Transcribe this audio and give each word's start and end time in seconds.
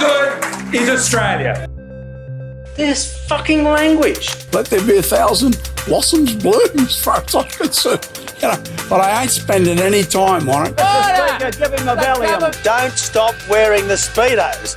good 0.00 0.74
is 0.74 0.88
Australia? 0.88 1.68
This 2.76 3.26
fucking 3.28 3.64
language. 3.64 4.30
Let 4.52 4.66
there 4.66 4.84
be 4.84 4.96
a 4.96 5.02
thousand 5.02 5.60
blossoms 5.86 6.34
bloom 6.34 6.78
as 6.78 6.96
far 6.96 7.22
as 7.22 7.34
I'm 7.34 7.44
concerned. 7.48 8.08
You 8.40 8.48
know, 8.48 8.62
but 8.88 9.00
I 9.00 9.22
ain't 9.22 9.30
spending 9.30 9.78
any 9.78 10.02
time 10.02 10.48
on 10.48 10.68
it. 10.68 10.80
Speaker, 10.80 11.50
give 11.50 11.78
him 11.78 11.86
the 11.86 11.96
Valium. 11.96 12.62
Don't 12.64 12.92
stop 12.92 13.34
wearing 13.48 13.86
the 13.86 13.94
Speedos. 13.94 14.76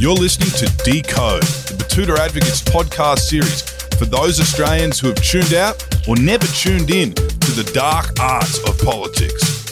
You're 0.00 0.14
listening 0.14 0.50
to 0.60 0.84
Decode, 0.84 1.42
the 1.42 1.84
Batuta 1.84 2.18
Advocates 2.18 2.62
podcast 2.62 3.20
series 3.20 3.62
for 3.98 4.06
those 4.06 4.40
Australians 4.40 4.98
who 4.98 5.08
have 5.08 5.22
tuned 5.22 5.54
out 5.54 5.86
or 6.08 6.16
never 6.16 6.46
tuned 6.46 6.90
in 6.90 7.12
to 7.14 7.52
the 7.52 7.70
dark 7.74 8.18
arts 8.18 8.58
of 8.68 8.78
politics. 8.78 9.63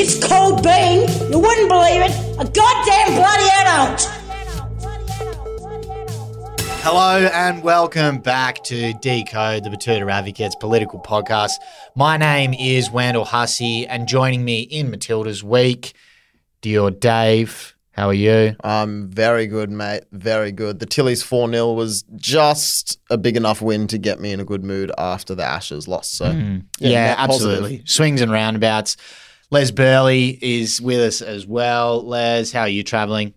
It's 0.00 0.24
Cold 0.24 0.62
Bean. 0.62 1.08
You 1.32 1.40
wouldn't 1.40 1.68
believe 1.68 2.02
it. 2.02 2.12
A 2.38 2.44
goddamn 2.44 3.16
bloody 3.16 3.48
adult. 3.58 4.00
Hello 6.84 7.26
and 7.32 7.64
welcome 7.64 8.18
back 8.20 8.62
to 8.64 8.92
Decode, 8.94 9.64
the 9.64 9.70
Batuta 9.70 10.08
Advocates 10.08 10.54
political 10.54 11.00
podcast. 11.00 11.54
My 11.96 12.16
name 12.16 12.54
is 12.54 12.92
Wendell 12.92 13.24
Hussey, 13.24 13.88
and 13.88 14.06
joining 14.06 14.44
me 14.44 14.60
in 14.60 14.88
Matilda's 14.92 15.42
week, 15.42 15.94
Dior 16.62 16.98
Dave. 16.98 17.74
How 17.90 18.06
are 18.06 18.14
you? 18.14 18.54
I'm 18.62 19.10
very 19.10 19.48
good, 19.48 19.68
mate. 19.72 20.04
Very 20.12 20.52
good. 20.52 20.78
The 20.78 20.86
Tillies 20.86 21.24
4 21.24 21.50
0 21.50 21.72
was 21.72 22.04
just 22.14 23.00
a 23.10 23.18
big 23.18 23.36
enough 23.36 23.60
win 23.60 23.88
to 23.88 23.98
get 23.98 24.20
me 24.20 24.30
in 24.30 24.38
a 24.38 24.44
good 24.44 24.62
mood 24.62 24.92
after 24.96 25.34
the 25.34 25.44
Ashes 25.44 25.88
loss. 25.88 26.08
So, 26.08 26.26
Mm. 26.26 26.66
Yeah, 26.78 27.06
net 27.08 27.16
positive. 27.18 27.50
absolutely. 27.50 27.82
Swings 27.84 28.20
and 28.20 28.30
roundabouts. 28.30 28.96
Les 29.50 29.70
Burley 29.70 30.38
is 30.42 30.80
with 30.80 31.00
us 31.00 31.22
as 31.22 31.46
well. 31.46 32.06
Les, 32.06 32.52
how 32.52 32.62
are 32.62 32.68
you 32.68 32.82
traveling? 32.82 33.32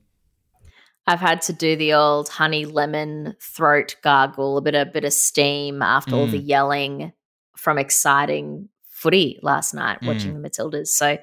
I've 1.08 1.20
had 1.20 1.42
to 1.44 1.54
do 1.54 1.76
the 1.76 1.94
old 1.94 2.30
honey 2.30 2.66
lemon 2.66 3.36
throat 3.42 3.96
gargle, 4.04 4.58
a 4.58 4.62
bit 4.62 4.76
of 4.76 4.94
bit 4.94 5.04
of 5.06 5.14
steam 5.14 5.82
after 5.82 6.16
all 6.16 6.28
the 6.28 6.38
Mm. 6.40 6.48
yelling 6.48 7.12
from 7.58 7.78
exciting 7.78 8.70
footy 8.90 9.40
last 9.42 9.74
night, 9.74 10.00
Mm. 10.02 10.08
watching 10.08 10.40
the 10.42 10.48
Matildas. 10.50 10.88
So 10.88 11.18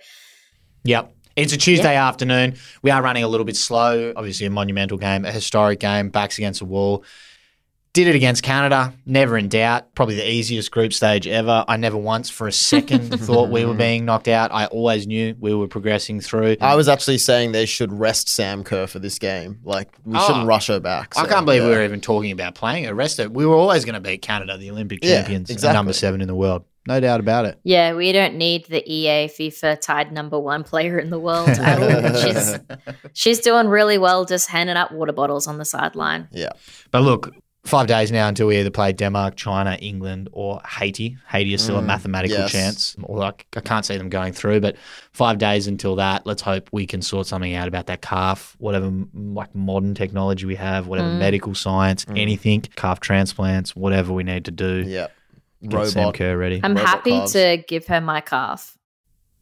Yep. 0.84 1.14
It's 1.36 1.52
a 1.52 1.56
Tuesday 1.56 1.94
afternoon. 1.94 2.56
We 2.82 2.90
are 2.90 3.00
running 3.00 3.22
a 3.22 3.28
little 3.28 3.44
bit 3.44 3.56
slow. 3.56 4.12
Obviously, 4.16 4.46
a 4.46 4.50
monumental 4.50 4.98
game, 4.98 5.24
a 5.24 5.30
historic 5.30 5.78
game, 5.78 6.08
backs 6.08 6.36
against 6.38 6.58
the 6.58 6.64
wall. 6.66 7.04
Did 7.98 8.06
it 8.06 8.14
against 8.14 8.44
Canada, 8.44 8.94
never 9.06 9.36
in 9.36 9.48
doubt. 9.48 9.92
Probably 9.96 10.14
the 10.14 10.30
easiest 10.30 10.70
group 10.70 10.92
stage 10.92 11.26
ever. 11.26 11.64
I 11.66 11.76
never 11.76 11.96
once 11.96 12.30
for 12.30 12.46
a 12.46 12.52
second 12.52 13.08
thought 13.20 13.50
we 13.50 13.64
were 13.64 13.74
being 13.74 14.04
knocked 14.04 14.28
out. 14.28 14.52
I 14.52 14.66
always 14.66 15.08
knew 15.08 15.34
we 15.40 15.52
were 15.52 15.66
progressing 15.66 16.20
through. 16.20 16.58
I 16.60 16.76
was 16.76 16.86
actually 16.88 17.18
saying 17.18 17.50
they 17.50 17.66
should 17.66 17.92
rest 17.92 18.28
Sam 18.28 18.62
Kerr 18.62 18.86
for 18.86 19.00
this 19.00 19.18
game. 19.18 19.58
Like, 19.64 19.88
we 20.04 20.16
Oh. 20.16 20.24
shouldn't 20.28 20.46
rush 20.46 20.68
her 20.68 20.78
back. 20.78 21.14
I 21.16 21.26
can't 21.26 21.44
believe 21.44 21.64
we 21.64 21.70
were 21.70 21.82
even 21.82 22.00
talking 22.00 22.30
about 22.30 22.54
playing 22.54 22.84
her. 22.84 22.94
Rest 22.94 23.18
of 23.18 23.32
we 23.32 23.44
were 23.44 23.56
always 23.56 23.84
going 23.84 23.94
to 23.96 24.00
beat 24.00 24.22
Canada, 24.22 24.56
the 24.56 24.70
Olympic 24.70 25.00
Yeah, 25.02 25.16
champions, 25.22 25.50
and 25.50 25.56
exactly. 25.56 25.74
number 25.76 25.92
seven 25.92 26.20
in 26.20 26.28
the 26.28 26.36
world. 26.36 26.62
No 26.86 27.00
doubt 27.00 27.18
about 27.18 27.46
it. 27.46 27.58
yeah, 27.64 27.94
we 27.94 28.12
don't 28.12 28.36
need 28.36 28.66
the 28.66 28.80
EA 28.88 29.26
FIFA 29.26 29.80
tied 29.80 30.12
number 30.12 30.38
one 30.38 30.62
player 30.62 31.00
in 31.00 31.10
the 31.10 31.18
world 31.18 31.48
at 31.48 31.82
all. 31.82 32.14
she's 32.22 32.58
she's 33.12 33.40
doing 33.40 33.66
really 33.66 33.98
well, 33.98 34.24
just 34.24 34.48
handing 34.48 34.76
out 34.76 34.92
water 34.94 35.12
bottles 35.12 35.48
on 35.48 35.58
the 35.58 35.64
sideline. 35.64 36.28
Yeah. 36.30 36.50
But 36.92 37.00
look, 37.02 37.34
five 37.68 37.86
days 37.86 38.10
now 38.10 38.26
until 38.28 38.46
we 38.48 38.58
either 38.58 38.70
play 38.70 38.92
Denmark, 38.92 39.36
China, 39.36 39.76
England, 39.80 40.28
or 40.32 40.60
Haiti. 40.66 41.16
Haiti 41.28 41.54
is 41.54 41.62
still 41.62 41.78
a 41.78 41.82
Mm, 41.82 41.86
mathematical 41.86 42.38
yes. 42.38 42.50
chance. 42.52 42.96
Although 43.04 43.22
I, 43.22 43.32
I 43.56 43.60
can't 43.60 43.84
see 43.84 43.96
them 43.96 44.08
going 44.08 44.32
through, 44.32 44.60
but 44.60 44.76
five 45.12 45.38
days 45.38 45.66
until 45.68 45.96
that. 45.96 46.26
Let's 46.26 46.42
hope 46.42 46.68
we 46.72 46.86
can 46.86 47.02
sort 47.02 47.26
something 47.26 47.54
out 47.54 47.68
about 47.68 47.86
that 47.86 48.00
calf, 48.02 48.56
whatever 48.58 48.90
like 49.14 49.54
modern 49.54 49.94
technology 49.94 50.46
we 50.46 50.56
have, 50.56 50.86
whatever 50.88 51.08
Mm. 51.08 51.18
medical 51.18 51.54
science, 51.54 52.04
anything, 52.16 52.62
calf 52.76 53.00
transplants, 53.00 53.76
whatever 53.76 54.12
we 54.12 54.24
need 54.24 54.44
to 54.46 54.50
do. 54.50 54.84
Yeah. 54.86 55.08
Get 55.66 55.88
Sam 55.88 56.12
Kerr 56.12 56.36
ready. 56.36 56.60
I'm 56.62 56.74
Robot 56.74 56.88
happy 56.88 57.10
calves. 57.10 57.32
to 57.32 57.64
give 57.68 57.86
her 57.88 58.00
my 58.00 58.20
calf. 58.20 58.76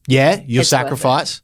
yeah, 0.09 0.37
your 0.37 0.41
It's 0.41 0.49
worth 0.53 0.61
it. 0.61 0.65
sacrifice. 0.67 1.43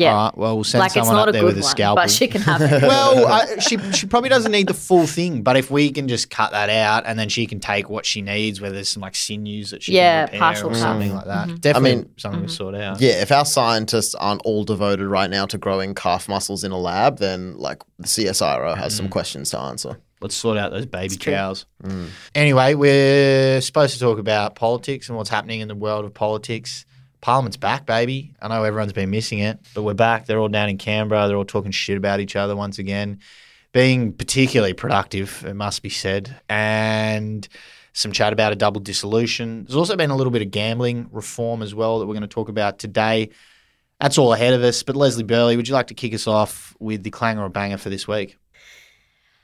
Yeah, 0.00 0.14
All 0.14 0.24
right. 0.26 0.38
Well, 0.38 0.54
we'll 0.56 0.64
send 0.64 0.80
like 0.80 0.88
it's 0.88 0.94
someone 1.06 1.16
not 1.16 1.28
up 1.28 1.32
there 1.34 1.44
with 1.44 1.56
a 1.58 1.60
one, 1.60 1.70
scalpel. 1.70 2.02
but 2.04 2.10
she 2.10 2.26
can 2.26 2.40
have 2.42 2.62
it. 2.62 2.82
well, 2.82 3.26
I, 3.28 3.58
she 3.58 3.76
she 3.92 4.06
probably 4.06 4.30
doesn't 4.30 4.50
need 4.50 4.66
the 4.68 4.74
full 4.74 5.06
thing, 5.06 5.42
but 5.42 5.56
if 5.56 5.70
we 5.70 5.90
can 5.92 6.08
just 6.08 6.30
cut 6.30 6.52
that 6.52 6.70
out 6.70 7.04
and 7.06 7.18
then 7.18 7.28
she 7.28 7.46
can 7.46 7.60
take 7.60 7.90
what 7.90 8.06
she 8.06 8.22
needs, 8.22 8.60
whether 8.60 8.74
there's 8.74 8.88
some 8.88 9.02
like 9.02 9.14
sinews 9.14 9.70
that 9.72 9.82
she 9.82 9.92
Yeah, 9.92 10.26
can 10.26 10.32
repair 10.34 10.40
partial 10.40 10.68
or 10.70 10.72
cut. 10.72 10.78
something 10.80 11.14
like 11.14 11.26
that, 11.26 11.48
Mhm. 11.48 11.60
definitely 11.60 11.90
I 11.90 11.94
mean- 11.96 12.08
something 12.16 12.40
to 12.42 12.46
Mhm. 12.48 12.50
sort 12.56 12.74
out. 12.74 13.00
Yeah, 13.00 13.20
if 13.20 13.30
our 13.30 13.44
scientists 13.44 14.14
aren't 14.14 14.40
all 14.44 14.64
devoted 14.64 15.06
right 15.06 15.28
now 15.28 15.44
to 15.46 15.58
growing 15.58 15.94
calf 15.94 16.28
muscles 16.28 16.64
in 16.64 16.72
a 16.72 16.78
lab, 16.78 17.18
then 17.18 17.56
like 17.58 17.82
the 17.98 18.06
CSIRO 18.08 18.76
has 18.76 18.94
some 18.96 19.08
Mm. 19.08 19.10
questions 19.10 19.50
to 19.50 19.58
answer. 19.58 19.98
Let's 20.22 20.34
sort 20.34 20.58
out 20.58 20.70
those 20.70 20.84
baby 20.86 21.06
It's 21.06 21.16
cows. 21.16 21.64
Mm. 21.82 22.08
Anyway, 22.34 22.74
we're 22.74 23.60
supposed 23.62 23.94
to 23.94 24.00
talk 24.00 24.18
about 24.18 24.54
politics 24.54 25.08
and 25.08 25.16
what's 25.16 25.30
happening 25.30 25.60
in 25.60 25.68
the 25.68 25.74
world 25.74 26.04
of 26.04 26.12
politics. 26.12 26.84
Parliament's 27.20 27.56
back, 27.56 27.84
baby. 27.84 28.34
I 28.40 28.48
know 28.48 28.64
everyone's 28.64 28.92
been 28.92 29.10
missing 29.10 29.40
it, 29.40 29.58
but 29.74 29.82
we're 29.82 29.94
back. 29.94 30.26
They're 30.26 30.38
all 30.38 30.48
down 30.48 30.68
in 30.68 30.78
Canberra. 30.78 31.28
They're 31.28 31.36
all 31.36 31.44
talking 31.44 31.70
shit 31.70 31.96
about 31.96 32.20
each 32.20 32.34
other 32.34 32.56
once 32.56 32.78
again, 32.78 33.20
being 33.72 34.12
particularly 34.12 34.72
productive, 34.72 35.44
it 35.46 35.54
must 35.54 35.82
be 35.82 35.90
said. 35.90 36.40
And 36.48 37.46
some 37.92 38.12
chat 38.12 38.32
about 38.32 38.52
a 38.52 38.56
double 38.56 38.80
dissolution. 38.80 39.64
There's 39.64 39.76
also 39.76 39.96
been 39.96 40.10
a 40.10 40.16
little 40.16 40.30
bit 40.30 40.42
of 40.42 40.50
gambling 40.50 41.08
reform 41.10 41.62
as 41.62 41.74
well 41.74 41.98
that 41.98 42.06
we're 42.06 42.14
going 42.14 42.22
to 42.22 42.28
talk 42.28 42.48
about 42.48 42.78
today. 42.78 43.30
That's 44.00 44.16
all 44.16 44.32
ahead 44.32 44.54
of 44.54 44.62
us. 44.62 44.82
But 44.82 44.96
Leslie 44.96 45.24
Burley, 45.24 45.56
would 45.56 45.68
you 45.68 45.74
like 45.74 45.88
to 45.88 45.94
kick 45.94 46.14
us 46.14 46.26
off 46.26 46.74
with 46.78 47.02
the 47.02 47.10
clanger 47.10 47.42
or 47.42 47.48
banger 47.50 47.76
for 47.76 47.90
this 47.90 48.08
week? 48.08 48.38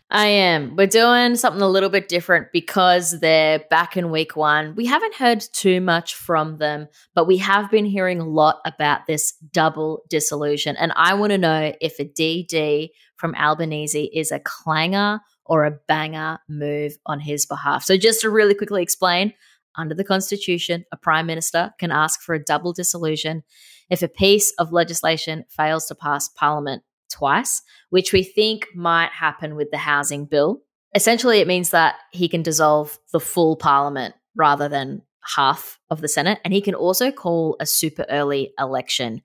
I 0.09 0.27
am. 0.27 0.77
We're 0.77 0.87
doing 0.87 1.35
something 1.35 1.63
a 1.63 1.69
little 1.69 1.89
bit 1.89 2.09
different 2.09 2.53
because 2.53 3.19
they're 3.19 3.65
back 3.71 3.97
in 3.97 4.13
week 4.13 4.37
one. 4.37 4.77
We 4.77 4.87
haven't 4.87 5.17
heard 5.17 5.41
too 5.53 5.81
much 5.81 6.15
from 6.15 6.59
them, 6.59 6.87
but 7.15 7.27
we 7.27 7.39
have 7.39 7.73
been 7.73 7.87
hearing 7.87 8.21
a 8.21 8.29
lot 8.29 8.61
about 8.65 9.07
this 9.07 9.33
double 9.53 10.03
dissolution. 10.09 10.77
And 10.77 10.93
I 10.95 11.15
want 11.15 11.33
to 11.33 11.39
know 11.39 11.73
if 11.81 11.99
a 11.99 12.05
DD 12.05 12.91
from 13.17 13.35
Albanese 13.35 14.11
is 14.15 14.31
a 14.31 14.39
clanger 14.39 15.19
or 15.45 15.65
a 15.65 15.79
banger 15.89 16.39
move 16.49 16.93
on 17.07 17.19
his 17.19 17.45
behalf. 17.45 17.83
So, 17.83 17.97
just 17.97 18.21
to 18.21 18.31
really 18.31 18.55
quickly 18.55 18.83
explain 18.83 19.33
under 19.75 19.95
the 19.95 20.05
Constitution, 20.05 20.85
a 20.93 20.97
Prime 20.97 21.27
Minister 21.27 21.73
can 21.81 21.91
ask 21.91 22.21
for 22.21 22.35
a 22.35 22.43
double 22.43 22.73
dissolution 22.73 23.43
if 23.91 24.03
a 24.03 24.09
piece 24.09 24.53
of 24.59 24.73
legislation 24.73 25.45
fails 25.49 25.87
to 25.87 25.97
pass 25.97 26.29
Parliament 26.29 26.85
twice 27.11 27.63
which 27.91 28.13
we 28.13 28.23
think 28.23 28.67
might 28.75 29.11
happen 29.11 29.57
with 29.57 29.71
the 29.71 29.79
housing 29.79 30.27
bill. 30.27 30.63
Essentially, 30.95 31.39
it 31.41 31.47
means 31.47 31.71
that 31.71 31.97
he 32.13 32.29
can 32.29 32.43
dissolve 32.43 32.99
the 33.13 33.21
full 33.21 33.57
parliament 33.57 34.15
rather 34.35 34.69
than 34.69 35.03
half 35.37 35.79
of 35.91 36.01
the 36.01 36.09
Senate. 36.09 36.39
And 36.45 36.55
he 36.55 36.61
can 36.61 36.75
also 36.75 37.11
call 37.11 37.57
a 37.61 37.67
super 37.67 38.07
early 38.09 38.53
election 38.59 39.23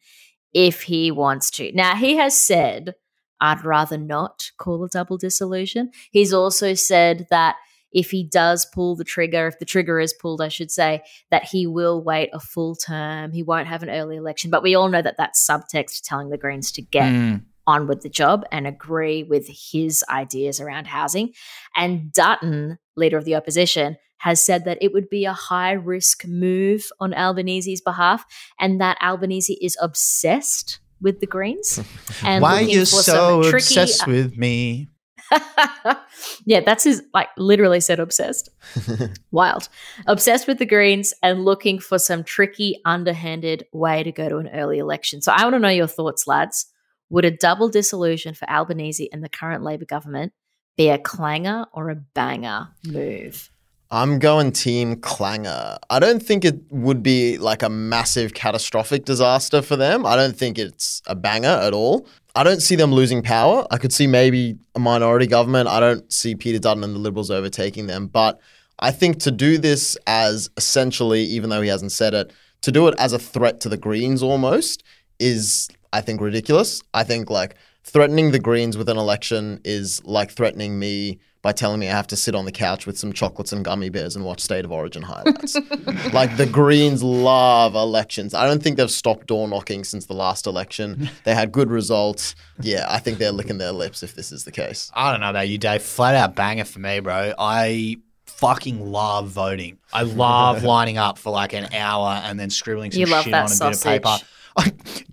if 0.54 0.84
he 0.84 1.12
wants 1.12 1.50
to. 1.52 1.72
Now, 1.74 1.96
he 1.96 2.16
has 2.18 2.40
said, 2.40 2.96
I'd 3.40 3.64
rather 3.64 3.98
not 3.98 4.52
call 4.58 4.84
a 4.84 4.90
double 4.90 5.18
dissolution. 5.18 5.92
He's 6.12 6.34
also 6.34 6.74
said 6.74 7.28
that 7.30 7.56
if 7.92 8.12
he 8.12 8.24
does 8.24 8.66
pull 8.66 8.96
the 8.96 9.04
trigger, 9.04 9.48
if 9.48 9.60
the 9.60 9.66
trigger 9.66 10.00
is 10.00 10.14
pulled, 10.14 10.42
I 10.42 10.48
should 10.48 10.72
say, 10.72 11.04
that 11.30 11.44
he 11.44 11.68
will 11.68 12.02
wait 12.02 12.30
a 12.32 12.40
full 12.40 12.76
term. 12.76 13.32
He 13.32 13.44
won't 13.44 13.68
have 13.68 13.84
an 13.84 13.90
early 13.90 14.18
election. 14.18 14.50
But 14.50 14.64
we 14.64 14.76
all 14.76 14.88
know 14.90 15.02
that 15.02 15.18
that's 15.18 15.46
subtext 15.46 16.02
telling 16.04 16.30
the 16.30 16.38
Greens 16.38 16.72
to 16.74 16.82
get 16.82 17.12
Mm. 17.12 17.44
On 17.68 17.88
with 17.88 18.02
the 18.02 18.10
job 18.10 18.44
and 18.52 18.68
agree 18.68 19.24
with 19.24 19.48
his 19.48 20.04
ideas 20.10 20.60
around 20.60 20.88
housing. 20.88 21.34
And 21.76 22.12
Dutton, 22.12 22.80
leader 22.96 23.18
of 23.18 23.26
the 23.26 23.36
opposition, 23.36 23.98
has 24.18 24.44
said 24.44 24.66
that 24.66 24.78
it 24.82 24.94
would 24.94 25.10
be 25.10 25.26
a 25.26 25.34
high 25.34 25.72
risk 25.72 26.28
move 26.28 26.90
on 27.00 27.14
Albanese's 27.14 27.82
behalf 27.82 28.26
and 28.60 28.80
that 28.80 28.98
Albanese 29.02 29.58
is 29.62 29.76
obsessed 29.82 30.80
with 31.02 31.20
the 31.20 31.26
Greens. 31.26 31.80
And 32.24 32.44
Why 32.44 32.58
are 32.58 32.62
you 32.62 32.86
so 32.86 33.42
tricky, 33.42 33.56
obsessed 33.56 34.06
with 34.06 34.38
me? 34.38 34.90
yeah, 36.46 36.60
that's 36.60 36.84
his 36.84 37.02
like 37.14 37.30
literally 37.38 37.80
said 37.80 38.00
obsessed. 38.00 38.50
Wild. 39.32 39.70
Obsessed 40.08 40.48
with 40.48 40.60
the 40.60 40.66
Greens 40.66 41.14
and 41.24 41.46
looking 41.46 41.80
for 41.80 41.98
some 41.98 42.24
tricky, 42.24 42.80
underhanded 42.86 43.66
way 43.72 44.04
to 44.04 44.12
go 44.12 44.30
to 44.30 44.38
an 44.38 44.50
early 44.50 44.78
election. 44.78 45.22
So 45.22 45.32
I 45.32 45.44
want 45.44 45.56
to 45.56 45.60
know 45.60 45.70
your 45.70 45.88
thoughts, 45.88 46.28
lads. 46.28 46.68
Would 47.12 47.26
a 47.26 47.32
double 47.32 47.68
dissolution 47.68 48.34
for 48.34 48.50
Albanese 48.50 49.10
and 49.12 49.22
the 49.22 49.30
current 49.30 49.64
Labor 49.64 49.86
government 49.86 50.32
be 50.78 50.90
a 50.90 50.98
clanger 50.98 51.66
or 51.74 51.90
a 51.90 51.96
banger 51.96 52.70
move? 52.88 53.52
I'm 53.94 54.20
going 54.20 54.54
team 54.54 54.96
clanger. 54.96 55.78
I 55.90 56.00
don't 56.00 56.24
think 56.24 56.46
it 56.46 56.62
would 56.72 57.04
be 57.04 57.38
like 57.38 57.62
a 57.62 57.68
massive 57.70 58.34
catastrophic 58.34 59.04
disaster 59.04 59.62
for 59.62 59.76
them. 59.76 60.06
I 60.06 60.16
don't 60.16 60.38
think 60.38 60.58
it's 60.58 61.02
a 61.06 61.14
banger 61.14 61.50
at 61.50 61.74
all. 61.74 62.08
I 62.34 62.46
don't 62.46 62.62
see 62.62 62.78
them 62.78 62.94
losing 62.94 63.22
power. 63.22 63.68
I 63.70 63.78
could 63.78 63.92
see 63.92 64.08
maybe 64.08 64.58
a 64.74 64.80
minority 64.80 65.28
government. 65.28 65.68
I 65.68 65.82
don't 65.82 66.10
see 66.12 66.36
Peter 66.36 66.60
Dutton 66.60 66.86
and 66.86 66.96
the 66.96 67.00
Liberals 67.00 67.30
overtaking 67.30 67.88
them. 67.88 68.08
But 68.08 68.40
I 68.80 68.92
think 68.92 69.20
to 69.20 69.32
do 69.32 69.58
this 69.58 69.98
as 70.08 70.50
essentially, 70.56 71.24
even 71.24 71.50
though 71.50 71.62
he 71.62 71.68
hasn't 71.68 71.92
said 71.92 72.14
it, 72.14 72.32
to 72.62 72.72
do 72.72 72.88
it 72.88 72.96
as 72.98 73.12
a 73.12 73.20
threat 73.20 73.60
to 73.62 73.70
the 73.70 73.76
Greens 73.76 74.24
almost 74.24 74.84
is, 75.20 75.68
I 75.94 76.02
think, 76.02 76.22
ridiculous. 76.22 76.82
I 76.94 77.04
think 77.04 77.30
like 77.30 77.56
threatening 77.84 78.32
the 78.32 78.40
Greens 78.40 78.78
with 78.78 78.90
an 78.90 78.98
election 78.98 79.60
is 79.66 80.04
like 80.06 80.32
threatening 80.32 80.78
me 80.80 81.20
by 81.42 81.52
telling 81.52 81.80
me 81.80 81.88
I 81.88 81.92
have 81.92 82.06
to 82.08 82.16
sit 82.16 82.36
on 82.36 82.46
the 82.46 82.52
couch 82.52 82.86
with 82.86 83.00
some 83.00 83.12
chocolates 83.12 83.52
and 83.52 83.66
gummy 83.66 83.90
bears 83.90 84.16
and 84.16 84.24
watch 84.24 84.42
State 84.42 84.64
of 84.64 84.72
Origin 84.72 85.02
highlights. 85.02 85.56
like 86.14 86.38
the 86.38 86.46
Greens 86.46 87.02
love 87.02 87.74
elections. 87.74 88.36
I 88.36 88.46
don't 88.46 88.62
think 88.62 88.78
they've 88.78 88.92
stopped 88.92 89.26
door 89.26 89.48
knocking 89.48 89.84
since 89.84 90.06
the 90.06 90.14
last 90.14 90.46
election. 90.46 91.10
They 91.24 91.34
had 91.34 91.52
good 91.52 91.72
results. 91.72 92.36
Yeah, 92.60 92.86
I 92.88 93.00
think 93.00 93.18
they're 93.18 93.32
licking 93.32 93.58
their 93.58 93.72
lips 93.72 94.04
if 94.04 94.14
this 94.14 94.32
is 94.32 94.44
the 94.46 94.52
case. 94.52 94.92
I 94.94 95.12
don't 95.12 95.20
know 95.20 95.32
about 95.32 95.50
you, 95.50 95.58
Dave. 95.58 95.82
Flat 95.82 96.14
out 96.14 96.36
banger 96.36 96.66
for 96.66 96.78
me, 96.78 97.00
bro. 97.00 97.34
I 97.40 97.98
fucking 98.28 98.92
love 98.92 99.30
voting. 99.30 99.80
I 99.92 100.04
love 100.04 100.64
lining 100.76 100.98
up 101.00 101.18
for 101.18 101.32
like 101.32 101.54
an 101.54 101.74
hour 101.74 102.22
and 102.24 102.40
then 102.40 102.50
scribbling 102.52 102.92
some 102.92 103.00
You 103.00 103.06
love 103.08 103.24
shit 103.24 103.32
that 103.32 103.46
on 103.46 103.52
a 103.52 103.56
sausage. 103.56 103.84
bit 103.84 103.96
of 103.98 104.04
paper. 104.04 104.26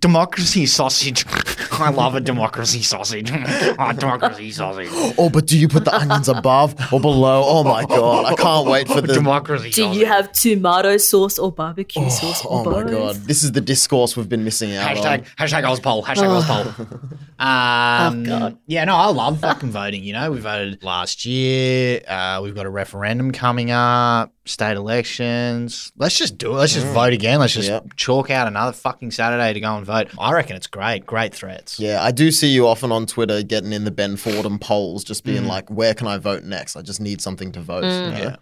I- 0.01 0.07
democracy 0.09 0.65
sausage. 0.65 1.25
I 1.71 1.91
love 1.91 2.15
a 2.15 2.19
democracy 2.19 2.81
sausage. 2.81 3.31
oh, 3.33 3.91
democracy 3.93 4.51
sausage. 4.51 4.89
Oh, 5.17 5.29
but 5.29 5.45
do 5.47 5.57
you 5.57 5.67
put 5.67 5.85
the 5.85 5.95
onions 5.95 6.27
above 6.27 6.75
or 6.91 6.99
below? 6.99 7.43
Oh 7.45 7.63
my 7.63 7.85
god, 7.85 8.25
I 8.25 8.35
can't 8.35 8.67
wait 8.67 8.87
for 8.87 9.01
the 9.01 9.13
democracy 9.13 9.69
Do 9.71 9.83
sausage. 9.83 9.99
you 9.99 10.05
have 10.07 10.31
tomato 10.33 10.97
sauce 10.97 11.37
or 11.39 11.51
barbecue 11.51 12.09
sauce 12.09 12.43
Oh 12.45 12.65
or 12.65 12.83
my 12.83 12.89
god, 12.89 13.15
this 13.17 13.43
is 13.43 13.51
the 13.53 13.61
discourse 13.61 14.17
we've 14.17 14.27
been 14.29 14.43
missing 14.43 14.75
out 14.75 14.89
Hashtag, 14.95 15.19
on. 15.19 15.47
hashtag 15.47 15.63
auspol. 15.63 16.03
Hashtag 16.03 16.41
auspol. 16.41 17.19
Um, 17.39 18.23
Oh, 18.23 18.25
God. 18.25 18.57
Yeah, 18.67 18.83
no, 18.83 18.95
I 18.97 19.05
love 19.11 19.39
fucking 19.39 19.71
voting. 19.71 20.03
You 20.03 20.11
know, 20.11 20.29
we 20.31 20.39
voted 20.39 20.83
last 20.83 21.25
year. 21.25 22.01
Uh, 22.05 22.41
we've 22.43 22.53
got 22.53 22.65
a 22.65 22.69
referendum 22.69 23.31
coming 23.31 23.71
up, 23.71 24.33
state 24.49 24.75
elections. 24.77 25.91
Let's 25.97 26.17
just 26.17 26.37
do 26.37 26.51
it. 26.51 26.55
Let's 26.55 26.73
just 26.73 26.87
vote 26.87 27.13
again. 27.13 27.39
Let's 27.39 27.53
just 27.53 27.69
Yep. 27.69 27.95
chalk 27.95 28.29
out 28.29 28.47
another 28.47 28.71
fucking 28.73 29.11
Saturday 29.11 29.53
to 29.53 29.59
go 29.59 29.75
and 29.77 29.85
vote. 29.85 30.07
I 30.19 30.33
reckon 30.33 30.55
it's 30.55 30.67
great. 30.67 31.05
Great 31.05 31.33
threats. 31.33 31.79
Yeah, 31.79 32.03
I 32.03 32.11
do 32.11 32.31
see 32.31 32.47
you 32.49 32.67
often 32.67 32.91
on 32.91 33.05
Twitter 33.05 33.43
getting 33.43 33.71
in 33.73 33.83
the 33.85 33.91
Ben 33.91 34.15
Fordham 34.17 34.59
polls, 34.59 35.03
just 35.03 35.23
Mm. 35.23 35.27
being 35.27 35.45
like, 35.45 35.69
"Where 35.69 35.93
can 35.93 36.07
I 36.07 36.17
vote 36.17 36.43
next? 36.43 36.75
I 36.75 36.81
just 36.81 36.99
need 37.01 37.21
something 37.21 37.51
to 37.53 37.59
vote." 37.61 37.83
you 37.83 37.89
know? 37.89 38.17
Yeah. 38.17 38.35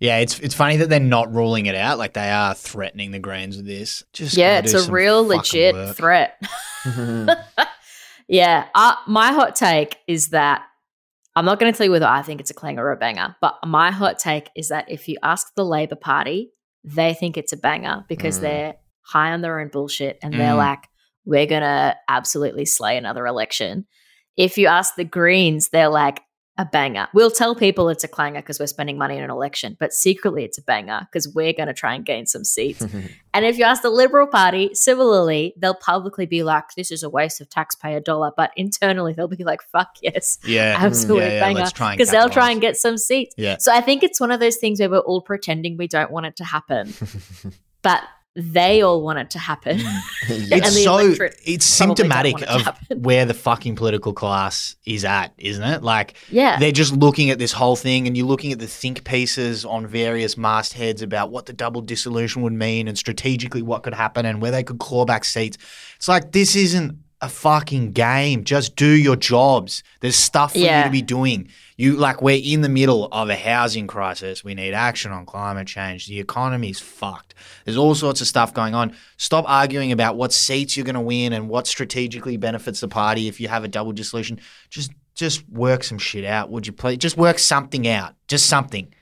Yeah, 0.00 0.16
it's 0.18 0.38
it's 0.40 0.54
funny 0.54 0.78
that 0.78 0.88
they're 0.88 0.98
not 0.98 1.32
ruling 1.32 1.66
it 1.66 1.76
out. 1.76 1.96
Like 1.96 2.14
they 2.14 2.28
are 2.30 2.54
threatening 2.54 3.12
the 3.12 3.20
Greens 3.20 3.56
with 3.56 3.66
this. 3.66 4.02
Just 4.12 4.36
Yeah, 4.36 4.58
it's 4.58 4.74
a 4.74 4.90
real 4.90 5.24
legit 5.24 5.74
work. 5.74 5.96
threat. 5.96 6.42
yeah, 8.28 8.64
uh, 8.74 8.94
my 9.06 9.32
hot 9.32 9.54
take 9.56 9.98
is 10.08 10.28
that 10.28 10.64
I'm 11.34 11.44
not 11.44 11.58
going 11.58 11.72
to 11.72 11.76
tell 11.76 11.86
you 11.86 11.90
whether 11.90 12.06
I 12.06 12.22
think 12.22 12.40
it's 12.40 12.50
a 12.50 12.54
clanger 12.54 12.82
or 12.86 12.92
a 12.92 12.96
banger, 12.96 13.36
but 13.40 13.58
my 13.66 13.90
hot 13.90 14.18
take 14.18 14.50
is 14.54 14.68
that 14.68 14.90
if 14.90 15.08
you 15.08 15.16
ask 15.22 15.54
the 15.54 15.64
Labor 15.64 15.96
Party, 15.96 16.52
they 16.84 17.14
think 17.14 17.36
it's 17.36 17.52
a 17.52 17.56
banger 17.56 18.04
because 18.08 18.38
Mm. 18.38 18.40
they're 18.42 18.74
high 19.02 19.32
on 19.32 19.40
their 19.40 19.58
own 19.60 19.68
bullshit 19.68 20.18
and 20.22 20.34
they're 20.34 20.52
Mm. 20.52 20.58
like, 20.58 20.88
we're 21.24 21.46
going 21.46 21.62
to 21.62 21.96
absolutely 22.08 22.66
slay 22.66 22.96
another 22.96 23.26
election. 23.26 23.86
If 24.36 24.58
you 24.58 24.66
ask 24.66 24.94
the 24.96 25.04
Greens, 25.04 25.68
they're 25.70 25.88
like, 25.88 26.20
a 26.58 26.66
banger. 26.66 27.08
We'll 27.14 27.30
tell 27.30 27.54
people 27.54 27.88
it's 27.88 28.04
a 28.04 28.08
clanger 28.08 28.40
because 28.40 28.60
we're 28.60 28.66
spending 28.66 28.98
money 28.98 29.16
in 29.16 29.22
an 29.22 29.30
election, 29.30 29.76
but 29.80 29.92
secretly 29.92 30.44
it's 30.44 30.58
a 30.58 30.62
banger 30.62 31.00
because 31.10 31.32
we're 31.34 31.54
going 31.54 31.68
to 31.68 31.72
try 31.74 31.94
and 31.94 32.04
gain 32.04 32.26
some 32.26 32.44
seats. 32.44 32.84
And 33.34 33.46
if 33.46 33.56
you 33.56 33.64
ask 33.64 33.80
the 33.80 33.88
Liberal 33.88 34.26
Party, 34.26 34.74
similarly, 34.74 35.54
they'll 35.56 35.72
publicly 35.74 36.26
be 36.26 36.42
like, 36.42 36.64
this 36.76 36.90
is 36.90 37.02
a 37.02 37.08
waste 37.08 37.40
of 37.40 37.48
taxpayer 37.48 37.98
dollar. 37.98 38.30
But 38.36 38.50
internally, 38.56 39.14
they'll 39.14 39.26
be 39.26 39.42
like, 39.42 39.62
fuck 39.62 39.88
yes, 40.02 40.38
Yeah, 40.44 40.74
mm, 40.76 40.80
absolute 40.80 41.20
yeah, 41.20 41.28
yeah, 41.28 41.40
banger. 41.40 41.60
let's 41.60 41.72
try 41.72 41.92
and 41.92 41.96
Because 41.96 42.10
they'll 42.10 42.28
try 42.28 42.50
and 42.50 42.60
get 42.60 42.76
some 42.76 42.98
seats. 42.98 43.34
Yeah. 43.38 43.56
So 43.58 43.72
I 43.72 43.80
think 43.80 44.02
it's 44.02 44.20
one 44.20 44.32
of 44.32 44.38
those 44.40 44.58
things 44.58 44.80
where 44.80 44.90
we're 44.90 44.98
all 44.98 45.22
pretending 45.22 45.78
we 45.78 45.88
don't 45.88 46.10
want 46.10 46.26
it 46.26 46.36
to 46.36 46.44
happen, 46.44 46.92
but 47.82 48.02
they 48.34 48.80
all 48.80 49.02
want 49.02 49.18
it 49.18 49.30
to 49.30 49.38
happen. 49.38 49.78
Mm. 49.78 50.00
It's 50.28 50.52
And 50.52 50.62
the 50.64 50.68
so 51.18 51.28
it's 51.44 51.66
symptomatic 51.66 52.40
it 52.40 52.48
of 52.48 52.68
where 52.96 53.26
the 53.26 53.34
fucking 53.34 53.76
political 53.76 54.12
class 54.14 54.76
is 54.86 55.04
at, 55.04 55.32
isn't 55.36 55.62
it? 55.64 55.82
Like 55.82 56.14
Yeah. 56.30 56.58
they're 56.58 56.72
just 56.72 56.94
looking 56.94 57.30
at 57.30 57.38
this 57.38 57.52
whole 57.52 57.76
thing 57.76 58.06
and 58.06 58.16
you're 58.16 58.26
looking 58.26 58.52
at 58.52 58.58
the 58.58 58.66
think 58.66 59.04
pieces 59.04 59.64
on 59.64 59.86
various 59.86 60.36
mastheads 60.36 61.02
about 61.02 61.30
what 61.30 61.46
the 61.46 61.52
double 61.52 61.82
dissolution 61.82 62.42
would 62.42 62.52
mean 62.52 62.88
and 62.88 62.96
strategically 62.96 63.62
what 63.62 63.82
could 63.82 63.94
happen 63.94 64.24
and 64.24 64.40
where 64.40 64.50
they 64.50 64.62
could 64.62 64.78
claw 64.78 65.04
back 65.04 65.24
seats. 65.24 65.58
It's 65.96 66.08
like 66.08 66.32
this 66.32 66.56
isn't 66.56 66.96
a 67.22 67.28
fucking 67.28 67.92
game. 67.92 68.44
Just 68.44 68.76
do 68.76 68.86
your 68.86 69.16
jobs. 69.16 69.82
There's 70.00 70.16
stuff 70.16 70.52
for 70.52 70.58
you 70.58 70.66
to 70.66 70.90
be 70.90 71.00
doing. 71.00 71.48
You 71.76 71.96
like 71.96 72.20
we're 72.20 72.40
in 72.42 72.60
the 72.60 72.68
middle 72.68 73.06
of 73.12 73.30
a 73.30 73.36
housing 73.36 73.86
crisis. 73.86 74.44
We 74.44 74.54
need 74.54 74.74
action 74.74 75.12
on 75.12 75.24
climate 75.24 75.66
change. 75.66 76.06
The 76.06 76.20
economy's 76.20 76.80
fucked. 76.80 77.34
There's 77.64 77.76
all 77.76 77.94
sorts 77.94 78.20
of 78.20 78.26
stuff 78.26 78.52
going 78.52 78.74
on. 78.74 78.94
Stop 79.16 79.44
arguing 79.48 79.92
about 79.92 80.16
what 80.16 80.32
seats 80.32 80.76
you're 80.76 80.84
going 80.84 80.94
to 80.94 81.00
win 81.00 81.32
and 81.32 81.48
what 81.48 81.66
strategically 81.66 82.36
benefits 82.36 82.80
the 82.80 82.88
party 82.88 83.28
if 83.28 83.40
you 83.40 83.48
have 83.48 83.64
a 83.64 83.68
double 83.68 83.92
dissolution. 83.92 84.40
Just 84.68 84.92
just 85.14 85.48
work 85.48 85.84
some 85.84 85.98
shit 85.98 86.24
out, 86.24 86.50
would 86.50 86.66
you 86.66 86.72
please? 86.72 86.98
Just 86.98 87.16
work 87.16 87.38
something 87.38 87.86
out. 87.86 88.14
Just 88.28 88.46
something. 88.46 88.92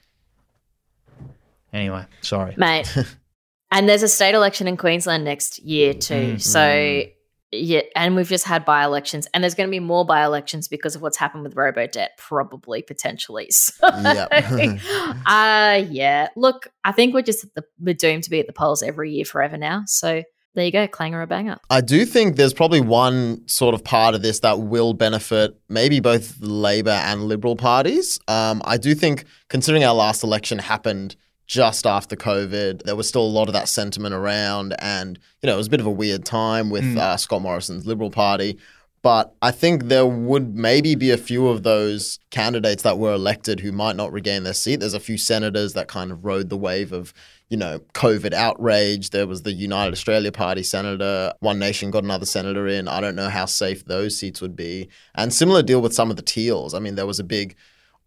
Anyway, 1.72 2.04
sorry. 2.20 2.54
mate. 2.56 2.92
and 3.70 3.88
there's 3.88 4.02
a 4.02 4.08
state 4.08 4.34
election 4.34 4.66
in 4.66 4.76
Queensland 4.76 5.24
next 5.24 5.60
year 5.60 5.94
too. 5.94 6.34
Mm, 6.34 6.40
so 6.40 6.60
mm. 6.60 7.12
yeah, 7.52 7.79
and 7.94 8.16
we've 8.16 8.28
just 8.28 8.44
had 8.44 8.64
by 8.64 8.84
elections, 8.84 9.26
and 9.32 9.42
there's 9.42 9.54
going 9.54 9.68
to 9.68 9.70
be 9.70 9.80
more 9.80 10.04
by 10.04 10.24
elections 10.24 10.68
because 10.68 10.94
of 10.94 11.02
what's 11.02 11.16
happened 11.16 11.42
with 11.42 11.56
robo 11.56 11.86
debt, 11.86 12.12
probably 12.18 12.82
potentially. 12.82 13.48
So, 13.60 13.86
Yep. 13.86 14.28
uh 15.26 15.82
yeah. 15.88 16.28
Look, 16.36 16.68
I 16.84 16.92
think 16.92 17.14
we're 17.14 17.22
just 17.22 17.44
at 17.44 17.54
the, 17.54 17.64
we're 17.78 17.94
doomed 17.94 18.24
to 18.24 18.30
be 18.30 18.40
at 18.40 18.46
the 18.46 18.52
polls 18.52 18.82
every 18.82 19.12
year 19.12 19.24
forever 19.24 19.56
now. 19.56 19.82
So 19.86 20.22
there 20.54 20.64
you 20.64 20.72
go, 20.72 20.88
clanger 20.88 21.22
or 21.22 21.26
banger. 21.26 21.58
I 21.68 21.80
do 21.80 22.04
think 22.04 22.36
there's 22.36 22.52
probably 22.52 22.80
one 22.80 23.46
sort 23.46 23.74
of 23.74 23.84
part 23.84 24.14
of 24.14 24.22
this 24.22 24.40
that 24.40 24.60
will 24.60 24.94
benefit 24.94 25.56
maybe 25.68 26.00
both 26.00 26.40
Labor 26.40 26.90
and 26.90 27.24
Liberal 27.24 27.54
parties. 27.54 28.18
Um, 28.26 28.60
I 28.64 28.76
do 28.76 28.94
think, 28.94 29.26
considering 29.48 29.84
our 29.84 29.94
last 29.94 30.24
election 30.24 30.58
happened 30.58 31.16
just 31.50 31.84
after 31.84 32.14
COVID, 32.14 32.84
there 32.84 32.94
was 32.94 33.08
still 33.08 33.24
a 33.24 33.26
lot 33.26 33.48
of 33.48 33.54
that 33.54 33.68
sentiment 33.68 34.14
around, 34.14 34.72
and 34.78 35.18
you 35.42 35.48
know 35.48 35.54
it 35.54 35.56
was 35.56 35.66
a 35.66 35.70
bit 35.70 35.80
of 35.80 35.86
a 35.86 35.90
weird 35.90 36.24
time 36.24 36.70
with 36.70 36.96
uh, 36.96 37.16
Scott 37.16 37.42
Morrison's 37.42 37.84
Liberal 37.84 38.12
Party. 38.12 38.56
But 39.02 39.34
I 39.42 39.50
think 39.50 39.84
there 39.84 40.06
would 40.06 40.54
maybe 40.54 40.94
be 40.94 41.10
a 41.10 41.16
few 41.16 41.48
of 41.48 41.64
those 41.64 42.20
candidates 42.30 42.84
that 42.84 42.98
were 42.98 43.14
elected 43.14 43.58
who 43.58 43.72
might 43.72 43.96
not 43.96 44.12
regain 44.12 44.44
their 44.44 44.54
seat. 44.54 44.76
There's 44.76 44.94
a 44.94 45.00
few 45.00 45.18
senators 45.18 45.72
that 45.72 45.88
kind 45.88 46.12
of 46.12 46.24
rode 46.24 46.50
the 46.50 46.56
wave 46.56 46.92
of, 46.92 47.12
you 47.48 47.56
know, 47.56 47.80
COVID 47.94 48.32
outrage. 48.32 49.10
There 49.10 49.26
was 49.26 49.42
the 49.42 49.52
United 49.52 49.92
Australia 49.92 50.30
Party 50.30 50.62
senator. 50.62 51.32
One 51.40 51.58
Nation 51.58 51.90
got 51.90 52.04
another 52.04 52.26
senator 52.26 52.68
in. 52.68 52.86
I 52.86 53.00
don't 53.00 53.16
know 53.16 53.30
how 53.30 53.46
safe 53.46 53.86
those 53.86 54.16
seats 54.16 54.40
would 54.40 54.54
be. 54.54 54.88
And 55.16 55.32
similar 55.32 55.62
deal 55.62 55.80
with 55.80 55.94
some 55.94 56.10
of 56.10 56.16
the 56.16 56.22
Teals. 56.22 56.74
I 56.74 56.78
mean, 56.78 56.94
there 56.94 57.06
was 57.06 57.18
a 57.18 57.24
big 57.24 57.56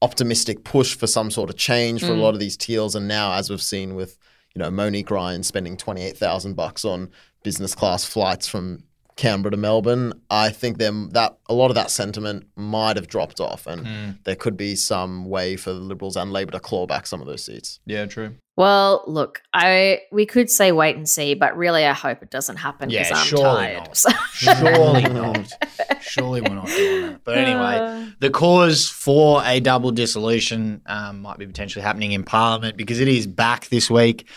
optimistic 0.03 0.65
push 0.65 0.95
for 0.95 1.07
some 1.07 1.31
sort 1.31 1.50
of 1.50 1.55
change 1.55 2.01
for 2.01 2.12
a 2.12 2.15
mm. 2.15 2.22
lot 2.22 2.33
of 2.33 2.39
these 2.39 2.57
Teals. 2.57 2.93
And 2.93 3.07
now, 3.07 3.33
as 3.33 3.50
we've 3.50 3.62
seen 3.62 3.95
with, 3.95 4.17
you 4.53 4.60
know, 4.60 4.69
Monique 4.69 5.10
Ryan 5.10 5.43
spending 5.43 5.77
28,000 5.77 6.55
bucks 6.55 6.83
on 6.83 7.10
business 7.41 7.74
class 7.74 8.03
flights 8.03 8.45
from 8.45 8.83
Canberra 9.15 9.51
to 9.51 9.58
Melbourne, 9.58 10.13
I 10.29 10.50
think 10.50 10.77
them 10.77 11.10
that 11.12 11.38
a 11.48 11.53
lot 11.53 11.70
of 11.72 11.75
that 11.75 11.91
sentiment 11.91 12.48
might 12.55 12.96
have 12.96 13.08
dropped 13.08 13.39
off, 13.39 13.67
and 13.67 14.17
there 14.24 14.36
could 14.36 14.58
be 14.58 14.75
some 14.75 15.25
way 15.25 15.55
for 15.55 15.72
the 15.72 15.79
Liberals 15.79 16.15
and 16.15 16.32
Labor 16.34 16.51
to 16.51 16.60
claw 16.60 16.88
back 16.88 17.05
some 17.05 17.22
of 17.22 17.27
those 17.27 17.43
seats. 17.43 17.79
Yeah, 17.86 18.05
true. 18.05 18.36
Well, 18.55 19.03
look, 19.08 19.41
I 19.53 20.01
we 20.12 20.25
could 20.27 20.50
say 20.50 20.72
wait 20.72 20.96
and 20.96 21.10
see, 21.10 21.34
but 21.34 21.58
really, 21.58 21.86
I 21.86 21.93
hope 21.93 22.22
it 22.22 22.29
doesn't 22.29 22.58
happen 22.58 22.89
because 22.89 23.10
Yeah, 23.10 23.17
I'm 23.17 23.25
surely 23.25 23.43
tired. 23.43 23.77
not. 23.79 23.98
So- 23.98 24.10
Surely 24.34 25.01
not. 25.10 25.51
Surely 26.01 26.41
we're 26.41 26.53
not 26.55 26.67
doing 26.67 27.01
that. 27.03 27.24
But 27.24 27.38
anyway, 27.38 28.10
the 28.20 28.29
cause 28.29 28.89
for 28.89 29.41
a 29.46 29.60
double 29.60 29.91
dissolution 29.91 30.82
um, 30.86 31.22
might 31.22 31.38
be 31.38 31.46
potentially 31.48 31.82
happening 31.84 32.12
in 32.12 32.24
Parliament 32.24 32.77
because 32.77 33.00
it 33.00 33.08
is 33.08 33.25
back 33.27 33.67
this 33.70 33.89
week. 33.89 34.27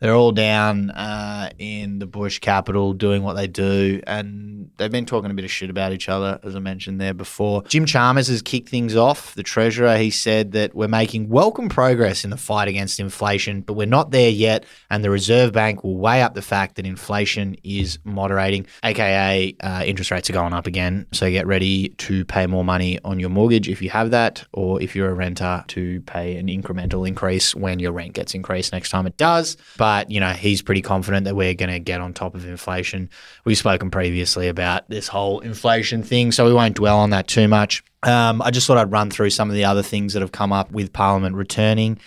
They're 0.00 0.14
all 0.14 0.32
down 0.32 0.90
uh, 0.90 1.50
in 1.58 1.98
the 1.98 2.06
Bush 2.06 2.38
capital 2.38 2.92
doing 2.92 3.22
what 3.22 3.34
they 3.34 3.46
do, 3.46 4.00
and 4.06 4.70
they've 4.76 4.90
been 4.90 5.06
talking 5.06 5.30
a 5.30 5.34
bit 5.34 5.44
of 5.44 5.50
shit 5.50 5.70
about 5.70 5.92
each 5.92 6.08
other, 6.08 6.38
as 6.42 6.54
I 6.54 6.58
mentioned 6.58 7.00
there 7.00 7.14
before. 7.14 7.62
Jim 7.64 7.86
Chalmers 7.86 8.28
has 8.28 8.42
kicked 8.42 8.68
things 8.68 8.96
off. 8.96 9.34
The 9.34 9.42
Treasurer, 9.42 9.96
he 9.96 10.10
said 10.10 10.52
that 10.52 10.74
we're 10.74 10.88
making 10.88 11.28
welcome 11.28 11.68
progress 11.68 12.24
in 12.24 12.30
the 12.30 12.36
fight 12.36 12.68
against 12.68 13.00
inflation, 13.00 13.62
but 13.62 13.74
we're 13.74 13.86
not 13.86 14.10
there 14.10 14.30
yet, 14.30 14.64
and 14.90 15.02
the 15.02 15.10
Reserve 15.10 15.52
Bank 15.52 15.82
will 15.82 15.96
weigh 15.96 16.22
up 16.22 16.34
the 16.34 16.42
fact 16.42 16.76
that 16.76 16.86
inflation 16.86 17.56
is 17.64 17.98
moderating, 18.04 18.66
aka 18.82 19.54
uh, 19.60 19.82
interest 19.86 20.10
rates 20.10 20.28
are 20.28 20.34
going 20.34 20.52
up 20.52 20.66
again. 20.66 21.06
So 21.12 21.30
get 21.30 21.46
ready 21.46 21.88
to 21.88 22.24
pay 22.24 22.46
more 22.46 22.64
money 22.64 22.98
on 23.04 23.18
your 23.18 23.30
mortgage 23.30 23.68
if 23.68 23.80
you 23.80 23.90
have 23.90 24.10
that, 24.10 24.44
or 24.52 24.80
if 24.82 24.94
you're 24.94 25.10
a 25.10 25.14
renter 25.14 25.64
to 25.68 26.00
pay 26.02 26.36
an 26.36 26.48
incremental 26.48 27.08
increase 27.08 27.54
when 27.54 27.78
your 27.78 27.92
rent 27.92 28.12
gets 28.12 28.34
increased 28.34 28.72
next 28.72 28.90
time 28.90 29.06
it 29.06 29.16
does. 29.16 29.56
But, 29.78 29.85
you 30.08 30.20
know, 30.20 30.30
he's 30.30 30.62
pretty 30.62 30.82
confident 30.82 31.24
that 31.24 31.34
we're 31.34 31.54
going 31.54 31.70
to 31.70 31.78
get 31.78 32.00
on 32.00 32.12
top 32.12 32.34
of 32.34 32.46
inflation. 32.46 33.10
We've 33.44 33.58
spoken 33.58 33.90
previously 33.90 34.48
about 34.48 34.88
this 34.88 35.08
whole 35.08 35.40
inflation 35.40 36.02
thing, 36.02 36.32
so 36.32 36.44
we 36.44 36.52
won't 36.52 36.76
dwell 36.76 36.98
on 36.98 37.10
that 37.10 37.28
too 37.28 37.48
much. 37.48 37.82
Um, 38.02 38.42
I 38.42 38.50
just 38.50 38.66
thought 38.66 38.78
I'd 38.78 38.92
run 38.92 39.10
through 39.10 39.30
some 39.30 39.48
of 39.48 39.56
the 39.56 39.64
other 39.64 39.82
things 39.82 40.12
that 40.12 40.20
have 40.20 40.32
come 40.32 40.52
up 40.52 40.70
with 40.70 40.92
Parliament 40.92 41.36
returning. 41.36 41.98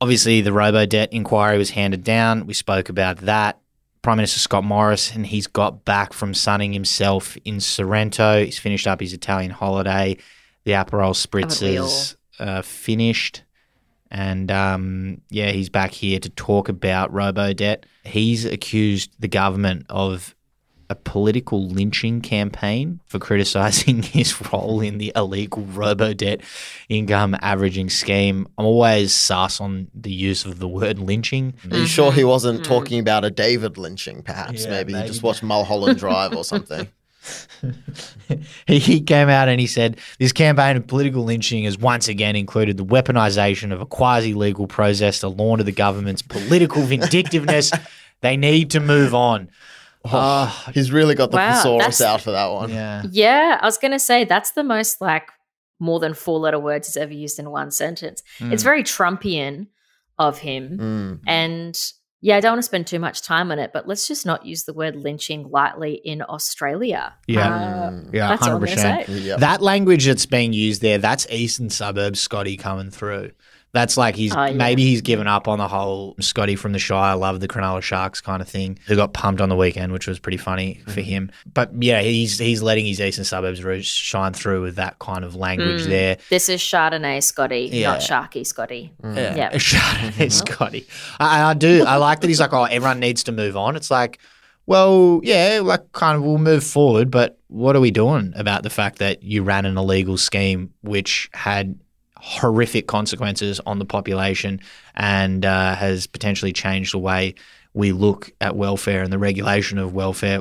Obviously, 0.00 0.40
the 0.40 0.52
robo 0.52 0.86
debt 0.86 1.12
inquiry 1.12 1.58
was 1.58 1.70
handed 1.70 2.04
down. 2.04 2.46
We 2.46 2.54
spoke 2.54 2.88
about 2.88 3.18
that. 3.18 3.58
Prime 4.02 4.16
Minister 4.16 4.38
Scott 4.38 4.64
Morrison. 4.64 5.24
He's 5.24 5.46
got 5.46 5.84
back 5.84 6.12
from 6.12 6.32
sunning 6.32 6.72
himself 6.72 7.36
in 7.44 7.60
Sorrento. 7.60 8.44
He's 8.44 8.58
finished 8.58 8.86
up 8.86 9.00
his 9.00 9.12
Italian 9.12 9.50
holiday. 9.50 10.16
The 10.64 10.72
Aperol 10.72 11.14
spritzers 11.14 12.16
uh, 12.38 12.62
finished. 12.62 13.42
And 14.10 14.50
um, 14.50 15.20
yeah, 15.28 15.50
he's 15.50 15.68
back 15.68 15.92
here 15.92 16.18
to 16.20 16.28
talk 16.30 16.68
about 16.68 17.12
robo 17.12 17.52
debt. 17.52 17.86
He's 18.04 18.44
accused 18.44 19.10
the 19.18 19.28
government 19.28 19.86
of 19.90 20.34
a 20.90 20.94
political 20.94 21.68
lynching 21.68 22.20
campaign 22.20 23.00
for 23.06 23.18
criticizing 23.18 24.02
his 24.02 24.50
role 24.50 24.80
in 24.80 24.98
the 24.98 25.12
illegal 25.14 25.62
robo 25.64 26.14
debt 26.14 26.40
income 26.88 27.36
averaging 27.42 27.90
scheme. 27.90 28.46
I'm 28.56 28.64
always 28.64 29.12
sus 29.12 29.60
on 29.60 29.88
the 29.94 30.12
use 30.12 30.44
of 30.44 30.58
the 30.58 30.68
word 30.68 30.98
lynching. 30.98 31.54
Are 31.70 31.78
you 31.78 31.86
sure 31.86 32.10
he 32.10 32.24
wasn't 32.24 32.64
talking 32.64 32.98
about 33.00 33.24
a 33.24 33.30
David 33.30 33.76
lynching? 33.76 34.22
Perhaps 34.22 34.64
Yeah, 34.64 34.70
maybe, 34.70 34.94
he 34.94 35.06
just 35.06 35.22
watched 35.22 35.42
Mulholland 35.42 35.98
Drive 35.98 36.34
or 36.34 36.44
something. 36.44 36.88
he, 38.66 38.78
he 38.78 39.00
came 39.00 39.28
out 39.28 39.48
and 39.48 39.60
he 39.60 39.66
said 39.66 39.98
this 40.18 40.32
campaign 40.32 40.76
of 40.76 40.86
political 40.86 41.24
lynching 41.24 41.64
has 41.64 41.78
once 41.78 42.08
again 42.08 42.36
included 42.36 42.76
the 42.76 42.84
weaponization 42.84 43.72
of 43.72 43.80
a 43.80 43.86
quasi 43.86 44.34
legal 44.34 44.66
process 44.66 45.20
to 45.20 45.28
launder 45.28 45.64
the 45.64 45.72
government's 45.72 46.22
political 46.22 46.82
vindictiveness. 46.82 47.72
they 48.20 48.36
need 48.36 48.70
to 48.70 48.80
move 48.80 49.14
on. 49.14 49.48
Ah, 50.04 50.70
He's 50.74 50.90
really 50.92 51.14
got 51.14 51.30
the 51.30 51.36
Wow, 51.36 51.54
thesaurus 51.54 52.00
out 52.00 52.20
for 52.22 52.30
that 52.30 52.46
one. 52.46 52.70
yeah. 52.70 53.02
Yeah, 53.10 53.58
I 53.60 53.66
was 53.66 53.78
going 53.78 53.92
to 53.92 53.98
say 53.98 54.24
that's 54.24 54.52
the 54.52 54.64
most 54.64 55.00
like 55.00 55.28
more 55.80 56.00
than 56.00 56.14
four 56.14 56.38
letter 56.38 56.58
words 56.58 56.88
he's 56.88 56.96
ever 56.96 57.12
used 57.12 57.38
in 57.38 57.50
one 57.50 57.70
sentence. 57.70 58.22
It's 58.40 58.62
very 58.62 58.82
Trumpian 58.82 59.66
of 60.18 60.38
him. 60.38 60.78
Mm. 60.78 61.20
And 61.26 61.92
yeah, 62.20 62.36
I 62.36 62.40
don't 62.40 62.52
want 62.52 62.58
to 62.60 62.62
spend 62.64 62.86
too 62.86 62.98
much 62.98 63.22
time 63.22 63.52
on 63.52 63.58
it, 63.58 63.70
but 63.72 63.86
let's 63.86 64.08
just 64.08 64.26
not 64.26 64.44
use 64.44 64.64
the 64.64 64.72
word 64.72 64.96
lynching 64.96 65.48
lightly 65.50 65.94
in 65.94 66.22
Australia. 66.28 67.14
Yeah. 67.26 67.48
Uh, 67.54 68.00
Yeah, 68.12 68.28
That's 68.28 68.42
all 68.42 68.56
I'm 68.56 68.60
hundred 68.60 68.76
gonna 68.76 69.04
percent. 69.04 69.06
say. 69.24 69.36
That 69.36 69.62
language 69.62 70.06
that's 70.06 70.26
being 70.26 70.52
used 70.52 70.82
there, 70.82 70.98
that's 70.98 71.26
eastern 71.30 71.70
suburbs 71.70 72.20
Scotty 72.20 72.56
coming 72.56 72.90
through. 72.90 73.30
That's 73.72 73.98
like 73.98 74.16
he's 74.16 74.34
Oh, 74.34 74.46
yeah. 74.46 74.52
maybe 74.52 74.82
he's 74.82 75.02
given 75.02 75.26
up 75.26 75.46
on 75.46 75.58
the 75.58 75.68
whole 75.68 76.14
Scotty 76.20 76.56
from 76.56 76.72
the 76.72 76.78
Shire, 76.78 77.14
love 77.16 77.40
the 77.40 77.48
Cronulla 77.48 77.82
Sharks 77.82 78.20
kind 78.22 78.40
of 78.40 78.48
thing. 78.48 78.78
Who 78.86 78.96
got 78.96 79.12
pumped 79.12 79.42
on 79.42 79.50
the 79.50 79.56
weekend, 79.56 79.92
which 79.92 80.06
was 80.06 80.18
pretty 80.18 80.38
funny 80.38 80.80
for 80.86 80.92
Mm-hmm. 80.92 81.00
him. 81.02 81.30
But 81.52 81.70
yeah, 81.82 82.00
he's 82.00 82.38
he's 82.38 82.62
letting 82.62 82.86
his 82.86 82.98
eastern 83.00 83.24
suburbs 83.26 83.62
roots 83.62 83.86
shine 83.86 84.32
through 84.32 84.62
with 84.62 84.76
that 84.76 84.98
kind 85.00 85.22
of 85.24 85.34
language 85.34 85.82
Mm. 85.82 85.88
there. 85.88 86.16
This 86.30 86.48
is 86.48 86.60
Chardonnay 86.62 87.22
Scotty, 87.22 87.68
Yeah. 87.70 87.90
not 87.92 88.00
Sharky 88.00 88.46
Scotty. 88.46 88.92
Yeah, 89.04 89.36
Yeah. 89.36 89.50
Chardonnay 89.54 90.32
Scotty. 90.32 90.86
I, 91.20 91.50
I 91.50 91.54
do. 91.54 91.84
I 91.86 91.96
like 91.96 92.20
that 92.20 92.28
he's 92.28 92.40
like, 92.40 92.54
oh, 92.54 92.64
everyone 92.64 93.00
needs 93.00 93.24
to 93.24 93.32
move 93.32 93.56
on. 93.56 93.76
It's 93.76 93.90
like, 93.90 94.18
well, 94.66 95.20
yeah, 95.22 95.60
like 95.62 95.92
kind 95.92 96.16
of 96.16 96.22
we'll 96.22 96.38
move 96.38 96.64
forward, 96.64 97.10
but 97.10 97.38
what 97.48 97.76
are 97.76 97.80
we 97.80 97.90
doing 97.90 98.32
about 98.36 98.62
the 98.62 98.70
fact 98.70 98.98
that 98.98 99.22
you 99.22 99.42
ran 99.42 99.64
an 99.66 99.76
illegal 99.78 100.16
scheme 100.18 100.72
which 100.82 101.30
had 101.32 101.78
horrific 102.20 102.86
consequences 102.86 103.60
on 103.66 103.78
the 103.78 103.84
population 103.84 104.60
and 104.94 105.44
uh, 105.44 105.74
has 105.74 106.06
potentially 106.06 106.52
changed 106.52 106.92
the 106.92 106.98
way 106.98 107.34
we 107.74 107.92
look 107.92 108.30
at 108.40 108.56
welfare 108.56 109.02
and 109.02 109.12
the 109.12 109.18
regulation 109.18 109.78
of 109.78 109.92
welfare. 109.94 110.40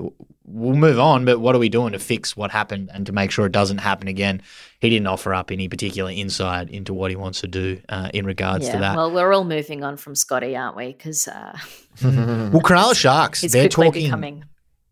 We'll 0.50 0.76
move 0.78 0.98
on, 0.98 1.26
but 1.26 1.40
what 1.40 1.56
are 1.56 1.60
we 1.60 1.68
doing 1.70 1.92
to 1.92 2.00
fix 2.00 2.36
what 2.38 2.52
happened 2.52 2.90
and 2.94 3.06
to 3.06 3.12
make 3.12 3.32
sure 3.32 3.46
it 3.46 3.52
doesn't 3.52 3.80
happen 3.80 4.08
again? 4.08 4.42
He 4.80 4.90
didn't 4.90 5.08
offer 5.08 5.34
up 5.34 5.52
any 5.52 5.68
particular 5.68 6.10
insight 6.10 6.70
into 6.70 6.94
what 6.94 7.12
he 7.12 7.18
wants 7.18 7.42
to 7.42 7.48
do 7.48 7.82
uh, 7.90 8.10
in 8.14 8.26
regards 8.26 8.66
Yeah, 8.66 8.72
to 8.74 8.78
that. 8.80 8.96
well, 8.96 9.12
we're 9.12 9.34
all 9.34 9.44
moving 9.44 9.84
on 9.84 9.98
from 9.98 10.16
Scotty, 10.16 10.56
aren't 10.56 10.78
we? 10.78 10.94
Because 10.94 11.28
uh, 11.28 11.58
Well, 12.04 12.62
Cronulla 12.62 12.96
Sharks, 12.96 13.42
he's 13.42 13.52
they're 13.52 13.68
talking. 13.68 14.04
becoming. 14.06 14.46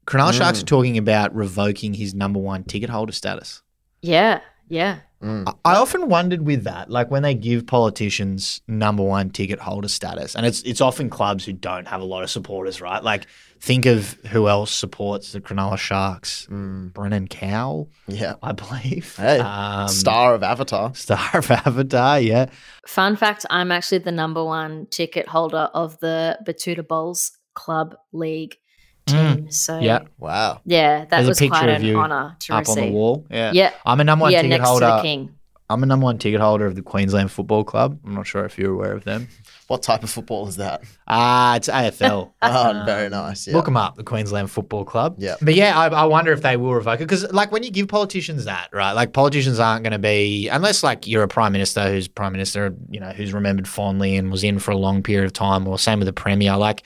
Cronulla 0.05 0.33
Sharks 0.33 0.61
are 0.61 0.65
talking 0.65 0.97
about 0.97 1.33
revoking 1.33 1.93
his 1.93 2.13
number 2.13 2.39
one 2.39 2.63
ticket 2.65 2.89
holder 2.89 3.13
status. 3.13 3.61
Yeah, 4.01 4.41
yeah. 4.67 4.99
I 5.21 5.53
I 5.63 5.75
often 5.77 6.07
wondered 6.09 6.41
with 6.45 6.63
that, 6.65 6.89
like 6.89 7.09
when 7.09 7.23
they 7.23 7.33
give 7.33 7.65
politicians 7.65 8.61
number 8.67 9.01
one 9.03 9.29
ticket 9.31 9.59
holder 9.59 9.87
status, 9.87 10.35
and 10.35 10.45
it's 10.45 10.61
it's 10.63 10.81
often 10.81 11.09
clubs 11.09 11.45
who 11.45 11.53
don't 11.53 11.87
have 11.87 12.01
a 12.01 12.05
lot 12.05 12.23
of 12.23 12.29
supporters, 12.29 12.79
right? 12.81 13.03
Like 13.03 13.25
think 13.59 13.85
of 13.87 14.13
who 14.31 14.47
else 14.47 14.71
supports 14.71 15.31
the 15.31 15.41
Cronulla 15.41 15.77
Sharks. 15.77 16.45
Brendan 16.47 17.27
Cowell, 17.27 17.89
Yeah. 18.07 18.35
I 18.43 18.51
believe. 18.51 19.15
Hey, 19.17 19.39
Um, 19.39 19.87
Star 19.87 20.35
of 20.35 20.43
Avatar. 20.43 20.93
Star 20.93 21.29
of 21.33 21.49
Avatar, 21.49 22.19
yeah. 22.19 22.47
Fun 22.85 23.15
fact: 23.15 23.45
I'm 23.49 23.71
actually 23.71 23.99
the 23.99 24.11
number 24.11 24.43
one 24.43 24.85
ticket 24.91 25.27
holder 25.27 25.69
of 25.73 25.97
the 25.99 26.37
Batuta 26.45 26.87
Bowls 26.87 27.31
Club 27.55 27.95
League 28.13 28.57
team. 29.05 29.51
So 29.51 29.73
Mm. 29.73 29.83
Yeah. 29.83 29.99
Wow. 30.17 30.61
yeah, 30.65 30.99
that 30.99 31.09
There's 31.09 31.25
a 31.27 31.29
was 31.29 31.39
picture 31.39 31.49
quite 31.59 31.69
of 31.69 31.75
an 31.81 31.85
you 31.85 31.97
honor 31.99 32.35
to 32.39 32.53
Up 32.55 32.59
receive. 32.61 32.77
on 32.83 32.89
the 32.89 32.93
wall. 32.95 33.25
Yeah. 33.29 33.51
Yeah, 33.53 33.71
I'm 33.85 33.99
a 33.99 34.03
number 34.03 34.23
one 34.23 34.31
yeah, 34.31 34.41
ticket 34.41 34.59
next 34.59 34.69
holder. 34.69 34.87
to 34.87 34.95
the 34.97 35.01
king. 35.01 35.31
I'm 35.67 35.81
a 35.81 35.87
number 35.87 36.03
one 36.03 36.19
ticket 36.19 36.39
holder 36.41 36.67
of 36.67 36.75
the 36.75 36.83
Queensland 36.83 37.31
Football 37.31 37.63
Club. 37.63 37.99
I'm 38.05 38.13
not 38.13 38.27
sure 38.27 38.45
if 38.45 38.59
you're 38.59 38.71
aware 38.71 38.93
of 38.93 39.03
them. 39.03 39.27
What 39.67 39.81
type 39.81 40.03
of 40.03 40.11
football 40.11 40.47
is 40.47 40.57
that? 40.57 40.83
Ah, 41.07 41.55
it's 41.55 41.67
AFL. 41.67 42.33
Oh, 42.43 42.83
very 42.85 43.09
nice. 43.09 43.47
Yeah. 43.47 43.55
Look 43.55 43.65
them 43.65 43.75
up, 43.75 43.95
the 43.95 44.03
Queensland 44.03 44.51
Football 44.51 44.85
Club. 44.85 45.15
Yeah. 45.17 45.33
But 45.41 45.55
yeah, 45.55 45.75
I, 45.75 45.87
I 45.87 46.03
wonder 46.05 46.31
if 46.33 46.43
they 46.43 46.55
will 46.55 46.75
revoke 46.75 46.99
it 47.01 47.05
because, 47.05 47.31
like, 47.31 47.51
when 47.51 47.63
you 47.63 47.71
give 47.71 47.87
politicians 47.87 48.45
that, 48.45 48.67
right? 48.73 48.91
Like, 48.91 49.11
politicians 49.13 49.59
aren't 49.59 49.81
going 49.83 49.93
to 49.93 49.97
be 49.97 50.49
unless, 50.49 50.83
like, 50.83 51.07
you're 51.07 51.23
a 51.23 51.27
prime 51.27 51.51
minister 51.51 51.89
who's 51.89 52.07
prime 52.07 52.31
minister, 52.33 52.75
you 52.91 52.99
know, 52.99 53.09
who's 53.09 53.33
remembered 53.33 53.67
fondly 53.67 54.17
and 54.17 54.31
was 54.31 54.43
in 54.43 54.59
for 54.59 54.69
a 54.69 54.77
long 54.77 55.01
period 55.01 55.25
of 55.25 55.33
time, 55.33 55.67
or 55.67 55.79
same 55.79 55.97
with 55.97 56.05
the 56.05 56.13
premier. 56.13 56.55
Like, 56.57 56.83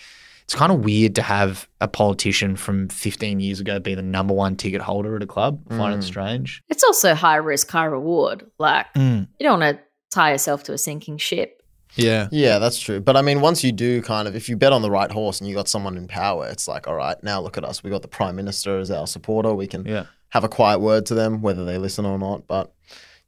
it's 0.49 0.55
kind 0.55 0.71
of 0.71 0.83
weird 0.83 1.13
to 1.13 1.21
have 1.21 1.69
a 1.79 1.87
politician 1.87 2.55
from 2.55 2.89
15 2.89 3.39
years 3.39 3.59
ago 3.59 3.79
be 3.79 3.93
the 3.93 4.01
number 4.01 4.33
one 4.33 4.55
ticket 4.55 4.81
holder 4.81 5.15
at 5.15 5.21
a 5.21 5.27
club. 5.27 5.61
I 5.69 5.77
find 5.77 5.93
it 5.93 6.03
strange. 6.03 6.63
It's 6.69 6.83
also 6.83 7.13
high 7.13 7.35
risk, 7.35 7.69
high 7.69 7.85
reward. 7.85 8.47
Like 8.57 8.91
Mm. 8.95 9.27
you 9.39 9.43
don't 9.43 9.59
want 9.59 9.77
to 9.77 9.83
tie 10.09 10.31
yourself 10.31 10.63
to 10.63 10.73
a 10.73 10.77
sinking 10.79 11.19
ship. 11.19 11.61
Yeah. 11.95 12.29
Yeah, 12.31 12.57
that's 12.57 12.79
true. 12.79 12.99
But 12.99 13.15
I 13.15 13.21
mean, 13.21 13.41
once 13.41 13.63
you 13.63 13.71
do 13.71 14.01
kind 14.01 14.27
of, 14.27 14.35
if 14.35 14.49
you 14.49 14.57
bet 14.57 14.73
on 14.73 14.81
the 14.81 14.89
right 14.89 15.11
horse 15.11 15.39
and 15.39 15.47
you 15.47 15.53
got 15.53 15.67
someone 15.67 15.95
in 15.97 16.07
power, 16.07 16.47
it's 16.47 16.67
like, 16.67 16.87
all 16.87 16.95
right, 16.95 17.17
now 17.23 17.39
look 17.41 17.55
at 17.55 17.63
us. 17.63 17.83
We 17.83 17.91
got 17.91 18.01
the 18.01 18.07
prime 18.07 18.35
minister 18.35 18.79
as 18.79 18.89
our 18.89 19.05
supporter. 19.05 19.53
We 19.53 19.67
can 19.67 19.85
Yeah. 19.85 20.05
have 20.29 20.43
a 20.43 20.49
quiet 20.49 20.79
word 20.79 21.05
to 21.07 21.13
them, 21.13 21.43
whether 21.43 21.63
they 21.63 21.77
listen 21.77 22.07
or 22.07 22.17
not. 22.17 22.47
But 22.47 22.71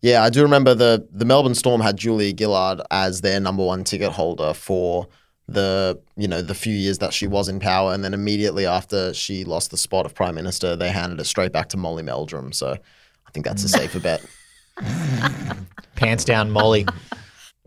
yeah, 0.01 0.23
I 0.23 0.31
do 0.31 0.41
remember 0.41 0.73
the 0.73 1.07
the 1.11 1.25
Melbourne 1.25 1.53
Storm 1.53 1.81
had 1.81 1.97
Julia 1.97 2.33
Gillard 2.35 2.81
as 2.89 3.21
their 3.21 3.39
number 3.39 3.63
one 3.63 3.83
ticket 3.83 4.11
holder 4.13 4.55
for 4.55 5.07
the 5.53 5.99
you 6.15 6.27
know 6.27 6.41
the 6.41 6.55
few 6.55 6.73
years 6.73 6.99
that 6.99 7.13
she 7.13 7.27
was 7.27 7.49
in 7.49 7.59
power, 7.59 7.93
and 7.93 8.03
then 8.03 8.13
immediately 8.13 8.65
after 8.65 9.13
she 9.13 9.43
lost 9.43 9.71
the 9.71 9.77
spot 9.77 10.05
of 10.05 10.15
prime 10.15 10.35
minister, 10.35 10.75
they 10.75 10.89
handed 10.89 11.19
it 11.19 11.25
straight 11.25 11.51
back 11.51 11.69
to 11.69 11.77
Molly 11.77 12.03
Meldrum. 12.03 12.51
So 12.51 12.71
I 12.71 13.31
think 13.31 13.45
that's 13.45 13.63
a 13.63 13.67
mm. 13.67 13.79
safer 13.79 13.99
bet. 13.99 14.25
Pants 15.95 16.25
down, 16.25 16.51
Molly. 16.51 16.85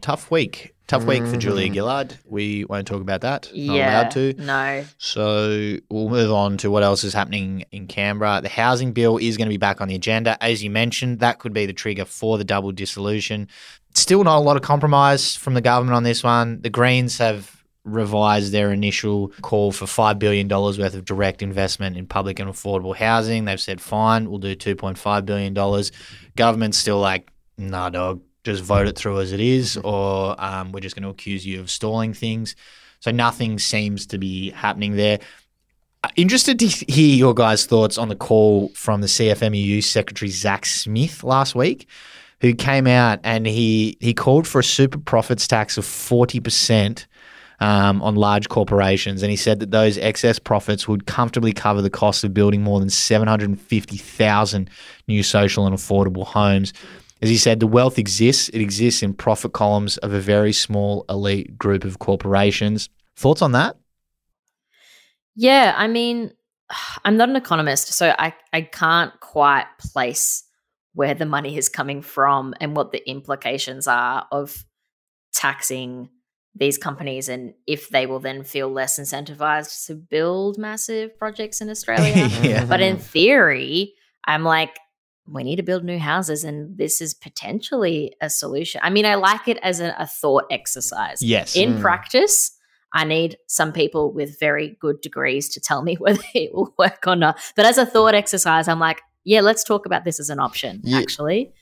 Tough 0.01 0.31
week. 0.31 0.75
Tough 0.87 1.05
week 1.05 1.25
for 1.25 1.39
Julia 1.39 1.71
mm. 1.71 1.75
Gillard. 1.75 2.19
We 2.27 2.67
won't 2.67 2.87
talk 2.87 3.01
about 3.01 3.23
that. 3.23 3.51
Not 3.55 3.75
yeah, 3.75 4.03
allowed 4.03 4.11
to. 4.11 4.35
no. 4.35 4.85
So 4.99 5.79
we'll 5.89 6.11
move 6.11 6.31
on 6.31 6.59
to 6.59 6.71
what 6.71 6.83
else 6.83 7.05
is 7.05 7.15
happening 7.15 7.65
in 7.73 7.87
Canberra. 7.87 8.43
The 8.43 8.51
housing 8.51 8.93
bill 8.93 9.17
is 9.17 9.39
going 9.39 9.47
to 9.47 9.53
be 9.53 9.57
back 9.57 9.81
on 9.81 9.89
the 9.89 9.95
agenda. 9.95 10.37
As 10.45 10.63
you 10.63 10.69
mentioned, 10.69 11.21
that 11.21 11.39
could 11.39 11.55
be 11.55 11.65
the 11.65 11.73
trigger 11.73 12.05
for 12.05 12.37
the 12.37 12.45
double 12.45 12.71
dissolution. 12.71 13.49
Still 13.95 14.25
not 14.25 14.37
a 14.37 14.41
lot 14.41 14.57
of 14.57 14.63
compromise 14.63 15.35
from 15.35 15.55
the 15.55 15.63
government 15.63 15.97
on 15.97 16.03
this 16.03 16.23
one. 16.23 16.61
The 16.61 16.71
Greens 16.71 17.17
have 17.17 17.64
revised 17.85 18.53
their 18.53 18.73
initial 18.73 19.29
call 19.43 19.71
for 19.71 19.85
$5 19.85 20.19
billion 20.19 20.49
worth 20.49 20.95
of 20.95 21.05
direct 21.05 21.43
investment 21.43 21.97
in 21.97 22.07
public 22.07 22.39
and 22.39 22.51
affordable 22.51 22.97
housing. 22.97 23.45
They've 23.45 23.61
said, 23.61 23.81
fine, 23.81 24.31
we'll 24.31 24.39
do 24.39 24.57
$2.5 24.57 25.27
billion. 25.27 25.85
Government's 26.35 26.79
still 26.79 26.99
like, 26.99 27.31
nah, 27.59 27.91
dog, 27.91 28.23
just 28.43 28.63
vote 28.63 28.87
it 28.87 28.97
through 28.97 29.21
as 29.21 29.33
it 29.33 29.41
is, 29.41 29.77
or 29.79 30.35
um, 30.43 30.73
we're 30.73 30.81
just 30.81 30.95
going 30.95 31.03
to 31.03 31.09
accuse 31.09 31.47
you 31.47 31.61
of 31.61 31.71
stalling 31.71 32.13
things. 32.15 32.57
So 33.01 33.11
nothing 33.11 33.59
seems 33.59 34.07
to 34.09 34.19
be 34.19 34.51
happening 34.51 34.97
there. 34.97 35.19
Uh, 36.03 36.09
Interested 36.17 36.59
to 36.59 36.67
hear 36.67 37.17
your 37.17 37.35
guys' 37.35 37.67
thoughts 37.67 37.99
on 37.99 38.09
the 38.09 38.17
call 38.17 38.69
from 38.71 39.01
the 39.01 39.07
CFMEU 39.07 39.83
Secretary 39.83 40.31
Zach 40.31 40.67
Smith 40.67 41.23
last 41.23 41.55
week, 41.55 41.89
who 42.41 42.55
came 42.55 42.87
out 42.87 43.21
and 43.25 43.47
he 43.47 43.97
he 44.01 44.13
called 44.13 44.47
for 44.47 44.59
a 44.59 44.65
super 44.65 44.99
profits 44.99 45.47
tax 45.47 45.79
of 45.79 45.85
forty 45.87 46.41
percent 46.41 47.07
um, 47.61 48.03
on 48.03 48.17
large 48.17 48.49
corporations, 48.49 49.23
and 49.23 49.31
he 49.31 49.37
said 49.37 49.61
that 49.61 49.71
those 49.71 49.99
excess 49.99 50.39
profits 50.39 50.89
would 50.89 51.07
comfortably 51.07 51.53
cover 51.53 51.83
the 51.83 51.91
cost 51.91 52.25
of 52.25 52.35
building 52.35 52.63
more 52.63 52.81
than 52.81 52.91
seven 52.91 53.29
hundred 53.29 53.49
and 53.49 53.61
fifty 53.61 53.97
thousand 53.97 54.71
new 55.09 55.23
social 55.23 55.67
and 55.67 55.75
affordable 55.75 56.27
homes. 56.27 56.73
As 57.23 57.31
he 57.31 57.39
said, 57.39 57.61
the 57.61 57.67
wealth 57.67 57.99
exists. 57.99 58.49
It 58.51 58.61
exists 58.61 59.03
in 59.03 59.15
profit 59.15 59.53
columns 59.53 59.97
of 59.99 60.13
a 60.13 60.21
very 60.21 60.53
small 60.53 61.05
elite 61.09 61.57
group 61.57 61.85
of 61.85 61.99
corporations. 61.99 62.91
Thoughts 63.17 63.41
on 63.41 63.53
that? 63.53 63.77
Yeah, 65.35 65.75
I 65.77 65.89
mean, 65.89 66.33
I'm 67.05 67.17
not 67.17 67.29
an 67.29 67.37
economist, 67.37 67.89
so 67.95 68.15
I, 68.19 68.35
I 68.53 68.63
can't 68.63 69.19
quite 69.21 69.67
place 69.79 70.45
where 70.95 71.15
the 71.15 71.27
money 71.27 71.57
is 71.57 71.69
coming 71.69 72.03
from 72.03 72.55
and 72.61 72.77
what 72.77 72.93
the 72.93 73.09
implications 73.09 73.89
are 73.89 74.27
of 74.31 74.65
taxing 75.33 76.09
these 76.57 76.79
companies 76.79 77.29
and 77.29 77.53
if 77.67 77.89
they 77.89 78.07
will 78.07 78.21
then 78.21 78.45
feel 78.45 78.69
less 78.71 78.99
incentivized 79.01 79.87
to 79.87 79.95
build 79.95 80.57
massive 80.59 81.19
projects 81.19 81.61
in 81.61 81.69
Australia. 81.75 82.29
yeah. 82.43 82.65
but 82.65 82.81
in 82.81 82.97
theory, 82.97 83.95
I'm 84.27 84.45
like, 84.45 84.79
we 85.27 85.43
need 85.43 85.57
to 85.57 85.63
build 85.63 85.85
new 85.85 85.99
houses, 85.99 86.45
and 86.45 86.77
this 86.77 87.01
is 87.01 87.15
potentially 87.15 88.13
a 88.21 88.29
solution. 88.29 88.81
I 88.85 88.91
mean, 88.91 89.07
I 89.07 89.15
like 89.15 89.49
it 89.49 89.59
as 89.63 89.81
a, 89.81 89.95
a 89.99 90.07
thought 90.07 90.45
exercise. 90.51 91.23
Yes. 91.23 91.57
In 91.57 91.75
Mm. 91.77 91.81
practice, 91.81 92.51
I 92.93 93.05
need 93.05 93.37
some 93.49 93.73
people 93.73 94.13
with 94.13 94.39
very 94.39 94.77
good 94.81 95.01
degrees 95.01 95.49
to 95.55 95.61
tell 95.61 95.83
me 95.83 95.95
whether 95.99 96.21
it 96.35 96.55
will 96.55 96.75
work 96.79 97.05
or 97.07 97.17
not. 97.17 97.39
But 97.57 97.65
as 97.65 97.79
a 97.79 97.87
thought 97.87 98.15
exercise, 98.15 98.69
I'm 98.69 98.79
like, 98.81 99.01
yeah, 99.25 99.41
let's 99.41 99.65
talk 99.65 99.87
about 99.87 100.05
this 100.05 100.21
as 100.21 100.29
an 100.31 100.39
option, 100.41 100.81
Yeah. 100.85 100.99
actually. 100.99 101.53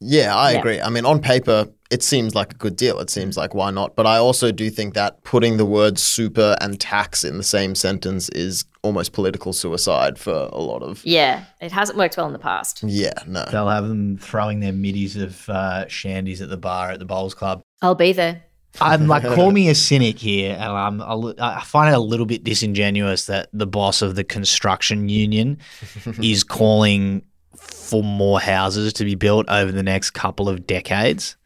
Yeah, 0.00 0.36
I 0.36 0.52
Yeah. 0.52 0.58
agree. 0.58 0.80
I 0.80 0.88
mean, 0.90 1.04
on 1.04 1.20
paper, 1.20 1.68
it 1.90 2.02
seems 2.02 2.34
like 2.34 2.52
a 2.52 2.56
good 2.56 2.76
deal. 2.76 3.00
It 3.00 3.10
seems 3.10 3.36
like 3.36 3.54
why 3.54 3.70
not? 3.70 3.96
But 3.96 4.06
I 4.06 4.18
also 4.18 4.52
do 4.52 4.68
think 4.70 4.94
that 4.94 5.24
putting 5.24 5.56
the 5.56 5.64
words 5.64 6.02
super 6.02 6.56
and 6.60 6.78
tax 6.78 7.24
in 7.24 7.38
the 7.38 7.42
same 7.42 7.74
sentence 7.74 8.28
is 8.30 8.64
almost 8.82 9.12
political 9.12 9.52
suicide 9.52 10.18
for 10.18 10.48
a 10.52 10.60
lot 10.60 10.82
of. 10.82 11.04
Yeah, 11.04 11.44
it 11.60 11.72
hasn't 11.72 11.98
worked 11.98 12.16
well 12.16 12.26
in 12.26 12.32
the 12.32 12.38
past. 12.38 12.82
Yeah, 12.84 13.14
no. 13.26 13.44
They'll 13.50 13.68
have 13.68 13.88
them 13.88 14.18
throwing 14.18 14.60
their 14.60 14.72
middies 14.72 15.16
of 15.16 15.48
uh, 15.48 15.86
shandies 15.86 16.40
at 16.42 16.48
the 16.50 16.58
bar 16.58 16.90
at 16.90 16.98
the 16.98 17.04
bowls 17.06 17.34
club. 17.34 17.62
I'll 17.82 17.94
be 17.94 18.12
there. 18.12 18.42
I'm 18.80 19.06
like, 19.08 19.24
call 19.34 19.50
me 19.50 19.68
a 19.70 19.74
cynic 19.74 20.18
here, 20.18 20.52
and 20.52 20.62
I'm, 20.62 21.00
a 21.00 21.34
I 21.40 21.62
find 21.64 21.92
it 21.92 21.96
a 21.96 22.00
little 22.00 22.26
bit 22.26 22.44
disingenuous 22.44 23.24
that 23.26 23.48
the 23.52 23.66
boss 23.66 24.02
of 24.02 24.14
the 24.14 24.24
construction 24.24 25.08
union 25.08 25.58
is 26.22 26.44
calling 26.44 27.22
for 27.60 28.02
more 28.02 28.40
houses 28.40 28.92
to 28.94 29.04
be 29.04 29.14
built 29.14 29.48
over 29.48 29.72
the 29.72 29.82
next 29.82 30.10
couple 30.10 30.48
of 30.48 30.66
decades. 30.66 31.36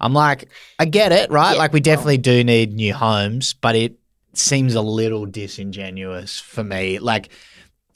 I'm 0.00 0.14
like, 0.14 0.48
I 0.78 0.86
get 0.86 1.12
it, 1.12 1.30
right? 1.30 1.52
Yeah. 1.52 1.58
Like, 1.58 1.72
we 1.72 1.80
definitely 1.80 2.18
do 2.18 2.42
need 2.42 2.74
new 2.74 2.94
homes, 2.94 3.54
but 3.54 3.76
it 3.76 3.98
seems 4.32 4.74
a 4.74 4.80
little 4.80 5.26
disingenuous 5.26 6.40
for 6.40 6.64
me. 6.64 6.98
Like, 6.98 7.30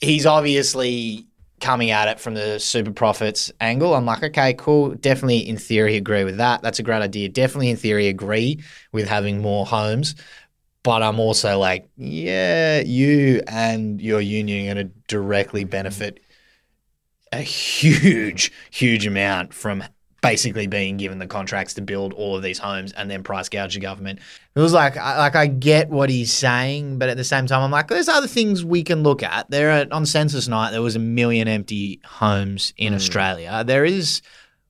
he's 0.01 0.25
obviously 0.25 1.25
coming 1.61 1.89
at 1.89 2.07
it 2.07 2.19
from 2.19 2.35
the 2.35 2.59
super 2.59 2.91
profits 2.91 3.51
angle. 3.59 3.95
I'm 3.95 4.05
like, 4.05 4.21
okay, 4.21 4.53
cool. 4.53 4.91
Definitely 4.95 5.47
in 5.47 5.57
theory 5.57 5.95
agree 5.95 6.23
with 6.23 6.37
that. 6.37 6.61
That's 6.61 6.79
a 6.79 6.83
great 6.83 7.01
idea. 7.01 7.29
Definitely 7.29 7.71
in 7.71 7.77
theory 7.77 8.07
agree 8.07 8.61
with 8.91 9.07
having 9.07 9.41
more 9.41 9.65
homes. 9.65 10.15
But 10.83 11.01
I'm 11.01 11.19
also 11.19 11.57
like, 11.57 11.89
yeah, 11.97 12.81
you 12.81 13.41
and 13.47 13.99
your 13.99 14.21
union 14.21 14.69
are 14.69 14.73
going 14.75 14.87
to 14.87 14.93
directly 15.07 15.63
benefit 15.63 16.19
a 17.35 17.41
huge, 17.41 18.51
huge 18.71 19.05
amount 19.05 19.53
from 19.53 19.83
basically 20.21 20.65
being 20.65 20.97
given 20.97 21.19
the 21.19 21.27
contracts 21.27 21.75
to 21.75 21.81
build 21.81 22.11
all 22.13 22.35
of 22.35 22.41
these 22.41 22.57
homes 22.57 22.91
and 22.93 23.11
then 23.11 23.21
price 23.21 23.47
gouge 23.47 23.75
the 23.75 23.79
government. 23.79 24.19
It 24.55 24.59
was 24.59 24.73
like, 24.73 24.97
I, 24.97 25.19
like 25.19 25.35
I 25.35 25.45
get 25.45 25.89
what 25.89 26.09
he's 26.09 26.33
saying, 26.33 26.97
but 26.97 27.09
at 27.09 27.17
the 27.17 27.23
same 27.23 27.45
time, 27.45 27.61
I'm 27.61 27.69
like, 27.69 27.89
there's 27.89 28.09
other 28.09 28.25
things 28.25 28.65
we 28.65 28.83
can 28.83 29.03
look 29.03 29.21
at. 29.21 29.51
There 29.51 29.69
are, 29.69 29.85
on 29.91 30.05
census 30.07 30.47
night, 30.47 30.71
there 30.71 30.81
was 30.81 30.95
a 30.95 30.99
million 30.99 31.47
empty 31.47 32.01
homes 32.03 32.73
in 32.77 32.93
hmm. 32.93 32.95
Australia. 32.95 33.63
There 33.65 33.85
is 33.85 34.23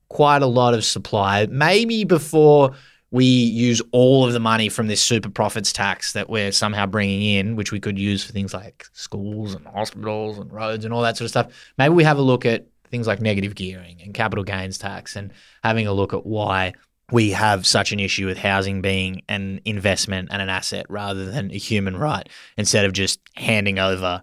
quite 0.10 0.42
a 0.42 0.48
lot 0.48 0.74
of 0.74 0.84
supply. 0.84 1.46
Maybe 1.46 2.04
before 2.04 2.76
we 3.16 3.24
use 3.24 3.82
all 3.94 4.28
of 4.28 4.34
the 4.34 4.42
money 4.42 4.68
from 4.68 4.88
this 4.88 5.02
super 5.02 5.30
profits 5.30 5.72
tax 5.72 6.12
that 6.12 6.30
we're 6.30 6.52
somehow 6.52 6.86
bringing 6.86 7.22
in, 7.22 7.56
which 7.56 7.72
we 7.72 7.80
could 7.80 7.98
use 7.98 8.26
for 8.26 8.34
things 8.34 8.54
like 8.54 8.88
schools 8.92 9.56
and 9.56 9.66
hospitals 9.68 10.38
and 10.38 10.52
roads 10.52 10.84
and 10.84 10.94
all 10.94 11.02
that 11.02 11.16
sort 11.16 11.24
of 11.24 11.30
stuff. 11.30 11.72
Maybe 11.78 11.94
we 11.94 12.04
have 12.04 12.18
a 12.18 12.22
look 12.22 12.46
at 12.46 12.68
things 12.92 13.08
like 13.08 13.22
negative 13.22 13.56
gearing 13.56 14.02
and 14.04 14.14
capital 14.14 14.44
gains 14.44 14.78
tax 14.78 15.16
and 15.16 15.32
having 15.64 15.88
a 15.88 15.94
look 15.94 16.14
at 16.14 16.26
why 16.26 16.74
we 17.10 17.32
have 17.32 17.66
such 17.66 17.94
an 17.94 18.02
issue 18.02 18.26
with 18.26 18.38
housing 18.38 18.82
being 18.82 19.22
an 19.30 19.62
investment 19.64 20.28
and 20.30 20.42
an 20.42 20.50
asset 20.50 20.86
rather 20.90 21.24
than 21.24 21.52
a 21.52 21.58
human 21.58 21.96
right 21.96 22.28
instead 22.58 22.84
of 22.84 22.92
just 22.92 23.22
handing 23.38 23.80
over 23.80 24.22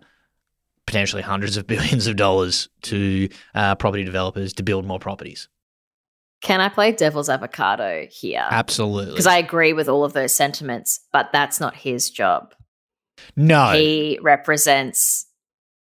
potentially 0.85 1.23
hundreds 1.23 1.57
of 1.57 1.67
billions 1.67 2.07
of 2.07 2.17
dollars 2.17 2.69
to 2.83 3.31
uh, 3.55 3.75
property 3.75 4.05
developers 4.05 4.53
to 4.53 4.63
build 4.63 4.85
more 4.85 4.99
properties. 4.99 5.49
Can 6.43 6.61
I 6.61 6.69
play 6.69 6.93
devil's 6.93 7.29
avocado 7.29 8.07
here? 8.11 8.47
Absolutely. 8.51 9.13
Because 9.13 9.27
I 9.29 9.39
agree 9.39 9.73
with 9.73 9.89
all 9.89 10.05
of 10.05 10.13
those 10.13 10.35
sentiments, 10.35 11.01
but 11.13 11.31
that's 11.33 11.61
not 11.61 11.75
his 11.75 12.11
job. 12.11 12.55
no. 13.37 13.73
He 13.73 14.19
represents 14.23 15.27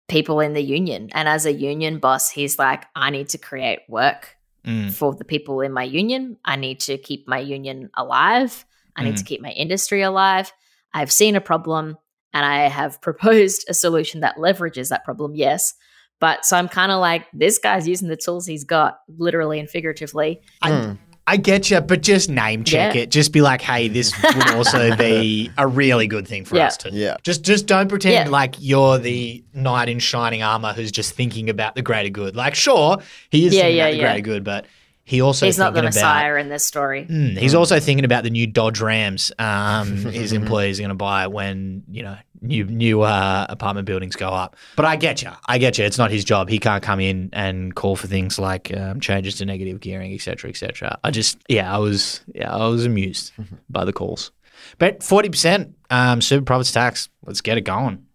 people 0.10 0.40
in 0.42 0.54
the 0.54 0.62
union. 0.64 1.10
And 1.14 1.28
as 1.30 1.46
a 1.46 1.54
union 1.54 2.00
boss, 2.00 2.30
he's 2.30 2.60
like, 2.60 2.84
I 2.96 3.10
need 3.10 3.30
to 3.30 3.38
create 3.38 3.80
work 3.88 4.36
Mm. 4.66 4.94
for 4.94 5.14
the 5.14 5.26
people 5.26 5.60
in 5.62 5.74
my 5.74 5.84
union. 5.84 6.38
I 6.46 6.56
need 6.56 6.80
to 6.82 6.98
keep 6.98 7.28
my 7.28 7.40
union 7.40 7.90
alive. 7.96 8.66
I 8.96 9.04
need 9.04 9.16
Mm. 9.16 9.18
to 9.20 9.24
keep 9.26 9.42
my 9.42 9.52
industry 9.52 10.02
alive. 10.02 10.54
I've 10.94 11.12
seen 11.12 11.36
a 11.36 11.42
problem 11.42 11.98
and 12.34 12.46
I 12.46 12.68
have 12.70 13.02
proposed 13.10 13.66
a 13.70 13.74
solution 13.74 14.22
that 14.22 14.38
leverages 14.38 14.88
that 14.90 15.04
problem, 15.04 15.36
yes. 15.36 15.74
But 16.20 16.46
so 16.46 16.56
I'm 16.58 16.70
kind 16.70 16.92
of 16.92 17.00
like, 17.02 17.26
this 17.34 17.58
guy's 17.58 17.88
using 17.88 18.08
the 18.08 18.16
tools 18.16 18.46
he's 18.46 18.64
got, 18.64 19.00
literally 19.18 19.60
and 19.60 19.70
figuratively. 19.70 20.42
I, 20.62 20.72
hmm. 20.72 20.94
I 21.28 21.38
get 21.38 21.70
you, 21.72 21.80
but 21.82 22.02
just 22.02 22.30
name 22.30 22.64
check 22.66 22.96
Yeah. 22.96 23.02
it. 23.02 23.12
Just 23.12 23.32
be 23.32 23.42
like, 23.42 23.62
hey, 23.62 23.88
this 23.88 24.14
would 24.22 24.52
also 24.52 24.96
be 24.98 25.50
a 25.58 25.66
really 25.68 26.08
good 26.08 26.28
thing 26.28 26.44
for 26.46 26.58
Yeah. 26.58 26.68
us 26.68 26.78
to. 26.78 26.92
Yeah. 26.92 27.16
Just, 27.24 27.44
just 27.44 27.66
don't 27.66 27.88
pretend 27.88 28.14
Yeah. 28.28 28.32
like 28.32 28.56
you're 28.60 28.98
the 29.00 29.44
knight 29.54 29.90
in 29.90 30.00
shining 30.00 30.44
armor 30.44 30.74
who's 30.74 30.92
just 30.92 31.14
thinking 31.14 31.50
about 31.50 31.76
the 31.76 31.82
greater 31.82 32.10
good. 32.10 32.36
Like, 32.36 32.56
sure, 32.56 32.98
he 33.30 33.46
is 33.46 33.54
Yeah, 33.54 33.62
thinking 33.64 33.78
yeah, 33.78 33.84
about 33.86 33.92
the 33.92 33.98
yeah. 33.98 34.04
greater 34.04 34.22
good, 34.22 34.44
but 34.44 34.66
he 35.06 35.22
also 35.22 35.46
he's 35.46 35.58
not 35.58 35.74
the 35.74 35.82
thinking 35.82 36.02
about- 36.02 36.38
in 36.40 36.50
this 36.50 36.64
story. 36.64 37.06
Mm, 37.10 37.38
he's 37.38 37.54
also 37.56 37.80
thinking 37.80 38.06
about 38.06 38.24
the 38.24 38.30
new 38.30 38.48
Dodge 38.48 38.80
Rams 38.80 39.32
um, 39.38 39.98
his 40.12 40.32
employees 40.32 40.80
are 40.80 40.84
going 40.84 40.90
to 40.90 40.96
buy 40.96 41.28
when 41.28 41.84
you 41.92 42.04
know 42.04 42.18
new 42.42 42.64
new 42.66 43.02
uh, 43.02 43.46
apartment 43.50 43.86
buildings 43.86 44.16
go 44.16 44.30
up. 44.30 44.56
But 44.76 44.86
I 44.86 44.96
get 44.96 45.22
you. 45.22 45.32
I 45.46 45.58
get 45.58 45.78
you. 45.78 45.86
It's 45.86 45.98
not 45.98 46.10
his 46.12 46.24
job. 46.24 46.50
He 46.50 46.58
can't 46.60 46.82
come 46.82 47.00
in 47.00 47.30
and 47.34 47.76
call 47.76 47.96
for 47.96 48.08
things 48.08 48.40
like 48.40 48.76
um, 48.76 49.00
changes 49.02 49.36
to 49.36 49.46
negative 49.46 49.80
gearing, 49.82 50.14
etc., 50.14 50.50
etc. 50.50 50.98
I 51.04 51.12
just 51.12 51.38
yeah, 51.50 51.74
I 51.74 51.80
was 51.80 52.22
yeah, 52.34 52.54
I 52.56 52.68
was 52.68 52.86
amused 52.86 53.34
by 53.70 53.84
the 53.86 53.94
calls. 53.94 54.32
But 54.78 55.04
forty 55.04 55.30
percent 55.30 55.76
um, 55.90 56.22
super 56.22 56.46
profits 56.46 56.72
tax. 56.72 57.10
Let's 57.26 57.42
get 57.42 57.58
it 57.58 57.62
going. 57.62 58.06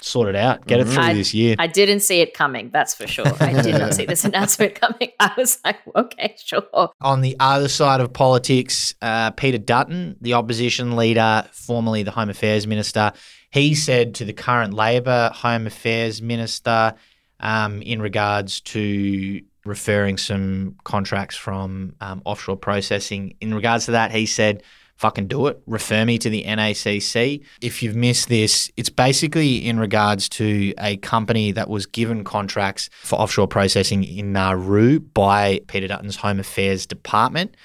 Sort 0.00 0.28
it 0.28 0.36
out. 0.36 0.66
Get 0.66 0.80
it 0.80 0.86
through 0.86 1.02
I- 1.02 1.14
this 1.14 1.34
year. 1.34 1.56
I 1.58 1.66
didn't 1.66 2.00
see 2.00 2.20
it 2.20 2.34
coming, 2.34 2.70
that's 2.72 2.94
for 2.94 3.06
sure. 3.06 3.26
I 3.40 3.60
did 3.62 3.78
not 3.78 3.94
see 3.94 4.06
this 4.06 4.24
announcement 4.24 4.76
coming. 4.76 5.10
I 5.18 5.32
was 5.36 5.58
like, 5.64 5.78
okay, 5.96 6.36
sure. 6.42 6.90
On 7.00 7.20
the 7.20 7.36
other 7.40 7.68
side 7.68 8.00
of 8.00 8.12
politics, 8.12 8.94
uh, 9.02 9.32
Peter 9.32 9.58
Dutton, 9.58 10.16
the 10.20 10.34
opposition 10.34 10.96
leader, 10.96 11.46
formerly 11.52 12.04
the 12.04 12.12
Home 12.12 12.30
Affairs 12.30 12.66
Minister, 12.66 13.12
he 13.50 13.74
said 13.74 14.14
to 14.16 14.24
the 14.24 14.32
current 14.32 14.74
Labor 14.74 15.30
Home 15.34 15.66
Affairs 15.66 16.22
Minister 16.22 16.94
um, 17.40 17.82
in 17.82 18.00
regards 18.00 18.60
to 18.60 19.40
referring 19.64 20.16
some 20.16 20.76
contracts 20.84 21.36
from 21.36 21.94
um, 22.00 22.22
offshore 22.24 22.56
processing, 22.56 23.34
in 23.40 23.54
regards 23.54 23.86
to 23.86 23.92
that, 23.92 24.12
he 24.12 24.26
said, 24.26 24.62
fucking 24.98 25.28
do 25.28 25.46
it. 25.46 25.60
Refer 25.66 26.04
me 26.04 26.18
to 26.18 26.28
the 26.28 26.44
NACC. 26.44 27.42
If 27.62 27.82
you've 27.82 27.96
missed 27.96 28.28
this, 28.28 28.70
it's 28.76 28.90
basically 28.90 29.66
in 29.66 29.78
regards 29.78 30.28
to 30.30 30.74
a 30.78 30.96
company 30.98 31.52
that 31.52 31.70
was 31.70 31.86
given 31.86 32.24
contracts 32.24 32.90
for 33.02 33.16
offshore 33.18 33.48
processing 33.48 34.04
in 34.04 34.32
Nauru 34.32 35.00
by 35.00 35.60
Peter 35.68 35.86
Dutton's 35.86 36.16
Home 36.16 36.40
Affairs 36.40 36.84
Department. 36.84 37.56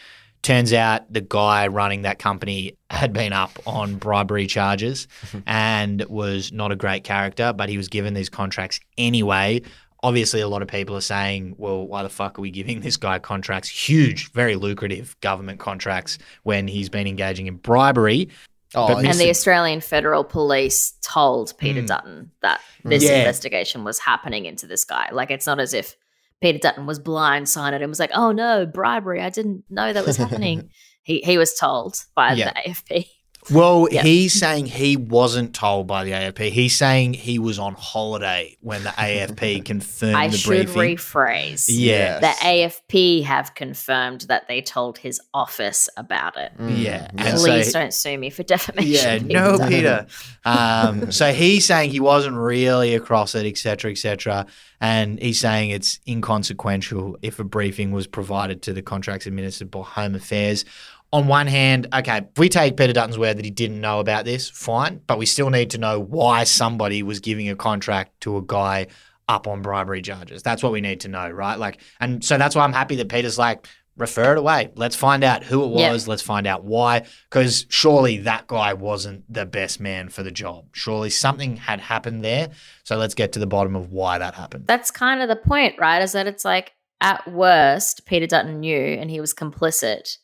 Turns 0.44 0.74
out 0.74 1.12
the 1.12 1.22
guy 1.22 1.68
running 1.68 2.04
that 2.04 2.20
company 2.20 2.78
had 2.90 3.14
been 3.14 3.34
up 3.34 3.58
on 3.66 3.96
bribery 3.96 4.46
charges 4.46 5.08
and 5.48 6.06
was 6.06 6.52
not 6.52 6.72
a 6.72 6.76
great 6.76 7.04
character, 7.04 7.52
but 7.54 7.68
he 7.70 7.78
was 7.78 7.88
given 7.88 8.14
these 8.14 8.30
contracts 8.30 8.80
anyway. 8.98 9.62
Obviously, 10.04 10.42
a 10.42 10.48
lot 10.48 10.62
of 10.62 10.68
people 10.68 10.96
are 10.98 11.02
saying, 11.02 11.56
well, 11.58 11.88
why 11.88 12.04
the 12.04 12.10
fuck 12.10 12.38
are 12.38 12.42
we 12.42 12.52
giving 12.52 12.82
this 12.82 12.98
guy 12.98 13.18
contracts? 13.20 13.70
Huge, 13.70 14.32
very 14.34 14.56
lucrative 14.56 15.16
government 15.22 15.60
contracts 15.60 16.18
when 16.44 16.68
he's 16.68 16.90
been 16.90 17.08
engaging 17.08 17.48
in 17.48 17.56
bribery. 17.56 18.28
Oh, 18.76 18.98
And 18.98 19.18
the 19.20 19.30
Australian 19.30 19.80
Federal 19.82 20.24
Police 20.24 20.94
told 21.04 21.58
Peter 21.58 21.82
Mm. 21.84 21.88
Dutton 21.88 22.32
that 22.42 22.60
this 22.84 23.04
Yeah. 23.04 23.20
investigation 23.20 23.84
was 23.84 24.00
happening 24.00 24.46
into 24.46 24.68
this 24.68 24.84
guy. 24.84 25.10
Like, 25.12 25.32
it's 25.32 25.48
not 25.48 25.60
as 25.60 25.74
if 25.74 25.96
Peter 26.42 26.58
Dutton 26.58 26.86
was 26.86 27.00
blindsided 27.00 27.76
and 27.82 27.88
was 27.88 28.00
like, 28.00 28.12
oh 28.14 28.32
no, 28.34 28.66
bribery. 28.66 29.22
I 29.22 29.30
didn't 29.30 29.64
know 29.70 29.94
that 29.94 30.06
was 30.06 30.18
happening. 30.18 30.70
he, 31.04 31.22
he 31.22 31.38
was 31.38 31.54
told 31.54 32.04
by 32.16 32.34
Yeah. 32.34 32.52
the 32.52 32.70
AFP. 32.72 33.08
Well, 33.52 33.88
Yeah. 33.92 34.04
he's 34.04 34.34
saying 34.34 34.68
he 34.68 34.96
wasn't 34.98 35.54
told 35.54 35.88
by 35.88 36.04
the 36.04 36.12
AFP. 36.12 36.50
He's 36.52 36.76
saying 36.76 37.14
he 37.14 37.40
was 37.40 37.60
on 37.60 37.74
holiday 37.74 38.58
when 38.62 38.84
the 38.84 38.90
AFP 38.90 39.62
confirmed 39.66 40.16
I 40.16 40.28
the 40.30 40.38
should 40.38 40.68
briefing. 40.68 40.98
rephrase. 40.98 41.66
yeah. 41.70 42.20
The 42.20 42.28
AFP 42.28 43.24
have 43.24 43.54
confirmed 43.56 44.22
that 44.30 44.48
they 44.48 44.62
told 44.62 44.98
his 44.98 45.20
office 45.34 45.90
about 45.98 46.38
it. 46.38 46.52
Yeah. 46.60 47.08
And 47.18 47.38
Please 47.40 47.72
so- 47.72 47.80
don't 47.80 47.94
sue 47.94 48.18
me 48.18 48.30
for 48.30 48.44
defamation. 48.54 48.92
Yeah, 48.92 49.18
Peter 49.20 49.58
no, 49.58 49.68
Peter. 49.68 50.08
Um, 50.46 51.12
so 51.12 51.34
he's 51.34 51.66
saying 51.66 51.92
he 51.92 52.00
wasn't 52.00 52.36
really 52.36 52.96
across 52.96 53.36
it, 53.36 53.46
etc., 53.46 53.92
etc., 53.92 54.46
and 54.82 55.18
he's 55.20 55.40
saying 55.40 55.70
it's 55.70 56.00
inconsequential 56.08 57.18
if 57.22 57.40
a 57.40 57.44
briefing 57.44 57.92
was 57.92 58.06
provided 58.08 58.62
to 58.64 58.74
the 58.74 58.82
contracts 58.82 59.26
administered 59.26 59.72
by 59.72 59.82
Home 59.82 60.16
Affairs. 60.16 60.66
On 61.14 61.28
one 61.28 61.46
hand, 61.48 61.88
okay, 61.94 62.18
if 62.18 62.40
we 62.40 62.50
take 62.50 62.76
Peter 62.76 62.92
Dutton's 62.92 63.20
word 63.20 63.38
that 63.38 63.46
he 63.46 63.52
didn't 63.52 63.80
know 63.80 64.00
about 64.00 64.26
this, 64.26 64.50
fine, 64.50 65.00
but 65.06 65.20
we 65.20 65.28
still 65.28 65.52
need 65.52 65.70
to 65.70 65.78
know 65.78 66.00
why 66.00 66.44
somebody 66.44 67.04
was 67.04 67.20
giving 67.20 67.48
a 67.50 67.56
contract 67.56 68.20
to 68.22 68.36
a 68.38 68.42
guy 68.42 68.88
up 69.30 69.48
on 69.48 69.62
bribery 69.62 70.02
charges. 70.02 70.42
That's 70.42 70.64
what 70.64 70.72
we 70.72 70.82
need 70.82 71.02
to 71.02 71.08
know, 71.08 71.30
right? 71.30 71.58
Like, 71.58 71.80
and 72.00 72.26
so 72.26 72.38
that's 72.38 72.56
why 72.56 72.64
I'm 72.64 72.74
happy 72.74 72.96
that 72.96 73.10
Peter's 73.10 73.38
like, 73.38 73.68
refer 73.96 74.32
it 74.32 74.40
away. 74.40 74.72
Let's 74.76 74.96
find 74.96 75.24
out 75.24 75.44
who 75.44 75.64
it 75.66 75.80
Yeah. 75.80 75.92
was. 75.92 76.08
Let's 76.08 76.24
find 76.24 76.48
out 76.48 76.64
why. 76.64 77.04
Because 77.30 77.68
surely 77.70 78.18
that 78.18 78.48
guy 78.48 78.74
wasn't 78.74 79.32
the 79.32 79.46
best 79.46 79.80
man 79.80 80.10
for 80.10 80.24
the 80.24 80.32
job. 80.32 80.66
Surely 80.74 81.12
something 81.12 81.58
had 81.58 81.80
happened 81.80 82.24
there. 82.26 82.50
So 82.84 82.98
let's 82.98 83.14
get 83.14 83.34
to 83.34 83.40
the 83.40 83.46
bottom 83.46 83.76
of 83.76 83.92
why 83.92 84.18
that 84.18 84.34
happened. 84.34 84.66
That's 84.66 84.90
kind 84.90 85.22
of 85.22 85.30
the 85.30 85.36
point, 85.36 85.76
right? 85.80 86.02
Is 86.02 86.14
that 86.14 86.26
it's 86.26 86.44
like 86.44 86.72
at 87.02 87.32
worst, 87.32 88.08
Peter 88.08 88.26
Dutton 88.26 88.62
knew 88.62 88.76
and 89.00 89.12
he 89.12 89.22
was 89.22 89.32
complicit. 89.32 90.18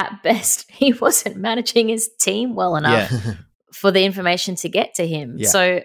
At 0.00 0.22
best, 0.22 0.70
he 0.70 0.92
wasn't 0.92 1.36
managing 1.36 1.88
his 1.88 2.08
team 2.20 2.54
well 2.54 2.76
enough 2.76 3.10
Yeah. 3.12 3.34
for 3.72 3.90
the 3.90 4.04
information 4.04 4.54
to 4.56 4.68
get 4.68 4.94
to 4.94 5.06
him. 5.06 5.36
Yeah. 5.38 5.48
So 5.48 5.82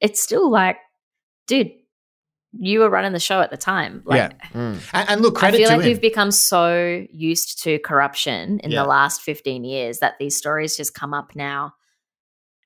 it's 0.00 0.22
still 0.22 0.50
like, 0.50 0.76
dude, 1.46 1.70
you 2.52 2.80
were 2.80 2.90
running 2.90 3.12
the 3.12 3.20
show 3.20 3.40
at 3.40 3.50
the 3.50 3.56
time. 3.56 4.02
Like, 4.04 4.32
yeah. 4.32 4.48
Mm. 4.52 4.80
And, 4.92 5.08
and 5.10 5.20
look, 5.22 5.42
I 5.42 5.50
feel 5.50 5.68
to 5.68 5.76
like 5.76 5.80
him. 5.82 5.86
we've 5.88 6.00
become 6.00 6.30
so 6.30 7.04
used 7.10 7.62
to 7.64 7.78
corruption 7.80 8.58
in 8.60 8.70
Yeah. 8.70 8.82
the 8.82 8.88
last 8.88 9.22
15 9.22 9.64
years 9.64 9.98
that 10.00 10.14
these 10.18 10.36
stories 10.36 10.76
just 10.76 10.94
come 10.94 11.12
up 11.14 11.34
now. 11.36 11.74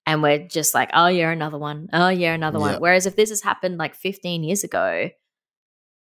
And 0.07 0.23
we're 0.23 0.47
just 0.49 0.75
like, 0.75 0.91
oh, 0.95 1.07
yeah, 1.07 1.31
another 1.31 1.59
one. 1.59 1.89
Oh, 1.93 2.09
yeah, 2.09 2.33
another 2.35 2.59
Yeah. 2.59 2.73
one. 2.73 2.81
Whereas 2.81 3.07
if 3.07 3.15
this 3.17 3.29
has 3.31 3.43
happened 3.43 3.79
like 3.79 3.95
15 3.95 4.43
years 4.43 4.65
ago, 4.65 5.11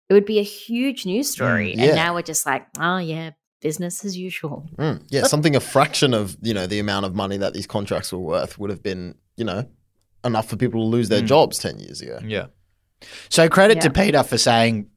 it 0.09 0.13
would 0.13 0.25
be 0.27 0.39
a 0.39 0.43
huge 0.43 1.05
news 1.07 1.31
story. 1.31 1.73
Mm, 1.75 1.77
yeah. 1.79 1.85
And 1.87 1.97
now 1.97 2.15
we're 2.15 2.23
just 2.23 2.45
like, 2.47 2.67
oh, 2.79 2.99
yeah, 2.99 3.31
business 3.65 4.05
as 4.05 4.17
usual. 4.17 4.69
Mm. 4.77 5.03
Yeah, 5.09 5.25
something 5.25 5.57
a 5.57 5.61
fraction 5.61 6.15
of 6.15 6.37
you 6.43 6.55
know 6.55 6.67
the 6.69 6.79
amount 6.79 7.07
of 7.07 7.15
money 7.17 7.37
that 7.39 7.53
these 7.55 7.67
contracts 7.67 8.13
were 8.13 8.21
worth 8.21 8.59
would 8.59 8.71
have 8.71 8.83
been 8.83 9.17
you 9.37 9.45
know 9.45 9.67
enough 10.25 10.47
for 10.49 10.57
people 10.57 10.81
to 10.81 10.87
lose 10.97 11.09
their 11.09 11.23
Mm. 11.23 11.27
jobs 11.27 11.59
ten 11.59 11.81
years 11.81 12.01
ago. 12.01 12.21
Yeah. 12.25 12.47
So 13.29 13.49
credit 13.49 13.81
to 13.81 13.91
Peter 13.91 14.23
for 14.23 14.39
saying, 14.39 14.89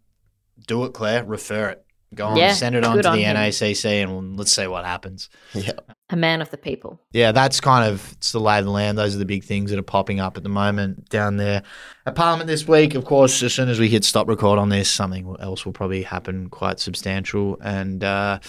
"Do 0.68 0.84
it, 0.86 0.94
Clare. 0.94 1.24
Refer 1.24 1.70
it. 1.70 1.86
Go 2.16 2.28
on, 2.28 2.38
Yeah, 2.38 2.54
send 2.54 2.74
it 2.76 2.86
on 2.86 2.96
good 2.96 3.04
to 3.04 3.10
on 3.10 3.18
the 3.18 3.24
him. 3.24 3.36
NACC, 3.36 4.04
and 4.04 4.38
let's 4.38 4.54
see 4.54 4.66
what 4.66 4.86
happens." 4.86 5.30
Yeah, 5.54 5.74
A 6.10 6.16
man 6.16 6.42
of 6.42 6.50
the 6.52 6.58
people. 6.58 7.02
Yeah, 7.12 7.34
that's 7.34 7.60
kind 7.60 7.90
of 7.92 8.14
it's 8.14 8.32
the 8.32 8.40
lay 8.40 8.60
of 8.60 8.66
the 8.66 8.72
land. 8.72 8.98
Those 8.98 9.14
are 9.14 9.20
the 9.20 9.26
big 9.26 9.44
things 9.44 9.72
that 9.72 9.78
are 9.80 9.84
popping 9.84 10.22
up 10.22 10.38
at 10.38 10.44
the 10.44 10.50
moment 10.50 11.10
down 11.10 11.36
there 11.36 11.64
at 12.06 12.16
Parliament 12.16 12.48
this 12.48 12.66
week. 12.66 12.96
Of 12.96 13.04
course, 13.04 13.44
as 13.44 13.54
soon 13.54 13.68
as 13.68 13.78
we 13.78 13.90
hit 13.90 14.06
stop 14.06 14.28
record 14.30 14.58
on 14.58 14.70
this, 14.70 14.90
something 14.90 15.36
else 15.42 15.66
will 15.66 15.74
probably 15.74 16.04
happen 16.04 16.48
quite 16.50 16.80
substantial, 16.80 17.58
and 17.62 18.02
uh, 18.04 18.40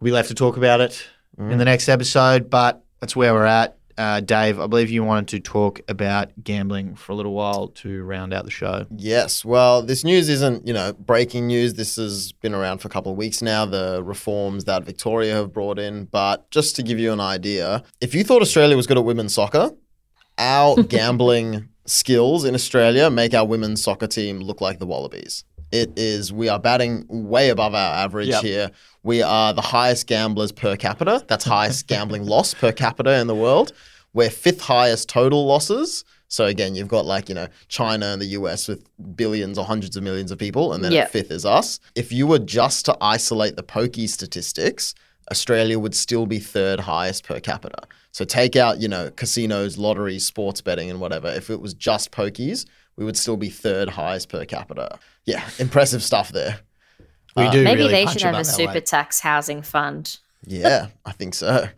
we'll 0.00 0.10
be 0.10 0.12
left 0.12 0.28
to 0.28 0.34
talk 0.34 0.58
about 0.58 0.82
it 0.82 1.02
in 1.38 1.56
the 1.56 1.64
next 1.64 1.88
episode. 1.88 2.50
But 2.50 2.84
that's 3.00 3.16
where 3.16 3.32
we're 3.32 3.46
at. 3.46 3.77
Uh, 3.98 4.20
Dave, 4.20 4.60
I 4.60 4.68
believe 4.68 4.90
you 4.90 5.02
wanted 5.02 5.26
to 5.28 5.40
talk 5.40 5.80
about 5.88 6.30
gambling 6.44 6.94
for 6.94 7.10
a 7.10 7.14
little 7.16 7.34
while 7.34 7.66
to 7.68 8.04
round 8.04 8.32
out 8.32 8.44
the 8.44 8.50
show. 8.50 8.86
Yes. 8.96 9.44
Well, 9.44 9.82
this 9.82 10.04
news 10.04 10.28
isn't, 10.28 10.66
you 10.68 10.72
know, 10.72 10.92
breaking 10.92 11.48
news. 11.48 11.74
This 11.74 11.96
has 11.96 12.30
been 12.30 12.54
around 12.54 12.78
for 12.78 12.86
a 12.86 12.90
couple 12.92 13.10
of 13.10 13.18
weeks 13.18 13.42
now, 13.42 13.66
the 13.66 14.00
reforms 14.04 14.64
that 14.66 14.84
Victoria 14.84 15.34
have 15.34 15.52
brought 15.52 15.80
in. 15.80 16.04
But 16.04 16.48
just 16.52 16.76
to 16.76 16.84
give 16.84 17.00
you 17.00 17.12
an 17.12 17.20
idea, 17.20 17.82
if 18.00 18.14
you 18.14 18.22
thought 18.22 18.40
Australia 18.40 18.76
was 18.76 18.86
good 18.86 18.98
at 18.98 19.04
women's 19.04 19.34
soccer, 19.34 19.72
our 20.38 20.80
gambling 20.84 21.68
skills 21.84 22.44
in 22.44 22.54
Australia 22.54 23.10
make 23.10 23.34
our 23.34 23.46
women's 23.46 23.82
soccer 23.82 24.06
team 24.06 24.38
look 24.38 24.60
like 24.60 24.78
the 24.78 24.86
Wallabies. 24.86 25.42
It 25.70 25.98
is, 25.98 26.32
we 26.32 26.48
are 26.48 26.58
batting 26.58 27.04
way 27.08 27.50
above 27.50 27.74
our 27.74 27.94
average 27.96 28.28
Yep. 28.28 28.42
here. 28.42 28.70
We 29.02 29.22
are 29.22 29.52
the 29.52 29.60
highest 29.60 30.06
gamblers 30.06 30.52
per 30.52 30.76
capita. 30.76 31.24
That's 31.28 31.44
highest 31.44 31.86
gambling 31.88 32.24
loss 32.26 32.54
per 32.54 32.72
capita 32.72 33.18
in 33.20 33.26
the 33.26 33.34
world. 33.34 33.72
We're 34.14 34.30
fifth 34.30 34.62
highest 34.62 35.08
total 35.08 35.46
losses. 35.46 36.04
So 36.28 36.46
again, 36.46 36.74
you've 36.74 36.88
got 36.88 37.04
like, 37.06 37.28
you 37.28 37.34
know, 37.34 37.48
China 37.68 38.06
and 38.06 38.20
the 38.20 38.26
US 38.38 38.68
with 38.68 38.84
billions 39.16 39.58
or 39.58 39.64
hundreds 39.64 39.96
of 39.96 40.02
millions 40.02 40.30
of 40.30 40.38
people, 40.38 40.72
and 40.72 40.82
then 40.84 40.92
Yeah. 40.92 41.02
at 41.02 41.12
fifth 41.12 41.30
is 41.30 41.44
us. 41.46 41.80
If 41.94 42.12
you 42.12 42.26
were 42.26 42.38
just 42.38 42.84
to 42.86 42.96
isolate 43.00 43.56
the 43.56 43.62
pokey 43.62 44.06
statistics, 44.06 44.94
Australia 45.30 45.78
would 45.78 45.94
still 45.94 46.24
be 46.26 46.38
third 46.38 46.80
highest 46.80 47.24
per 47.24 47.40
capita. 47.40 47.82
So 48.12 48.24
take 48.24 48.56
out, 48.56 48.80
you 48.80 48.88
know, 48.88 49.10
casinos, 49.10 49.76
lotteries, 49.76 50.24
sports 50.24 50.60
betting, 50.62 50.88
and 50.90 51.00
whatever. 51.00 51.28
If 51.28 51.50
it 51.50 51.60
was 51.60 51.74
just 51.74 52.10
pokies, 52.10 52.64
we 52.98 53.04
would 53.04 53.16
still 53.16 53.36
be 53.38 53.48
third 53.48 53.88
highest 53.88 54.28
per 54.28 54.44
capita. 54.44 54.98
Yeah, 55.24 55.42
impressive 55.58 56.02
stuff 56.02 56.30
there. 56.32 56.58
We 57.36 57.44
Uh, 57.44 57.50
do 57.52 57.64
Maybe 57.64 57.80
really 57.82 57.92
they 57.92 58.04
punch 58.04 58.18
should 58.20 58.26
have 58.26 58.38
a 58.40 58.44
super 58.44 58.72
weight. 58.74 58.86
tax 58.86 59.20
housing 59.20 59.62
fund. 59.62 60.18
Yeah, 60.44 60.88
I 61.06 61.12
think 61.12 61.34
so. 61.34 61.68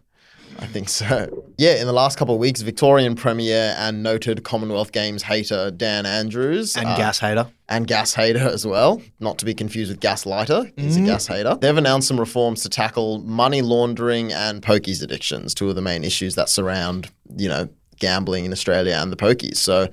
I 0.58 0.66
think 0.66 0.88
so. 0.88 1.44
Yeah, 1.58 1.74
in 1.80 1.86
the 1.86 1.92
last 1.92 2.18
couple 2.18 2.34
of 2.34 2.40
weeks, 2.40 2.60
Victorian 2.62 3.14
Premier 3.14 3.74
and 3.78 4.02
noted 4.02 4.42
Commonwealth 4.44 4.92
Games 4.92 5.22
hater 5.22 5.70
Dan 5.70 6.06
Andrews 6.06 6.76
and 6.76 6.86
uh, 6.86 6.96
gas 6.96 7.18
hater. 7.20 7.46
and 7.68 7.86
gas 7.86 8.14
hater 8.14 8.40
as 8.48 8.66
well, 8.66 9.00
not 9.20 9.38
to 9.38 9.44
be 9.44 9.54
confused 9.54 9.90
with 9.90 10.00
gas 10.00 10.26
lighter. 10.26 10.70
He's 10.76 10.96
a 10.96 11.00
gas 11.02 11.26
hater. 11.26 11.56
They've 11.60 11.76
announced 11.76 12.08
some 12.08 12.18
reforms 12.18 12.62
to 12.62 12.68
tackle 12.68 13.20
money 13.20 13.62
laundering 13.62 14.32
and 14.32 14.60
pokies 14.60 15.02
addictions, 15.02 15.54
two 15.54 15.68
of 15.68 15.76
the 15.76 15.82
main 15.82 16.02
issues 16.04 16.34
that 16.34 16.48
surround, 16.48 17.10
you 17.36 17.48
know, 17.48 17.68
gambling 17.98 18.44
in 18.44 18.52
Australia 18.52 18.98
and 19.00 19.12
the 19.12 19.16
pokies. 19.16 19.56
So, 19.58 19.88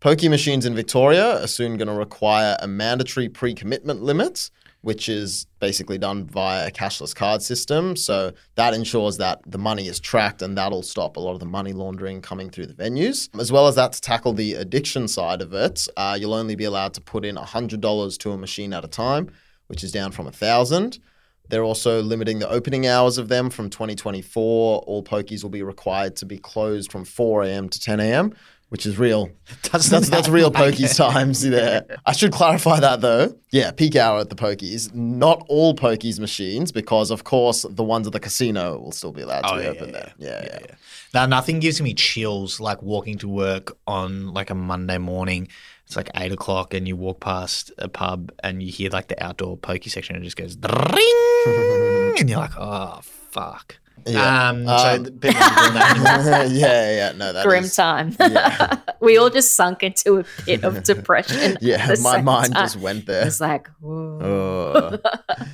pokey 0.00 0.28
machines 0.28 0.66
in 0.66 0.74
Victoria 0.74 1.42
are 1.42 1.46
soon 1.46 1.76
going 1.76 1.88
to 1.88 1.94
require 1.94 2.56
a 2.60 2.66
mandatory 2.66 3.28
pre-commitment 3.28 4.02
limit. 4.02 4.50
Which 4.80 5.08
is 5.08 5.46
basically 5.58 5.98
done 5.98 6.26
via 6.26 6.68
a 6.68 6.70
cashless 6.70 7.12
card 7.12 7.42
system. 7.42 7.96
So 7.96 8.32
that 8.54 8.74
ensures 8.74 9.16
that 9.16 9.40
the 9.44 9.58
money 9.58 9.88
is 9.88 9.98
tracked 9.98 10.40
and 10.40 10.56
that'll 10.56 10.84
stop 10.84 11.16
a 11.16 11.20
lot 11.20 11.32
of 11.32 11.40
the 11.40 11.46
money 11.46 11.72
laundering 11.72 12.22
coming 12.22 12.48
through 12.48 12.66
the 12.66 12.74
venues. 12.74 13.28
As 13.40 13.50
well 13.50 13.66
as 13.66 13.74
that, 13.74 13.92
to 13.94 14.00
tackle 14.00 14.34
the 14.34 14.54
addiction 14.54 15.08
side 15.08 15.42
of 15.42 15.52
it, 15.52 15.88
uh, 15.96 16.16
you'll 16.18 16.32
only 16.32 16.54
be 16.54 16.62
allowed 16.62 16.94
to 16.94 17.00
put 17.00 17.24
in 17.24 17.34
$100 17.34 18.18
to 18.18 18.30
a 18.30 18.38
machine 18.38 18.72
at 18.72 18.84
a 18.84 18.88
time, 18.88 19.28
which 19.66 19.82
is 19.82 19.90
down 19.90 20.12
from 20.12 20.26
1000 20.26 21.00
They're 21.48 21.64
also 21.64 22.00
limiting 22.00 22.38
the 22.38 22.48
opening 22.48 22.86
hours 22.86 23.18
of 23.18 23.26
them 23.28 23.50
from 23.50 23.70
2024. 23.70 24.78
All 24.78 25.02
pokies 25.02 25.42
will 25.42 25.50
be 25.50 25.64
required 25.64 26.14
to 26.16 26.24
be 26.24 26.38
closed 26.38 26.92
from 26.92 27.04
4 27.04 27.42
a.m. 27.42 27.68
to 27.68 27.80
10 27.80 27.98
a.m., 27.98 28.32
which 28.68 28.84
is 28.86 28.98
real. 28.98 29.30
Doesn't 29.62 29.90
That's, 29.90 30.10
that's 30.10 30.28
real 30.40 30.50
pokies 30.50 30.92
it- 30.92 30.96
times 30.96 31.40
there. 31.42 31.84
I 32.06 32.12
should 32.12 32.32
clarify 32.32 32.80
that 32.80 33.00
though. 33.00 33.34
Yeah, 33.50 33.70
peak 33.70 33.96
hour 33.96 34.20
at 34.20 34.28
the 34.28 34.34
pokies. 34.36 34.92
Not 34.94 35.44
all 35.48 35.74
pokies 35.74 36.18
machines, 36.20 36.70
because 36.72 37.10
of 37.10 37.24
course 37.24 37.64
the 37.68 37.82
ones 37.84 38.06
at 38.06 38.12
the 38.12 38.20
casino 38.20 38.78
will 38.78 38.92
still 38.92 39.12
be 39.12 39.22
allowed 39.22 39.42
to 39.42 39.52
Oh, 39.54 39.56
be 39.58 39.62
yeah, 39.64 39.68
open 39.70 39.86
yeah, 39.86 39.92
there. 39.92 40.12
Yeah, 40.18 40.58
yeah. 40.68 40.74
Now, 41.14 41.24
nothing 41.26 41.58
gives 41.60 41.80
me 41.80 41.94
chills 41.94 42.60
like 42.60 42.82
walking 42.82 43.16
to 43.18 43.28
work 43.28 43.76
on 43.86 44.34
like 44.34 44.50
a 44.50 44.54
Monday 44.54 44.98
morning. 44.98 45.48
It's 45.86 45.96
like 45.96 46.10
eight 46.16 46.32
o'clock, 46.32 46.74
and 46.74 46.86
you 46.86 46.96
walk 46.96 47.20
past 47.20 47.72
a 47.78 47.88
pub 47.88 48.30
and 48.42 48.62
you 48.62 48.70
hear 48.70 48.90
like 48.90 49.08
the 49.08 49.22
outdoor 49.24 49.56
pokey 49.56 49.88
section, 49.88 50.14
and 50.16 50.22
it 50.22 50.26
just 50.26 50.36
goes 50.36 50.54
ring, 50.58 52.14
and 52.18 52.28
you're 52.28 52.38
like, 52.38 52.56
oh 52.58 53.00
fuck. 53.02 53.78
Yeah. 54.06 54.48
Um, 54.50 54.66
so 54.66 54.72
Um, 54.72 55.02
the 55.04 55.10
people 55.12 55.42
aren't 55.42 55.74
doing 55.74 56.50
yeah, 56.60 56.96
yeah, 56.96 57.12
no, 57.16 57.32
that 57.32 57.44
Grim 57.46 57.64
is- 57.64 57.74
time. 57.76 58.16
we 59.00 59.16
all 59.18 59.30
just 59.30 59.54
sunk 59.54 59.82
into 59.82 60.18
a 60.18 60.24
pit 60.44 60.64
of 60.64 60.82
depression. 60.84 61.56
Yeah, 61.60 61.94
my 62.02 62.20
mind 62.20 62.54
time. 62.54 62.64
just 62.64 62.76
went 62.76 63.06
there. 63.06 63.26
It's 63.26 63.40
like, 63.40 63.68
whoa. 63.80 64.98
Uh. 65.02 65.44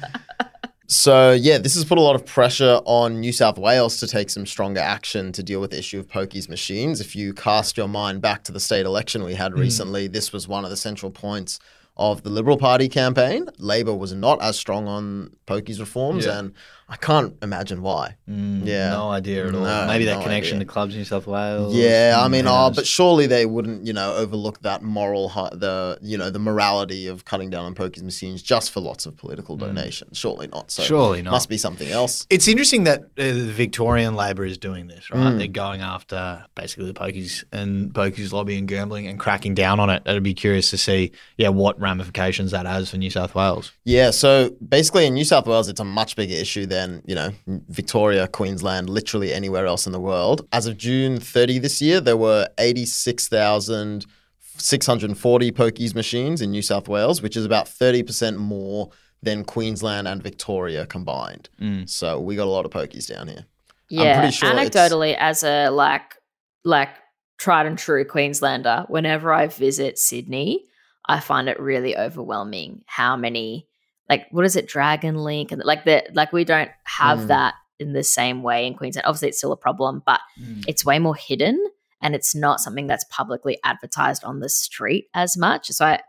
so 0.86 1.32
yeah, 1.32 1.58
this 1.58 1.74
has 1.74 1.84
put 1.84 1.98
a 1.98 2.00
lot 2.00 2.14
of 2.14 2.24
pressure 2.26 2.80
on 2.84 3.20
New 3.20 3.32
South 3.32 3.58
Wales 3.58 3.98
to 4.00 4.06
take 4.06 4.30
some 4.30 4.46
stronger 4.46 4.80
action 4.80 5.32
to 5.32 5.42
deal 5.42 5.60
with 5.60 5.70
the 5.70 5.78
issue 5.78 5.98
of 5.98 6.06
pokies 6.08 6.48
machines. 6.48 7.00
If 7.00 7.16
you 7.16 7.32
cast 7.32 7.76
your 7.76 7.88
mind 7.88 8.20
back 8.20 8.44
to 8.44 8.52
the 8.52 8.60
state 8.60 8.86
election 8.86 9.24
we 9.24 9.34
had 9.34 9.52
Hmm. 9.52 9.60
recently, 9.60 10.06
this 10.08 10.32
was 10.32 10.46
one 10.46 10.64
of 10.64 10.70
the 10.70 10.76
central 10.76 11.10
points 11.10 11.58
of 11.96 12.22
the 12.24 12.28
Liberal 12.30 12.56
Party 12.58 12.88
campaign. 12.88 13.46
Labor 13.58 13.94
was 13.94 14.12
not 14.12 14.42
as 14.42 14.58
strong 14.58 14.88
on 14.88 15.30
pokies 15.46 15.78
reforms, 15.78 16.26
Yeah. 16.26 16.38
and 16.40 16.52
I 16.94 16.96
can't 16.96 17.34
imagine 17.42 17.82
why. 17.82 18.14
yeah, 18.28 18.90
No 18.90 19.10
idea 19.10 19.48
at 19.48 19.54
all. 19.54 19.62
No, 19.62 19.86
Maybe 19.88 20.04
that 20.04 20.18
no 20.18 20.22
connection 20.22 20.58
idea. 20.58 20.66
to 20.66 20.72
clubs 20.72 20.94
in 20.94 21.00
New 21.00 21.04
South 21.04 21.26
Wales. 21.26 21.74
Yeah, 21.74 22.14
I 22.16 22.28
mean, 22.28 22.44
Who 22.44 22.52
oh, 22.52 22.70
but 22.72 22.86
surely 22.86 23.26
they 23.26 23.46
wouldn't, 23.46 23.84
you 23.84 23.92
know, 23.92 24.14
overlook 24.14 24.60
that 24.62 24.80
moral, 24.82 25.28
the 25.52 25.98
you 26.02 26.16
know, 26.16 26.30
the 26.30 26.38
morality 26.38 27.08
of 27.08 27.24
cutting 27.24 27.50
down 27.50 27.64
on 27.64 27.74
pokies 27.74 28.02
machines 28.02 28.42
just 28.42 28.70
for 28.70 28.78
lots 28.78 29.06
of 29.06 29.16
political 29.16 29.56
donations. 29.56 30.16
Surely 30.16 30.46
not. 30.46 30.70
So 30.70 30.84
Mm. 30.84 30.86
Surely 30.86 31.22
not. 31.22 31.32
Must 31.32 31.48
be 31.48 31.58
something 31.58 31.88
else. 31.90 32.28
It's 32.30 32.46
interesting 32.46 32.84
that 32.84 33.00
uh, 33.02 33.06
the 33.16 33.50
Victorian 33.52 34.14
Labor 34.14 34.44
is 34.44 34.56
doing 34.56 34.86
this, 34.86 35.10
right? 35.10 35.32
Mm. 35.32 35.38
They're 35.38 35.48
going 35.48 35.80
after 35.80 36.44
basically 36.54 36.86
the 36.86 36.94
pokies 36.94 37.42
and 37.50 37.92
pokies 37.92 38.32
lobby 38.32 38.56
and 38.56 38.68
gambling 38.68 39.08
and 39.08 39.18
cracking 39.18 39.54
down 39.54 39.80
on 39.80 39.90
it. 39.90 40.02
I'd 40.06 40.22
be 40.22 40.32
curious 40.34 40.70
to 40.70 40.78
see, 40.78 41.10
yeah, 41.38 41.48
what 41.48 41.80
ramifications 41.80 42.52
that 42.52 42.66
has 42.66 42.90
for 42.90 42.98
New 42.98 43.10
South 43.10 43.34
Wales. 43.34 43.72
Yeah. 43.84 44.12
So 44.12 44.50
basically, 44.66 45.06
in 45.06 45.14
New 45.14 45.24
South 45.24 45.46
Wales, 45.48 45.68
it's 45.68 45.80
a 45.80 45.84
much 45.84 46.14
bigger 46.14 46.34
issue 46.34 46.66
than 46.84 47.02
you 47.06 47.14
know 47.14 47.30
Victoria, 47.68 48.26
Queensland, 48.28 48.90
literally 48.90 49.32
anywhere 49.32 49.66
else 49.66 49.86
in 49.86 49.92
the 49.92 50.00
world. 50.00 50.46
As 50.52 50.66
of 50.66 50.76
June 50.76 51.18
30 51.18 51.58
this 51.58 51.82
year, 51.82 52.00
there 52.00 52.16
were 52.16 52.48
86,640 52.58 55.52
pokies 55.52 55.94
machines 55.94 56.40
in 56.40 56.50
New 56.50 56.62
South 56.62 56.88
Wales, 56.88 57.22
which 57.22 57.36
is 57.36 57.44
about 57.44 57.66
30% 57.66 58.36
more 58.36 58.90
than 59.22 59.44
Queensland 59.44 60.08
and 60.08 60.22
Victoria 60.22 60.86
combined. 60.86 61.50
Mm. 61.60 61.86
So 61.88 62.20
we 62.20 62.36
got 62.36 62.46
a 62.46 62.50
lot 62.50 62.66
of 62.66 62.70
pokies 62.70 63.08
down 63.08 63.28
here. 63.28 63.46
Yeah, 63.88 64.18
pretty 64.18 64.32
sure 64.32 64.50
anecdotally, 64.50 65.16
as 65.18 65.42
a 65.42 65.70
like 65.70 66.16
like 66.64 66.90
tried 67.38 67.66
and 67.66 67.78
true 67.78 68.04
Queenslander, 68.04 68.84
whenever 68.88 69.32
I 69.32 69.46
visit 69.48 69.98
Sydney, 69.98 70.66
I 71.06 71.20
find 71.20 71.48
it 71.48 71.60
really 71.60 71.96
overwhelming 71.96 72.82
how 72.86 73.16
many 73.16 73.68
like 74.08 74.26
what 74.30 74.44
is 74.44 74.56
it, 74.56 74.66
Dragon 74.68 75.16
Link, 75.16 75.52
and 75.52 75.62
like 75.64 75.84
that 75.84 76.14
like 76.14 76.32
we 76.32 76.44
don't 76.44 76.70
have 76.84 77.20
Mm. 77.20 77.26
that 77.28 77.54
in 77.78 77.92
the 77.92 78.04
same 78.04 78.42
way 78.42 78.66
in 78.66 78.74
Queensland. 78.74 79.06
Obviously, 79.06 79.28
it's 79.28 79.38
still 79.38 79.52
a 79.52 79.56
problem, 79.56 80.02
but 80.06 80.20
it's 80.66 80.84
way 80.84 80.98
more 80.98 81.16
hidden 81.16 81.62
and 82.00 82.14
it's 82.14 82.34
not 82.34 82.60
something 82.60 82.86
that's 82.86 83.04
publicly 83.10 83.58
advertised 83.64 84.22
on 84.24 84.40
the 84.40 84.48
street 84.48 85.06
as 85.14 85.36
much. 85.36 85.68
So, 85.68 85.86
I, 85.86 86.00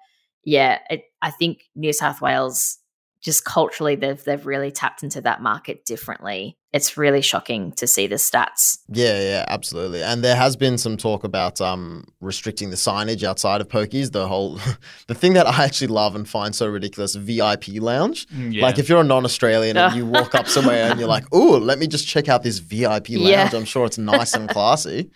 yeah, 0.43 0.79
it, 0.89 1.03
I 1.21 1.31
think 1.31 1.63
New 1.75 1.91
South 1.93 2.21
Wales 2.21 2.77
just 3.25 3.43
culturally 3.43 3.95
they've 3.95 4.23
they've 4.23 4.45
really 4.45 4.71
tapped 4.71 5.01
into 5.01 5.19
that 5.19 5.41
market 5.41 5.83
differently. 5.83 6.57
It's 6.71 6.95
really 6.95 7.21
shocking 7.21 7.71
to 7.73 7.87
see 7.87 8.05
the 8.05 8.15
stats. 8.15 8.77
Yeah, 8.87 9.19
yeah, 9.19 9.45
absolutely. 9.47 10.03
And 10.03 10.23
there 10.23 10.35
has 10.35 10.55
been 10.55 10.77
some 10.77 10.95
talk 10.95 11.23
about 11.23 11.59
um, 11.59 12.05
restricting 12.21 12.69
the 12.69 12.75
signage 12.75 13.23
outside 13.23 13.61
of 13.61 13.67
pokies. 13.67 14.11
The 14.11 14.27
whole, 14.27 14.59
the 15.07 15.15
thing 15.15 15.33
that 15.33 15.47
I 15.47 15.63
actually 15.63 15.87
love 15.87 16.15
and 16.15 16.29
find 16.29 16.53
so 16.53 16.67
ridiculous, 16.67 17.15
VIP 17.15 17.69
lounge. 17.79 18.27
Like 18.31 18.77
if 18.77 18.89
you're 18.89 19.01
a 19.01 19.05
non-Australian 19.05 19.75
and 19.75 19.95
you 19.95 20.05
walk 20.17 20.35
up 20.35 20.47
somewhere 20.47 20.91
and 20.91 20.99
you're 20.99 21.09
like, 21.09 21.33
"Ooh, 21.33 21.57
let 21.57 21.79
me 21.79 21.87
just 21.87 22.07
check 22.07 22.29
out 22.29 22.43
this 22.43 22.59
VIP 22.59 23.09
lounge. 23.11 23.29
Yeah. 23.29 23.49
I'm 23.53 23.65
sure 23.65 23.87
it's 23.87 23.97
nice 23.97 24.35
and 24.35 24.47
classy." 24.55 25.09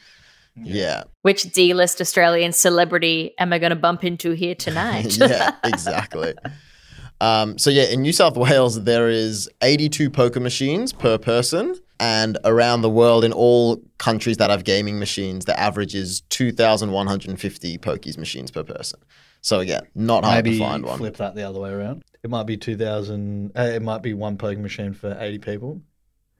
Yeah, 0.62 1.04
Which 1.22 1.44
D-list 1.54 2.02
Australian 2.02 2.52
celebrity 2.52 3.34
am 3.40 3.54
I 3.54 3.60
going 3.60 3.70
to 3.70 3.78
bump 3.78 4.04
into 4.04 4.32
here 4.32 4.56
tonight? 4.56 5.16
yeah, 5.18 5.56
exactly. 5.64 6.34
Um, 7.22 7.58
so 7.58 7.70
yeah, 7.70 7.84
in 7.84 8.02
New 8.02 8.14
South 8.14 8.38
Wales, 8.38 8.84
there 8.84 9.10
is 9.10 9.50
82 9.62 10.10
poker 10.10 10.40
machines 10.40 10.94
per 10.94 11.18
person, 11.18 11.76
and 12.00 12.38
around 12.46 12.82
the 12.82 12.90
world, 12.90 13.24
in 13.26 13.34
all 13.34 13.82
countries 13.98 14.38
that 14.38 14.50
have 14.50 14.64
gaming 14.64 15.00
machines, 15.00 15.44
the 15.46 15.60
average 15.60 15.94
is 15.96 16.22
2,150 16.30 17.78
pokies 17.80 18.18
machines 18.18 18.52
per 18.52 18.64
person. 18.64 19.00
So 19.42 19.60
again, 19.60 19.82
not 19.96 20.24
hard 20.24 20.44
Maybe 20.46 20.58
to 20.58 20.64
find 20.64 20.86
one. 20.86 20.98
flip 20.98 21.18
that 21.18 21.36
the 21.36 21.44
other 21.44 21.60
way 21.60 21.72
around. 21.72 22.04
It 22.24 22.30
might 22.30 22.44
be 22.44 22.58
two 22.58 22.76
thousand. 22.76 23.52
Uh, 23.58 23.62
it 23.74 23.82
might 23.82 24.02
be 24.02 24.14
one 24.14 24.38
poker 24.38 24.60
machine 24.60 24.94
for 24.94 25.16
eighty 25.22 25.40
people. 25.40 25.82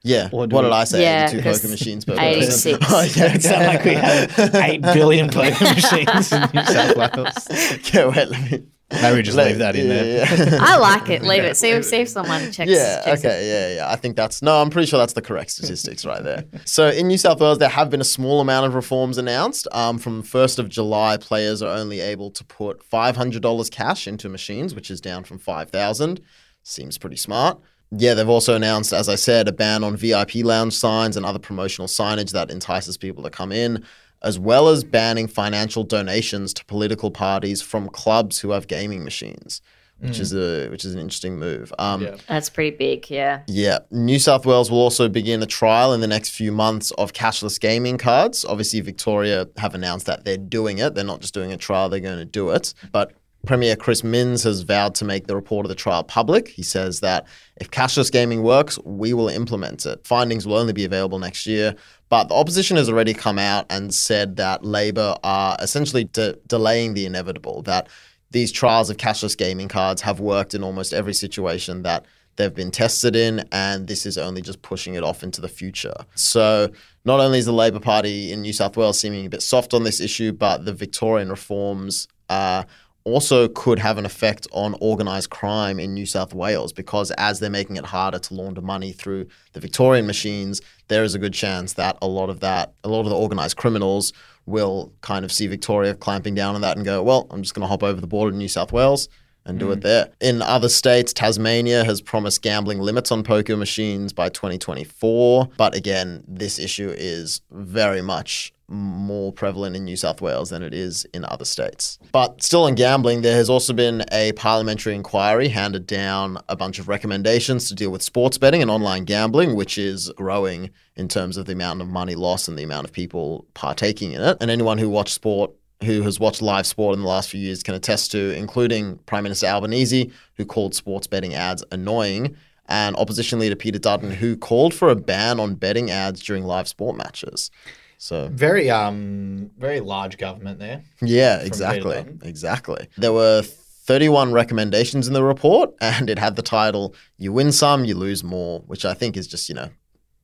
Yeah. 0.02 0.28
What 0.30 0.50
did 0.50 0.58
we- 0.62 0.68
I 0.70 0.84
say? 0.84 1.02
Yeah, 1.02 1.28
82 1.28 1.42
poker 1.42 1.68
machines 1.68 2.04
per 2.06 2.18
86. 2.18 2.78
person. 2.78 2.78
oh, 2.90 3.02
yeah, 3.16 3.34
It's 3.34 3.44
not 3.50 3.58
like 3.60 3.84
we 3.84 3.92
have 3.94 4.54
eight 4.56 4.80
billion 4.82 5.28
poker 5.28 5.62
machines 5.74 6.32
in 6.32 6.40
New 6.54 6.64
South 6.64 6.96
Wales. 6.96 7.92
yeah, 7.92 8.06
wait, 8.06 8.28
let 8.30 8.50
me. 8.52 8.62
Maybe 8.92 9.16
we 9.16 9.22
just 9.22 9.36
let- 9.36 9.48
leave 9.48 9.58
that 9.58 9.76
in 9.76 9.86
yeah, 9.86 10.02
there. 10.34 10.48
yeah. 10.48 10.58
I 10.60 10.76
like 10.76 11.08
it. 11.10 11.22
Leave 11.22 11.44
it. 11.44 11.56
See 11.56 11.70
if, 11.70 11.84
see 11.84 11.98
if 11.98 12.08
someone 12.08 12.50
checks. 12.50 12.70
Yeah, 12.70 13.02
checks 13.04 13.24
it. 13.24 13.26
okay, 13.26 13.48
yeah, 13.48 13.76
yeah. 13.76 13.92
I 13.92 13.96
think 13.96 14.16
that's 14.16 14.42
no, 14.42 14.60
I'm 14.60 14.70
pretty 14.70 14.86
sure 14.86 14.98
that's 14.98 15.12
the 15.12 15.22
correct 15.22 15.50
statistics 15.50 16.04
right 16.04 16.22
there. 16.22 16.44
So 16.64 16.88
in 16.88 17.08
New 17.08 17.18
South 17.18 17.40
Wales, 17.40 17.58
there 17.58 17.68
have 17.68 17.90
been 17.90 18.00
a 18.00 18.04
small 18.04 18.40
amount 18.40 18.66
of 18.66 18.74
reforms 18.74 19.18
announced. 19.18 19.66
Um, 19.72 19.98
from 19.98 20.22
1st 20.22 20.58
of 20.58 20.68
July, 20.68 21.16
players 21.16 21.62
are 21.62 21.74
only 21.76 22.00
able 22.00 22.30
to 22.32 22.44
put 22.44 22.88
$500 22.88 23.70
cash 23.70 24.06
into 24.06 24.28
machines, 24.28 24.74
which 24.74 24.90
is 24.90 25.00
down 25.00 25.24
from 25.24 25.38
5000 25.38 26.20
Seems 26.62 26.98
pretty 26.98 27.16
smart. 27.16 27.58
Yeah, 27.90 28.14
they've 28.14 28.28
also 28.28 28.54
announced, 28.54 28.92
as 28.92 29.08
I 29.08 29.16
said, 29.16 29.48
a 29.48 29.52
ban 29.52 29.82
on 29.82 29.96
VIP 29.96 30.36
lounge 30.36 30.74
signs 30.74 31.16
and 31.16 31.26
other 31.26 31.40
promotional 31.40 31.88
signage 31.88 32.30
that 32.32 32.50
entices 32.50 32.96
people 32.96 33.24
to 33.24 33.30
come 33.30 33.50
in, 33.50 33.84
as 34.22 34.38
well 34.38 34.68
as 34.68 34.84
banning 34.84 35.26
financial 35.26 35.82
donations 35.84 36.52
to 36.54 36.64
political 36.64 37.10
parties 37.10 37.62
from 37.62 37.88
clubs 37.88 38.40
who 38.40 38.50
have 38.50 38.66
gaming 38.66 39.02
machines, 39.04 39.62
which 40.00 40.18
is 40.18 40.32
a 40.34 40.68
which 40.70 40.84
is 40.84 40.94
an 40.94 41.00
interesting 41.00 41.38
move. 41.38 41.72
Um, 41.78 42.02
Yeah. 42.02 42.16
That's 42.26 42.48
pretty 42.50 42.76
big. 42.76 43.10
Yeah. 43.10 43.42
yeah, 43.46 43.80
New 43.90 44.18
South 44.18 44.46
Wales 44.46 44.70
will 44.70 44.78
also 44.80 45.08
begin 45.08 45.42
a 45.42 45.46
trial 45.46 45.92
in 45.92 46.00
the 46.00 46.06
next 46.06 46.30
few 46.30 46.52
months 46.52 46.90
of 46.92 47.12
cashless 47.12 47.60
gaming 47.60 47.98
cards. 47.98 48.44
Obviously, 48.44 48.80
Victoria 48.80 49.48
have 49.56 49.74
announced 49.74 50.06
that 50.06 50.24
they're 50.24 50.36
doing 50.36 50.78
it. 50.78 50.94
They're 50.94 51.04
not 51.04 51.20
just 51.20 51.34
doing 51.34 51.52
a 51.52 51.56
trial, 51.56 51.88
they're 51.88 52.00
going 52.00 52.18
to 52.18 52.24
do 52.24 52.50
it. 52.50 52.74
But 52.92 53.12
Premier 53.46 53.74
Chris 53.74 54.04
Minns 54.04 54.42
has 54.42 54.60
vowed 54.62 54.94
to 54.96 55.04
make 55.04 55.26
the 55.26 55.34
report 55.34 55.64
of 55.64 55.70
the 55.70 55.74
trial 55.74 56.04
public. 56.04 56.48
He 56.48 56.62
says 56.62 57.00
that 57.00 57.26
if 57.56 57.70
cashless 57.70 58.12
gaming 58.12 58.42
works, 58.42 58.78
we 58.84 59.14
will 59.14 59.28
implement 59.28 59.86
it. 59.86 60.06
Findings 60.06 60.46
will 60.46 60.56
only 60.56 60.74
be 60.74 60.84
available 60.84 61.18
next 61.18 61.46
year. 61.46 61.74
But 62.10 62.28
the 62.28 62.34
opposition 62.34 62.76
has 62.76 62.90
already 62.90 63.14
come 63.14 63.38
out 63.38 63.66
and 63.70 63.94
said 63.94 64.36
that 64.36 64.64
Labor 64.64 65.16
are 65.24 65.56
essentially 65.60 66.04
de- 66.04 66.36
delaying 66.46 66.92
the 66.94 67.06
inevitable, 67.06 67.62
that 67.62 67.88
these 68.32 68.52
trials 68.52 68.90
of 68.90 68.96
cashless 68.96 69.36
gaming 69.38 69.68
cards 69.68 70.02
have 70.02 70.20
worked 70.20 70.52
in 70.52 70.62
almost 70.62 70.92
every 70.92 71.14
situation 71.14 71.82
that 71.84 72.04
they've 72.36 72.54
been 72.54 72.70
tested 72.70 73.14
in, 73.14 73.48
and 73.52 73.86
this 73.86 74.06
is 74.06 74.18
only 74.18 74.42
just 74.42 74.60
pushing 74.62 74.94
it 74.94 75.04
off 75.04 75.22
into 75.22 75.40
the 75.40 75.48
future. 75.48 75.94
So, 76.14 76.70
not 77.04 77.20
only 77.20 77.38
is 77.38 77.46
the 77.46 77.52
Labor 77.52 77.80
Party 77.80 78.32
in 78.32 78.42
New 78.42 78.52
South 78.52 78.76
Wales 78.76 78.98
seeming 78.98 79.26
a 79.26 79.30
bit 79.30 79.42
soft 79.42 79.72
on 79.72 79.84
this 79.84 80.00
issue, 80.00 80.32
but 80.32 80.64
the 80.64 80.72
Victorian 80.72 81.30
reforms 81.30 82.08
uh, 82.28 82.64
also 83.04 83.48
could 83.48 83.78
have 83.78 83.98
an 83.98 84.04
effect 84.04 84.46
on 84.52 84.74
organised 84.80 85.30
crime 85.30 85.80
in 85.80 85.94
New 85.94 86.06
South 86.06 86.34
Wales 86.34 86.72
because 86.72 87.10
as 87.12 87.40
they're 87.40 87.50
making 87.50 87.76
it 87.76 87.86
harder 87.86 88.18
to 88.18 88.34
launder 88.34 88.60
money 88.60 88.92
through 88.92 89.26
the 89.52 89.60
Victorian 89.60 90.06
machines, 90.06 90.60
there 90.88 91.04
is 91.04 91.14
a 91.14 91.18
good 91.18 91.34
chance 91.34 91.74
that 91.74 91.96
a 92.02 92.06
lot 92.06 92.30
of 92.30 92.40
that, 92.40 92.72
a 92.84 92.88
lot 92.88 93.00
of 93.00 93.08
the 93.08 93.16
organised 93.16 93.56
criminals 93.56 94.12
will 94.46 94.92
kind 95.00 95.24
of 95.24 95.32
see 95.32 95.46
Victoria 95.46 95.94
clamping 95.94 96.34
down 96.34 96.54
on 96.54 96.60
that 96.60 96.76
and 96.76 96.84
go, 96.84 97.02
well, 97.02 97.26
I'm 97.30 97.42
just 97.42 97.54
going 97.54 97.62
to 97.62 97.68
hop 97.68 97.82
over 97.82 98.00
the 98.00 98.06
border 98.06 98.32
to 98.32 98.36
New 98.36 98.48
South 98.48 98.72
Wales 98.72 99.08
and 99.44 99.58
do 99.58 99.70
it 99.70 99.80
mm. 99.80 99.82
there. 99.82 100.10
In 100.20 100.42
other 100.42 100.68
states, 100.68 101.12
Tasmania 101.12 101.84
has 101.84 102.00
promised 102.00 102.42
gambling 102.42 102.80
limits 102.80 103.10
on 103.10 103.22
poker 103.22 103.56
machines 103.56 104.12
by 104.12 104.28
2024. 104.28 105.48
But 105.56 105.74
again, 105.74 106.24
this 106.26 106.58
issue 106.58 106.92
is 106.96 107.40
very 107.50 108.02
much 108.02 108.52
more 108.70 109.32
prevalent 109.32 109.74
in 109.74 109.84
New 109.84 109.96
South 109.96 110.20
Wales 110.20 110.50
than 110.50 110.62
it 110.62 110.72
is 110.72 111.04
in 111.12 111.24
other 111.24 111.44
states. 111.44 111.98
But 112.12 112.42
still 112.42 112.64
on 112.64 112.76
gambling, 112.76 113.22
there 113.22 113.36
has 113.36 113.50
also 113.50 113.72
been 113.72 114.04
a 114.12 114.32
parliamentary 114.32 114.94
inquiry 114.94 115.48
handed 115.48 115.86
down 115.86 116.38
a 116.48 116.54
bunch 116.54 116.78
of 116.78 116.86
recommendations 116.86 117.66
to 117.68 117.74
deal 117.74 117.90
with 117.90 118.02
sports 118.02 118.38
betting 118.38 118.62
and 118.62 118.70
online 118.70 119.04
gambling, 119.04 119.56
which 119.56 119.76
is 119.76 120.12
growing 120.16 120.70
in 120.94 121.08
terms 121.08 121.36
of 121.36 121.46
the 121.46 121.52
amount 121.52 121.80
of 121.80 121.88
money 121.88 122.14
lost 122.14 122.46
and 122.46 122.56
the 122.56 122.62
amount 122.62 122.86
of 122.86 122.92
people 122.92 123.46
partaking 123.54 124.12
in 124.12 124.22
it. 124.22 124.36
And 124.40 124.50
anyone 124.50 124.78
who 124.78 124.88
watched 124.88 125.14
sport 125.14 125.50
who 125.84 126.02
has 126.02 126.20
watched 126.20 126.42
live 126.42 126.66
sport 126.66 126.94
in 126.94 127.00
the 127.02 127.08
last 127.08 127.30
few 127.30 127.40
years 127.40 127.62
can 127.62 127.74
attest 127.74 128.10
to, 128.12 128.34
including 128.36 128.98
Prime 129.06 129.22
Minister 129.22 129.46
Albanese, 129.46 130.10
who 130.34 130.44
called 130.44 130.74
sports 130.74 131.06
betting 131.06 131.34
ads 131.34 131.64
annoying, 131.72 132.36
and 132.68 132.94
opposition 132.96 133.38
leader 133.38 133.56
Peter 133.56 133.78
Dutton, 133.78 134.10
who 134.10 134.36
called 134.36 134.74
for 134.74 134.90
a 134.90 134.94
ban 134.96 135.40
on 135.40 135.54
betting 135.54 135.90
ads 135.90 136.20
during 136.22 136.44
live 136.44 136.68
sport 136.68 136.96
matches. 136.96 137.50
So 137.98 138.28
Very 138.32 138.70
um 138.70 139.50
very 139.58 139.80
large 139.80 140.16
government 140.18 140.58
there. 140.58 140.82
yeah, 141.02 141.40
exactly, 141.40 142.04
exactly. 142.22 142.88
There 142.96 143.12
were 143.12 143.42
31 143.42 144.32
recommendations 144.32 145.06
in 145.08 145.14
the 145.14 145.22
report, 145.22 145.74
and 145.80 146.08
it 146.08 146.18
had 146.18 146.36
the 146.36 146.42
title 146.42 146.94
"You 147.18 147.32
win 147.32 147.52
some, 147.52 147.84
you 147.84 147.94
lose 147.94 148.22
more," 148.24 148.60
which 148.60 148.84
I 148.84 148.94
think 148.94 149.16
is 149.16 149.26
just 149.26 149.48
you 149.48 149.54
know 149.54 149.68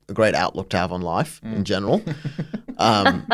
a 0.09 0.13
great 0.13 0.35
outlook 0.35 0.71
to 0.71 0.79
have 0.79 0.93
on 0.93 1.03
life 1.03 1.41
in 1.43 1.65
general. 1.65 2.01
um, 2.79 3.27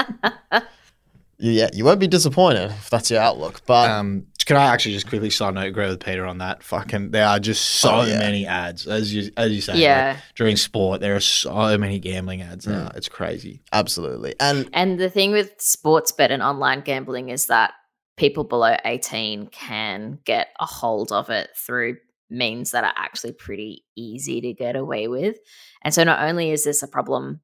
yeah, 1.45 1.69
you 1.73 1.85
won't 1.85 1.99
be 2.01 2.07
disappointed 2.07 2.71
if 2.71 2.89
that's 2.89 3.11
your 3.11 3.21
outlook. 3.21 3.63
But 3.67 3.91
Um, 3.91 4.27
can 4.47 4.57
I 4.57 4.67
actually 4.67 4.95
just 4.95 5.09
quickly 5.09 5.29
side 5.31 5.55
note 5.55 5.67
agree 5.67 5.89
with 5.89 5.99
Peter 6.05 6.25
on 6.25 6.39
that? 6.39 6.63
Fucking, 6.63 7.11
there 7.11 7.27
are 7.27 7.39
just 7.41 7.65
so 7.65 7.97
Oh, 7.97 8.03
yeah. 8.05 8.19
many 8.19 8.47
ads, 8.47 8.87
as 8.87 9.13
you 9.15 9.31
as 9.37 9.51
you 9.53 9.61
say. 9.61 9.79
Yeah. 9.79 10.13
like, 10.15 10.23
during 10.37 10.57
sport, 10.57 11.01
there 11.01 11.17
are 11.17 11.21
so 11.21 11.77
many 11.79 11.99
gambling 11.99 12.43
ads 12.43 12.67
now. 12.67 12.89
Mm. 12.89 12.97
It's 12.97 13.09
crazy. 13.09 13.63
absolutely, 13.73 14.35
and 14.41 14.69
And 14.73 14.99
the 15.01 15.11
thing 15.11 15.33
with 15.33 15.53
sports 15.61 16.13
bet 16.13 16.31
and 16.31 16.43
online 16.43 16.81
gambling 16.83 17.29
is 17.29 17.47
that 17.47 17.73
people 18.17 18.45
below 18.45 18.77
18 18.85 19.47
can 19.49 20.19
get 20.25 20.49
a 20.61 20.67
hold 20.67 21.11
of 21.13 21.29
it 21.31 21.51
through 21.57 21.97
means 22.31 22.71
that 22.71 22.85
are 22.85 22.93
actually 22.97 23.33
pretty 23.33 23.85
easy 23.97 24.41
to 24.41 24.53
get 24.55 24.77
away 24.77 25.09
with. 25.09 25.37
And 25.83 25.93
so 25.93 26.03
not 26.05 26.23
only 26.29 26.51
is 26.51 26.65
this 26.65 26.83
a 26.83 26.89
problem 26.89 27.41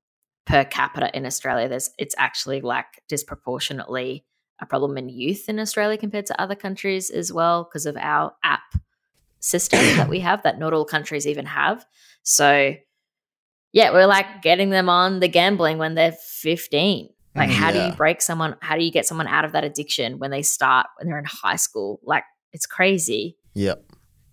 per 0.48 0.64
capita 0.64 1.14
in 1.16 1.26
Australia, 1.26 1.68
there's 1.68 1.90
it's 1.98 2.14
actually 2.18 2.62
like 2.62 3.02
disproportionately 3.06 4.24
a 4.61 4.66
problem 4.66 4.96
in 4.96 5.08
youth 5.08 5.48
in 5.48 5.61
Australia 5.61 5.98
compared 5.98 6.26
to 6.26 6.40
other 6.40 6.54
countries 6.54 7.11
as 7.11 7.32
well 7.32 7.64
because 7.64 7.87
of 7.87 7.96
our 7.96 8.32
app 8.42 8.74
system 9.40 9.78
that 9.96 10.08
we 10.08 10.18
have 10.20 10.42
that 10.42 10.58
not 10.58 10.72
all 10.72 10.84
countries 10.84 11.26
even 11.26 11.46
have. 11.46 11.84
So 12.22 12.74
yeah, 13.72 13.92
we're 13.92 14.06
like 14.06 14.42
getting 14.42 14.70
them 14.70 14.88
on 14.88 15.20
the 15.20 15.28
gambling 15.28 15.76
when 15.76 15.94
they're 15.94 16.12
15. 16.12 17.11
Like, 17.37 17.50
how 17.50 17.70
do 17.70 17.78
you 17.78 17.92
break 17.92 18.20
someone? 18.20 18.56
How 18.61 18.74
do 18.74 18.82
you 18.82 18.90
get 18.90 19.06
someone 19.06 19.28
out 19.28 19.44
of 19.44 19.52
that 19.52 19.62
addiction 19.62 20.18
when 20.18 20.32
they 20.32 20.42
start 20.42 20.88
when 20.96 21.08
they're 21.08 21.20
in 21.20 21.24
high 21.24 21.54
school? 21.54 22.00
Like, 22.02 22.24
it's 22.52 22.66
crazy. 22.66 23.37
Yep. 23.54 23.84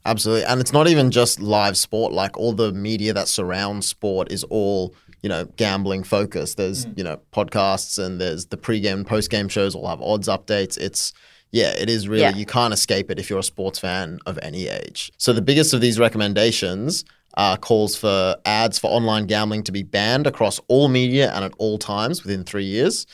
Absolutely. 0.05 0.45
And 0.45 0.61
it's 0.61 0.71
not 0.71 0.87
even 0.87 1.09
just 1.09 1.39
live 1.39 1.77
sport, 1.77 2.13
like 2.13 2.37
all 2.37 2.53
the 2.53 2.71
media 2.71 3.11
that 3.13 3.27
surrounds 3.27 3.87
sport 3.87 4.31
is 4.31 4.43
all, 4.45 4.95
you 5.25 5.29
know, 5.29 5.45
gambling 5.57 6.03
focused. 6.03 6.57
There's, 6.57 6.83
hmm. 6.83 6.91
you 6.97 7.03
know, 7.03 7.19
podcasts 7.33 7.97
and 7.97 8.21
there's 8.21 8.45
the 8.45 8.57
pregame 8.57 8.93
and 8.93 9.07
postgame 9.07 9.49
shows 9.49 9.73
all 9.73 9.87
have 9.87 9.99
odds 9.99 10.27
updates. 10.27 10.77
It's 10.77 11.13
yeah, 11.49 11.71
it 11.71 11.89
is 11.89 12.07
really, 12.07 12.21
Yeah. 12.21 12.35
you 12.35 12.45
can't 12.45 12.71
escape 12.71 13.09
it 13.09 13.17
if 13.17 13.27
you're 13.27 13.39
a 13.39 13.43
sports 13.43 13.79
fan 13.79 14.19
of 14.27 14.37
any 14.43 14.67
age. 14.67 15.11
So 15.17 15.33
the 15.33 15.41
biggest 15.41 15.73
of 15.73 15.81
these 15.81 15.97
recommendations 15.97 17.05
are 17.37 17.57
calls 17.57 17.95
for 17.95 18.35
ads 18.45 18.77
for 18.77 18.91
online 18.91 19.25
gambling 19.25 19.63
to 19.63 19.71
be 19.71 19.81
banned 19.81 20.27
across 20.27 20.59
all 20.67 20.89
media 20.89 21.31
and 21.33 21.43
at 21.43 21.53
all 21.57 21.79
times 21.79 22.23
within 22.23 22.43
three 22.43 22.65
years. 22.65 23.07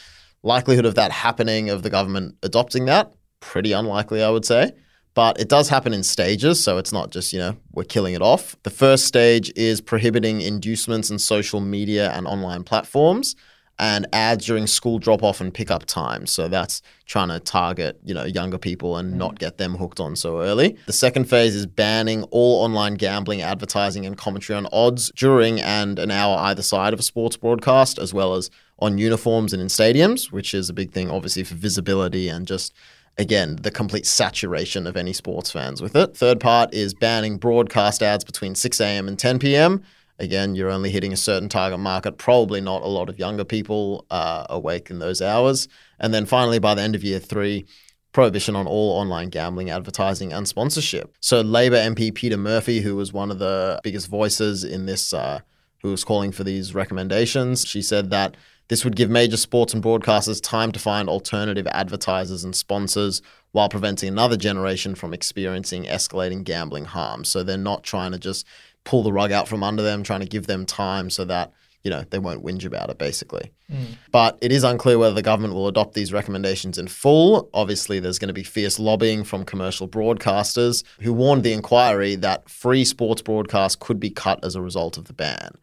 Likelihood 0.43 0.85
of 0.85 0.95
that 0.95 1.11
happening, 1.13 1.69
of 1.69 1.81
the 1.81 1.89
government 1.89 2.35
adopting 2.43 2.87
that, 2.87 3.13
pretty 3.39 3.71
unlikely, 3.71 4.21
I 4.21 4.29
would 4.31 4.43
say. 4.43 4.73
But 5.13 5.39
it 5.39 5.49
does 5.49 5.67
happen 5.67 5.93
in 5.93 6.03
stages, 6.03 6.63
so 6.63 6.77
it's 6.77 6.93
not 6.93 7.11
just, 7.11 7.33
you 7.33 7.39
know, 7.39 7.57
we're 7.73 7.83
killing 7.83 8.13
it 8.13 8.21
off. 8.21 8.55
The 8.63 8.69
first 8.69 9.05
stage 9.05 9.51
is 9.55 9.81
prohibiting 9.81 10.41
inducements 10.41 11.11
in 11.11 11.19
social 11.19 11.59
media 11.59 12.11
and 12.11 12.25
online 12.27 12.63
platforms 12.63 13.35
and 13.81 14.05
ads 14.13 14.45
during 14.45 14.67
school 14.67 14.99
drop 14.99 15.23
off 15.23 15.41
and 15.41 15.51
pickup 15.51 15.85
time. 15.85 16.27
So 16.27 16.47
that's 16.47 16.83
trying 17.07 17.29
to 17.29 17.39
target, 17.39 17.99
you 18.05 18.13
know, 18.13 18.25
younger 18.25 18.59
people 18.59 18.95
and 18.95 19.17
not 19.17 19.39
get 19.39 19.57
them 19.57 19.75
hooked 19.75 19.99
on 19.99 20.15
so 20.15 20.41
early. 20.41 20.77
The 20.85 20.93
second 20.93 21.25
phase 21.25 21.55
is 21.55 21.65
banning 21.65 22.23
all 22.25 22.63
online 22.63 22.93
gambling, 22.93 23.41
advertising 23.41 24.05
and 24.05 24.15
commentary 24.15 24.55
on 24.55 24.67
odds 24.71 25.11
during 25.15 25.59
and 25.59 25.97
an 25.97 26.11
hour 26.11 26.37
either 26.37 26.61
side 26.61 26.93
of 26.93 26.99
a 26.99 27.03
sports 27.03 27.35
broadcast, 27.35 27.97
as 27.97 28.13
well 28.13 28.35
as 28.35 28.51
on 28.77 28.99
uniforms 28.99 29.51
and 29.51 29.61
in 29.61 29.67
stadiums, 29.67 30.31
which 30.31 30.53
is 30.53 30.69
a 30.69 30.73
big 30.73 30.91
thing 30.91 31.09
obviously 31.09 31.43
for 31.43 31.55
visibility 31.55 32.29
and 32.29 32.45
just 32.45 32.73
again, 33.21 33.57
the 33.61 33.71
complete 33.71 34.05
saturation 34.07 34.87
of 34.87 34.97
any 34.97 35.13
sports 35.13 35.51
fans 35.51 35.81
with 35.81 35.95
it. 35.95 36.17
Third 36.17 36.39
part 36.39 36.73
is 36.73 36.93
banning 36.93 37.37
broadcast 37.37 38.01
ads 38.01 38.23
between 38.23 38.55
6 38.55 38.81
a.m. 38.81 39.07
and 39.07 39.17
10 39.17 39.39
p.m. 39.39 39.83
Again, 40.17 40.55
you're 40.55 40.69
only 40.69 40.89
hitting 40.89 41.13
a 41.13 41.17
certain 41.17 41.47
target 41.47 41.79
market, 41.79 42.17
probably 42.17 42.61
not 42.61 42.81
a 42.81 42.87
lot 42.87 43.09
of 43.09 43.19
younger 43.19 43.45
people 43.45 44.05
uh, 44.09 44.45
awake 44.49 44.89
in 44.89 44.99
those 44.99 45.21
hours. 45.21 45.67
And 45.99 46.13
then 46.13 46.25
finally, 46.25 46.59
by 46.59 46.73
the 46.73 46.81
end 46.81 46.95
of 46.95 47.03
year 47.03 47.19
three, 47.19 47.65
prohibition 48.11 48.55
on 48.55 48.67
all 48.67 48.99
online 48.99 49.29
gambling, 49.29 49.69
advertising, 49.69 50.33
and 50.33 50.47
sponsorship. 50.47 51.15
So, 51.21 51.41
Labor 51.41 51.77
MP 51.77 52.13
Peta 52.13 52.37
Murphy, 52.37 52.81
who 52.81 52.95
was 52.95 53.13
one 53.13 53.31
of 53.31 53.39
the 53.39 53.79
biggest 53.83 54.07
voices 54.07 54.63
in 54.63 54.85
this, 54.87 55.13
uh, 55.13 55.41
who 55.81 55.89
was 55.89 56.03
calling 56.03 56.31
for 56.31 56.43
these 56.43 56.75
recommendations, 56.75 57.65
she 57.67 57.81
said 57.81 58.09
that 58.11 58.35
this 58.71 58.85
would 58.85 58.95
give 58.95 59.09
major 59.09 59.35
sports 59.35 59.73
and 59.73 59.83
broadcasters 59.83 60.41
time 60.41 60.71
to 60.71 60.79
find 60.79 61.09
alternative 61.09 61.67
advertisers 61.67 62.45
and 62.45 62.55
sponsors 62.55 63.21
while 63.51 63.67
preventing 63.67 64.07
another 64.07 64.37
generation 64.37 64.95
from 64.95 65.13
experiencing 65.13 65.83
escalating 65.83 66.45
gambling 66.45 66.85
harm. 66.85 67.25
So 67.25 67.43
they're 67.43 67.57
not 67.57 67.83
trying 67.83 68.13
to 68.13 68.17
just 68.17 68.47
pull 68.85 69.03
the 69.03 69.11
rug 69.11 69.33
out 69.33 69.49
from 69.49 69.61
under 69.61 69.83
them, 69.83 70.03
trying 70.03 70.21
to 70.21 70.25
give 70.25 70.47
them 70.47 70.65
time 70.65 71.09
so 71.09 71.25
that 71.25 71.51
you 71.83 71.91
know 71.91 72.05
they 72.11 72.19
won't 72.19 72.45
whinge 72.45 72.63
about 72.63 72.89
it 72.89 72.97
basically. 72.97 73.51
Mm. 73.69 73.97
But 74.11 74.37
it 74.39 74.53
is 74.53 74.63
unclear 74.63 74.97
whether 74.97 75.15
the 75.15 75.21
government 75.21 75.53
will 75.53 75.67
adopt 75.67 75.93
these 75.93 76.13
recommendations 76.13 76.77
in 76.77 76.87
full. 76.87 77.49
Obviously, 77.53 77.99
there's 77.99 78.19
going 78.19 78.29
to 78.29 78.33
be 78.33 78.43
fierce 78.43 78.79
lobbying 78.79 79.25
from 79.25 79.43
commercial 79.43 79.87
broadcasters 79.87 80.85
who 81.01 81.11
warned 81.11 81.43
the 81.43 81.51
inquiry 81.51 82.15
that 82.15 82.49
free 82.49 82.85
sports 82.85 83.21
broadcasts 83.21 83.75
could 83.77 83.99
be 83.99 84.11
cut 84.11 84.41
as 84.45 84.55
a 84.55 84.61
result 84.61 84.97
of 84.97 85.05
the 85.05 85.13
ban 85.13 85.57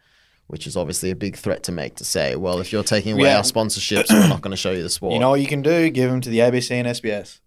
which 0.49 0.67
is 0.67 0.77
obviously 0.77 1.11
a 1.11 1.17
big 1.17 1.37
threat 1.37 1.63
to 1.63 1.73
make 1.73 1.95
to 1.97 2.05
say, 2.05 2.35
well, 2.37 2.59
if 2.61 2.73
you're 2.73 2.83
taking 2.83 3.13
away 3.15 3.25
Yeah. 3.29 3.37
our 3.39 3.43
sponsorships, 3.43 4.11
we're 4.11 4.29
not 4.29 4.41
going 4.43 4.51
to 4.51 4.57
show 4.57 4.73
you 4.73 4.83
the 4.83 4.89
sport. 4.91 5.13
You 5.13 5.19
know 5.21 5.31
what 5.31 5.41
you 5.41 5.47
can 5.47 5.63
do? 5.63 5.89
Give 5.91 6.11
them 6.11 6.21
to 6.23 6.29
the 6.31 6.41
ABC 6.41 6.73
and 6.73 6.89
SBS. 6.89 7.41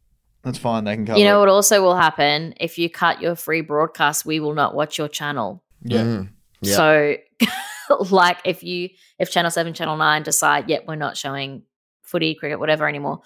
That's 0.43 0.57
fine. 0.57 0.85
They 0.85 0.95
can 0.95 1.05
cover 1.05 1.19
You 1.19 1.25
know 1.25 1.37
it. 1.37 1.39
what 1.41 1.49
also 1.49 1.81
will 1.83 1.95
happen? 1.95 2.53
If 2.59 2.77
you 2.79 2.89
cut 2.89 3.21
your 3.21 3.35
free 3.35 3.61
broadcast, 3.61 4.25
we 4.25 4.39
will 4.39 4.53
not 4.55 4.73
watch 4.73 4.97
your 4.97 5.07
channel. 5.07 5.63
Yeah. 5.83 6.01
Mhm. 6.03 6.29
Yeah. 6.61 6.75
So, 6.75 7.15
like, 8.11 8.37
if 8.45 8.63
you 8.63 8.89
if 9.19 9.29
Channel 9.29 9.51
Seven, 9.51 9.73
Channel 9.73 9.97
Nine 9.97 10.23
decide, 10.23 10.69
yep, 10.69 10.85
we're 10.87 10.95
not 10.95 11.17
showing 11.17 11.63
footy, 12.03 12.33
cricket, 12.35 12.59
whatever 12.59 12.87
anymore, 12.87 13.21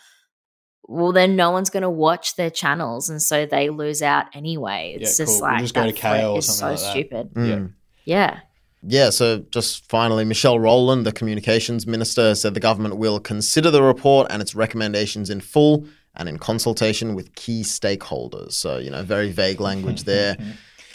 well, 0.88 1.12
then 1.12 1.36
no 1.36 1.52
one's 1.52 1.70
going 1.70 1.84
to 1.84 1.90
watch 1.90 2.36
their 2.36 2.50
channels, 2.50 3.10
and 3.10 3.22
so 3.22 3.46
they 3.46 3.70
lose 3.70 4.02
out 4.02 4.26
anyway. 4.34 4.96
It's 5.00 5.18
Yeah, 5.20 5.26
just 5.26 5.40
cool. 5.40 5.48
We'll 5.48 5.52
like 5.52 5.62
just 5.62 5.74
go 5.74 5.86
to 5.86 5.92
KO 5.94 6.00
threat 6.00 6.26
or 6.26 6.38
is 6.40 6.58
so 6.58 6.66
like 6.70 6.80
that. 6.80 6.92
stupid. 6.92 7.34
Mm. 7.34 7.48
Yeah. 7.48 7.68
Yeah, 8.08 8.40
so 9.10 9.39
just 9.52 9.89
finally, 9.89 10.26
Michelle 10.26 10.60
Rowland, 10.60 11.06
the 11.06 11.12
communications 11.12 11.88
minister, 11.88 12.36
said 12.36 12.54
the 12.54 12.60
government 12.60 12.98
will 12.98 13.19
consider 13.19 13.71
the 13.71 13.82
report 13.82 14.28
and 14.30 14.41
its 14.41 14.54
recommendations 14.54 15.30
in 15.30 15.41
full 15.41 15.86
and 16.15 16.30
in 16.30 16.38
consultation 16.38 17.15
with 17.15 17.34
key 17.36 17.62
stakeholders. 17.62 18.54
So, 18.54 18.78
you 18.78 18.89
know, 18.89 19.04
very 19.04 19.32
vague 19.32 19.60
language 19.60 20.04
there. 20.06 20.38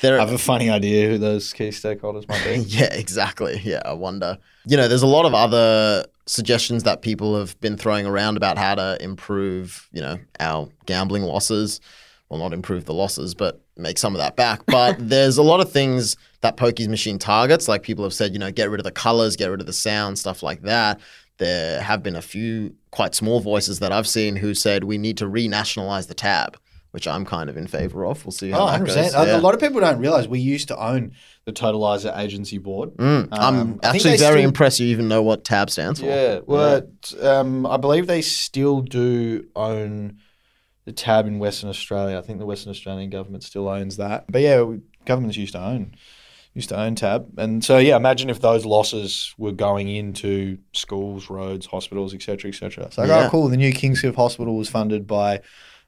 There, 0.00 0.18
I 0.18 0.24
have 0.24 0.32
a 0.32 0.38
funny 0.38 0.70
idea 0.70 1.10
who 1.10 1.18
those 1.18 1.52
key 1.52 1.68
stakeholders 1.68 2.26
might 2.26 2.42
be. 2.44 2.56
yeah, 2.66 2.94
exactly. 2.94 3.60
Yeah, 3.62 3.82
I 3.84 3.92
wonder. 3.92 4.38
You 4.66 4.76
know, 4.76 4.88
there's 4.88 5.02
a 5.02 5.06
lot 5.06 5.26
of 5.26 5.34
other 5.34 6.06
suggestions 6.26 6.84
that 6.84 7.02
people 7.02 7.38
have 7.38 7.60
been 7.60 7.76
throwing 7.76 8.06
around 8.06 8.36
about 8.36 8.56
how 8.56 8.76
to 8.76 8.96
improve, 9.00 9.88
you 9.92 10.00
know, 10.00 10.18
our 10.38 10.68
gambling 10.86 11.24
losses. 11.24 11.80
Well, 12.28 12.38
not 12.38 12.52
improve 12.52 12.84
the 12.84 12.94
losses, 12.94 13.34
but 13.34 13.60
make 13.76 13.98
some 13.98 14.14
of 14.14 14.20
that 14.20 14.36
back. 14.36 14.64
But 14.66 14.96
there's 14.98 15.36
a 15.36 15.42
lot 15.42 15.60
of 15.60 15.70
things 15.70 16.16
that 16.42 16.56
Pokies 16.56 16.88
machine 16.88 17.18
targets. 17.18 17.68
Like 17.68 17.82
people 17.82 18.04
have 18.04 18.14
said, 18.14 18.32
you 18.32 18.38
know, 18.38 18.50
get 18.50 18.70
rid 18.70 18.80
of 18.80 18.84
the 18.84 18.90
colors, 18.92 19.36
get 19.36 19.48
rid 19.50 19.60
of 19.60 19.66
the 19.66 19.72
sound, 19.72 20.18
stuff 20.18 20.42
like 20.42 20.62
that. 20.62 21.00
There 21.38 21.80
have 21.80 22.02
been 22.02 22.16
a 22.16 22.22
few 22.22 22.74
quite 22.90 23.14
small 23.14 23.40
voices 23.40 23.78
that 23.78 23.92
I've 23.92 24.06
seen 24.08 24.36
who 24.36 24.54
said 24.54 24.84
we 24.84 24.98
need 24.98 25.16
to 25.18 25.24
renationalize 25.26 26.06
the 26.08 26.14
tab, 26.14 26.58
which 26.90 27.06
I'm 27.08 27.24
kind 27.24 27.48
of 27.48 27.56
in 27.56 27.66
favor 27.66 28.04
of. 28.04 28.24
We'll 28.24 28.32
see 28.32 28.50
how 28.50 28.60
Oh, 28.62 28.66
that 28.66 28.80
100%. 28.82 28.86
goes. 28.86 29.14
A- 29.14 29.26
Yeah. 29.26 29.36
A 29.36 29.40
lot 29.40 29.54
of 29.54 29.60
people 29.60 29.80
don't 29.80 29.98
realize 29.98 30.28
we 30.28 30.40
used 30.40 30.68
to 30.68 30.78
own 30.78 31.12
the 31.46 31.52
Totalizer 31.52 32.16
Agency 32.18 32.58
Board. 32.58 32.94
Mm, 32.96 33.28
I'm 33.32 33.54
Um, 33.54 33.80
actually 33.82 34.16
very 34.18 34.40
still- 34.40 34.48
impressed 34.48 34.80
you 34.80 34.86
even 34.88 35.08
know 35.08 35.22
what 35.22 35.44
tab 35.44 35.70
stands 35.70 36.00
for. 36.00 36.06
Yeah, 36.06 36.40
well, 36.46 36.82
Um, 37.22 37.64
I 37.66 37.76
believe 37.78 38.06
they 38.06 38.20
still 38.22 38.82
do 38.82 39.46
own 39.56 40.16
the 40.84 40.92
tab 40.92 41.26
in 41.26 41.38
Western 41.38 41.70
Australia. 41.70 42.18
I 42.18 42.22
think 42.22 42.38
the 42.38 42.46
Western 42.46 42.70
Australian 42.70 43.08
government 43.10 43.44
still 43.44 43.68
owns 43.68 43.96
that. 43.96 44.24
But 44.30 44.42
yeah, 44.42 44.60
we, 44.62 44.80
governments 45.06 45.36
used 45.38 45.52
to 45.52 45.60
own 45.62 45.94
used 46.54 46.68
to 46.70 46.78
own 46.80 46.94
tab, 46.96 47.28
and 47.38 47.64
so 47.64 47.78
yeah, 47.78 47.96
imagine 47.96 48.28
if 48.30 48.40
those 48.40 48.64
losses 48.66 49.34
were 49.38 49.52
going 49.52 49.88
into 49.88 50.58
schools, 50.72 51.30
roads, 51.30 51.66
hospitals, 51.66 52.12
etc., 52.14 52.48
etc. 52.50 52.88
So 52.90 53.02
like, 53.02 53.08
Yeah. 53.08 53.26
oh, 53.26 53.30
cool. 53.30 53.48
The 53.48 53.56
new 53.56 53.72
Kingscliff 53.72 54.14
Hospital 54.16 54.56
was 54.56 54.68
funded 54.68 55.06
by. 55.06 55.40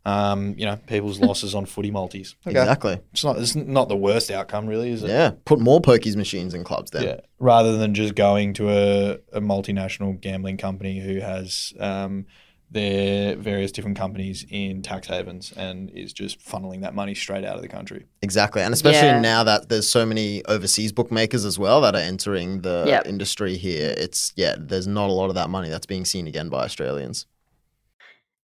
Um, 0.05 0.57
you 0.59 0.67
know, 0.67 0.79
people's 0.89 1.21
losses 1.29 1.55
on 1.55 1.65
footy 1.65 1.93
multis. 1.93 2.35
Okay. 2.45 2.59
Exactly. 2.59 2.99
It's 3.13 3.23
not. 3.23 3.39
It's 3.39 3.55
not 3.55 3.89
the 3.89 3.97
worst 3.97 4.33
outcome, 4.33 4.67
really, 4.67 4.91
is 4.91 5.05
it? 5.05 5.11
Yeah. 5.11 5.31
Put 5.45 5.61
more 5.61 5.81
Pokies 5.81 6.17
machines 6.17 6.55
in 6.55 6.65
clubs 6.65 6.91
then. 6.91 7.05
Yeah, 7.05 7.21
rather 7.39 7.77
than 7.77 7.95
just 7.95 8.17
going 8.17 8.53
to 8.55 8.69
a, 8.71 9.13
a 9.33 9.41
multinational 9.41 10.21
gambling 10.21 10.57
company 10.57 10.99
who 10.99 11.21
has 11.21 11.73
um, 11.79 12.27
their 12.73 13.37
various 13.37 13.71
different 13.71 13.99
companies 13.99 14.47
in 14.51 14.81
tax 14.83 15.07
havens 15.07 15.53
and 15.57 15.91
is 15.91 16.13
just 16.13 16.41
funneling 16.41 16.81
that 16.81 16.95
money 16.95 17.15
straight 17.15 17.45
out 17.45 17.57
of 17.57 17.63
the 17.63 17.69
country. 17.69 18.07
Exactly. 18.23 18.63
And 18.63 18.73
especially 18.73 19.09
Yeah. 19.09 19.21
now 19.21 19.45
that 19.45 19.69
there's 19.69 19.87
so 19.89 20.07
many 20.07 20.43
overseas 20.47 20.91
bookmakers 20.91 21.45
as 21.45 21.59
well 21.59 21.81
that 21.83 21.95
are 21.95 21.99
entering 21.99 22.63
the 22.63 22.85
Yep. 22.87 23.07
industry 23.07 23.57
here, 23.59 23.95
it's, 23.99 24.33
yeah, 24.37 24.57
there's 24.59 24.87
not 24.87 25.11
a 25.11 25.13
lot 25.13 25.29
of 25.29 25.35
that 25.35 25.51
money 25.51 25.69
that's 25.69 25.85
being 25.87 26.05
seen 26.07 26.27
again 26.27 26.49
by 26.49 26.65
Australians. 26.65 27.27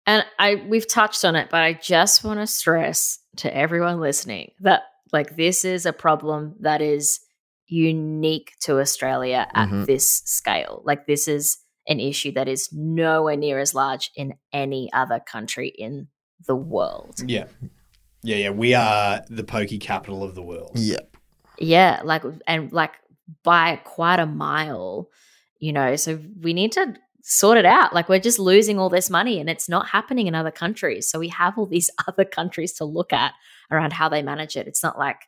And 0.09 0.25
I 0.39 0.57
we've 0.69 0.87
touched 0.89 1.25
on 1.25 1.35
it, 1.37 1.49
but 1.51 1.63
I 1.63 1.73
just 1.75 2.23
want 2.25 2.39
to 2.41 2.47
stress 2.47 3.19
to 3.37 3.55
everyone 3.57 4.01
listening 4.01 4.53
that 4.61 4.83
like 5.13 5.37
this 5.37 5.65
is 5.65 5.85
a 5.87 5.93
problem 5.93 6.55
that 6.61 6.81
is 6.81 7.21
unique 7.69 8.53
to 8.63 8.79
Australia 8.81 9.47
at 9.55 9.69
Mhm. 9.69 9.87
this 9.87 10.09
scale. 10.25 10.83
Like 10.85 11.07
this 11.07 11.27
is 11.29 11.59
an 11.89 12.01
issue 12.01 12.33
that 12.33 12.49
is 12.49 12.69
nowhere 12.73 13.37
near 13.37 13.59
as 13.59 13.75
large 13.75 14.11
in 14.17 14.35
any 14.53 14.91
other 14.93 15.21
country 15.21 15.69
in 15.69 16.09
the 16.47 16.57
world. 16.57 17.21
Yeah, 17.25 17.47
yeah, 18.23 18.37
yeah. 18.37 18.51
We 18.51 18.75
are 18.75 19.23
the 19.29 19.45
pokey 19.45 19.79
capital 19.79 20.23
of 20.23 20.35
the 20.35 20.43
world. 20.43 20.73
Yeah. 20.75 20.99
Yeah, 21.59 22.01
like 22.05 22.23
and 22.47 22.73
like 22.73 22.93
by 23.43 23.77
quite 23.85 24.21
a 24.21 24.27
mile, 24.27 25.09
you 25.59 25.73
know. 25.73 25.97
So 25.97 26.21
we 26.41 26.53
need 26.53 26.73
to 26.73 26.95
sort 27.29 27.59
it 27.59 27.65
out. 27.65 27.93
Like 27.93 28.09
we're 28.09 28.21
just 28.21 28.39
losing 28.39 28.79
all 28.79 28.89
this 28.89 29.11
money 29.11 29.41
and 29.41 29.51
it's 29.51 29.69
not 29.69 29.89
happening 29.89 30.29
in 30.29 30.35
other 30.37 30.53
countries. 30.53 31.11
So 31.11 31.19
we 31.19 31.29
have 31.29 31.59
all 31.59 31.67
these 31.67 31.91
other 32.07 32.25
countries 32.25 32.73
to 32.75 32.85
look 32.85 33.13
at 33.13 33.33
around 33.71 33.93
how 33.93 34.09
they 34.09 34.23
manage 34.23 34.57
it. 34.57 34.69
It's 34.69 34.83
not 34.83 34.97
like 34.97 35.23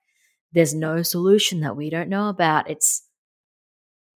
there's 0.53 0.75
no 0.75 1.03
solution 1.03 1.61
that 1.61 1.77
we 1.77 1.90
don't 1.90 2.09
know 2.09 2.29
about. 2.29 2.71
It's 2.71 3.03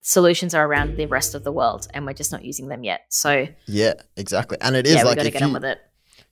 solutions 0.03 0.55
are 0.55 0.67
around 0.67 0.97
the 0.97 1.07
rest 1.07 1.35
of 1.35 1.45
the 1.45 1.53
world 1.53 1.89
and 1.95 2.05
we're 2.05 2.13
just 2.13 2.31
not 2.33 2.45
using 2.45 2.69
them 2.69 2.85
yet. 2.85 3.03
So 3.09 3.49
Yeah, 3.67 3.95
exactly. 4.17 4.59
And 4.61 4.77
it 4.77 4.87
is 4.87 4.97
yeah, 4.97 5.03
we 5.03 5.09
like 5.09 5.17
got 5.17 5.23
to 5.23 5.29
if 5.29 5.33
get 5.33 5.41
you, 5.41 5.47
on 5.47 5.53
with 5.55 5.65
it. 5.65 5.81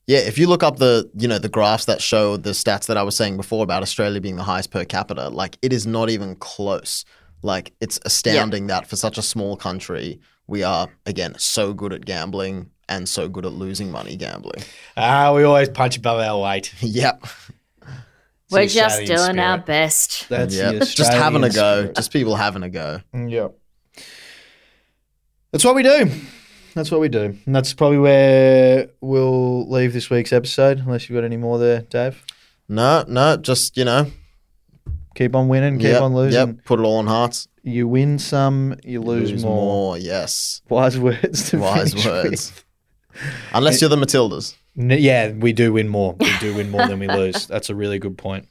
yeah, 0.06 0.18
if 0.18 0.36
you 0.38 0.46
look 0.48 0.62
up 0.62 0.76
the 0.76 1.10
you 1.16 1.26
know 1.28 1.38
the 1.38 1.48
graphs 1.48 1.86
that 1.86 2.02
show 2.02 2.36
the 2.36 2.50
stats 2.50 2.86
that 2.86 2.96
I 2.98 3.02
was 3.02 3.16
saying 3.16 3.36
before 3.36 3.62
about 3.64 3.82
Australia 3.82 4.20
being 4.20 4.36
the 4.36 4.42
highest 4.42 4.70
per 4.70 4.84
capita, 4.84 5.28
like 5.28 5.56
it 5.62 5.72
is 5.72 5.86
not 5.86 6.10
even 6.10 6.34
close. 6.36 7.04
Like 7.42 7.72
it's 7.80 7.98
astounding 8.04 8.66
that 8.66 8.86
for 8.86 8.96
such 8.96 9.16
a 9.16 9.22
small 9.22 9.56
country, 9.56 10.20
we 10.46 10.62
are 10.62 10.88
again 11.06 11.34
so 11.38 11.72
good 11.72 11.92
at 11.92 12.04
gambling 12.04 12.70
and 12.88 13.08
so 13.08 13.28
good 13.28 13.46
at 13.46 13.52
losing 13.52 13.90
money 13.92 14.16
gambling. 14.16 14.64
Ah, 14.96 15.32
we 15.32 15.44
always 15.44 15.68
punch 15.68 15.96
above 15.96 16.18
our 16.20 16.38
weight. 16.42 16.74
yep. 16.80 17.24
We're 18.50 18.66
just 18.66 19.00
Australian 19.02 19.16
doing 19.36 19.38
our 19.38 19.58
best. 19.58 20.28
That's 20.28 20.56
Yep. 20.56 20.80
Just 20.88 21.12
having 21.12 21.44
a 21.44 21.50
go. 21.50 21.92
Just 21.92 22.12
people 22.12 22.34
having 22.34 22.64
a 22.64 22.68
go. 22.68 23.00
Yep. 23.14 23.54
That's 25.52 25.64
what 25.64 25.74
we 25.74 25.82
do. 25.82 26.10
That's 26.74 26.90
what 26.90 27.00
we 27.00 27.08
do. 27.08 27.36
And 27.46 27.54
that's 27.54 27.74
probably 27.74 27.98
where 27.98 28.88
we'll 29.00 29.68
leave 29.70 29.92
this 29.92 30.08
week's 30.10 30.32
episode, 30.32 30.78
unless 30.78 31.08
you've 31.08 31.16
got 31.16 31.24
any 31.24 31.36
more 31.36 31.58
there, 31.58 31.82
Dave. 31.82 32.24
No, 32.68 33.04
no, 33.08 33.36
just 33.36 33.76
you 33.76 33.84
know, 33.84 34.06
Keep 35.16 35.34
on 35.34 35.48
winning, 35.48 35.78
keep 35.78 35.88
yep, 35.88 36.02
on 36.02 36.14
losing. 36.14 36.48
Yep, 36.56 36.64
put 36.64 36.78
it 36.78 36.82
all 36.84 36.98
on 36.98 37.06
hearts. 37.06 37.48
You 37.62 37.88
win 37.88 38.18
some, 38.18 38.76
you 38.84 39.00
lose, 39.02 39.32
Lose 39.32 39.44
more. 39.44 39.56
more. 39.56 39.98
Yes, 39.98 40.62
Wise 40.68 40.98
words 40.98 41.50
to 41.50 41.58
wise 41.58 41.94
words. 42.06 42.30
with. 42.30 42.64
Unless 43.52 43.80
you're 43.80 43.90
the 43.90 43.96
Matildas. 43.96 44.54
Yeah, 44.76 45.32
we 45.32 45.52
do 45.52 45.72
win 45.72 45.88
more. 45.88 46.14
We 46.18 46.32
do 46.38 46.54
win 46.54 46.70
more 46.70 46.86
than 46.86 47.00
we 47.00 47.08
lose. 47.08 47.46
That's 47.48 47.68
a 47.68 47.74
really 47.74 47.98
good 47.98 48.16
point. 48.16 48.46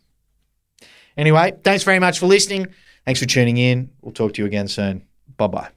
Anyway, 1.17 1.53
thanks 1.63 1.83
very 1.83 1.99
much 1.99 2.19
for 2.19 2.27
listening. 2.27 2.67
Thanks 3.05 3.19
for 3.21 3.25
tuning 3.25 3.57
in. 3.57 3.89
We'll 4.01 4.13
talk 4.13 4.33
to 4.33 4.41
you 4.41 4.45
again 4.45 4.67
soon. 4.67 5.07
Bye 5.37 5.47
bye. 5.47 5.69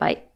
Bye. 0.00 0.29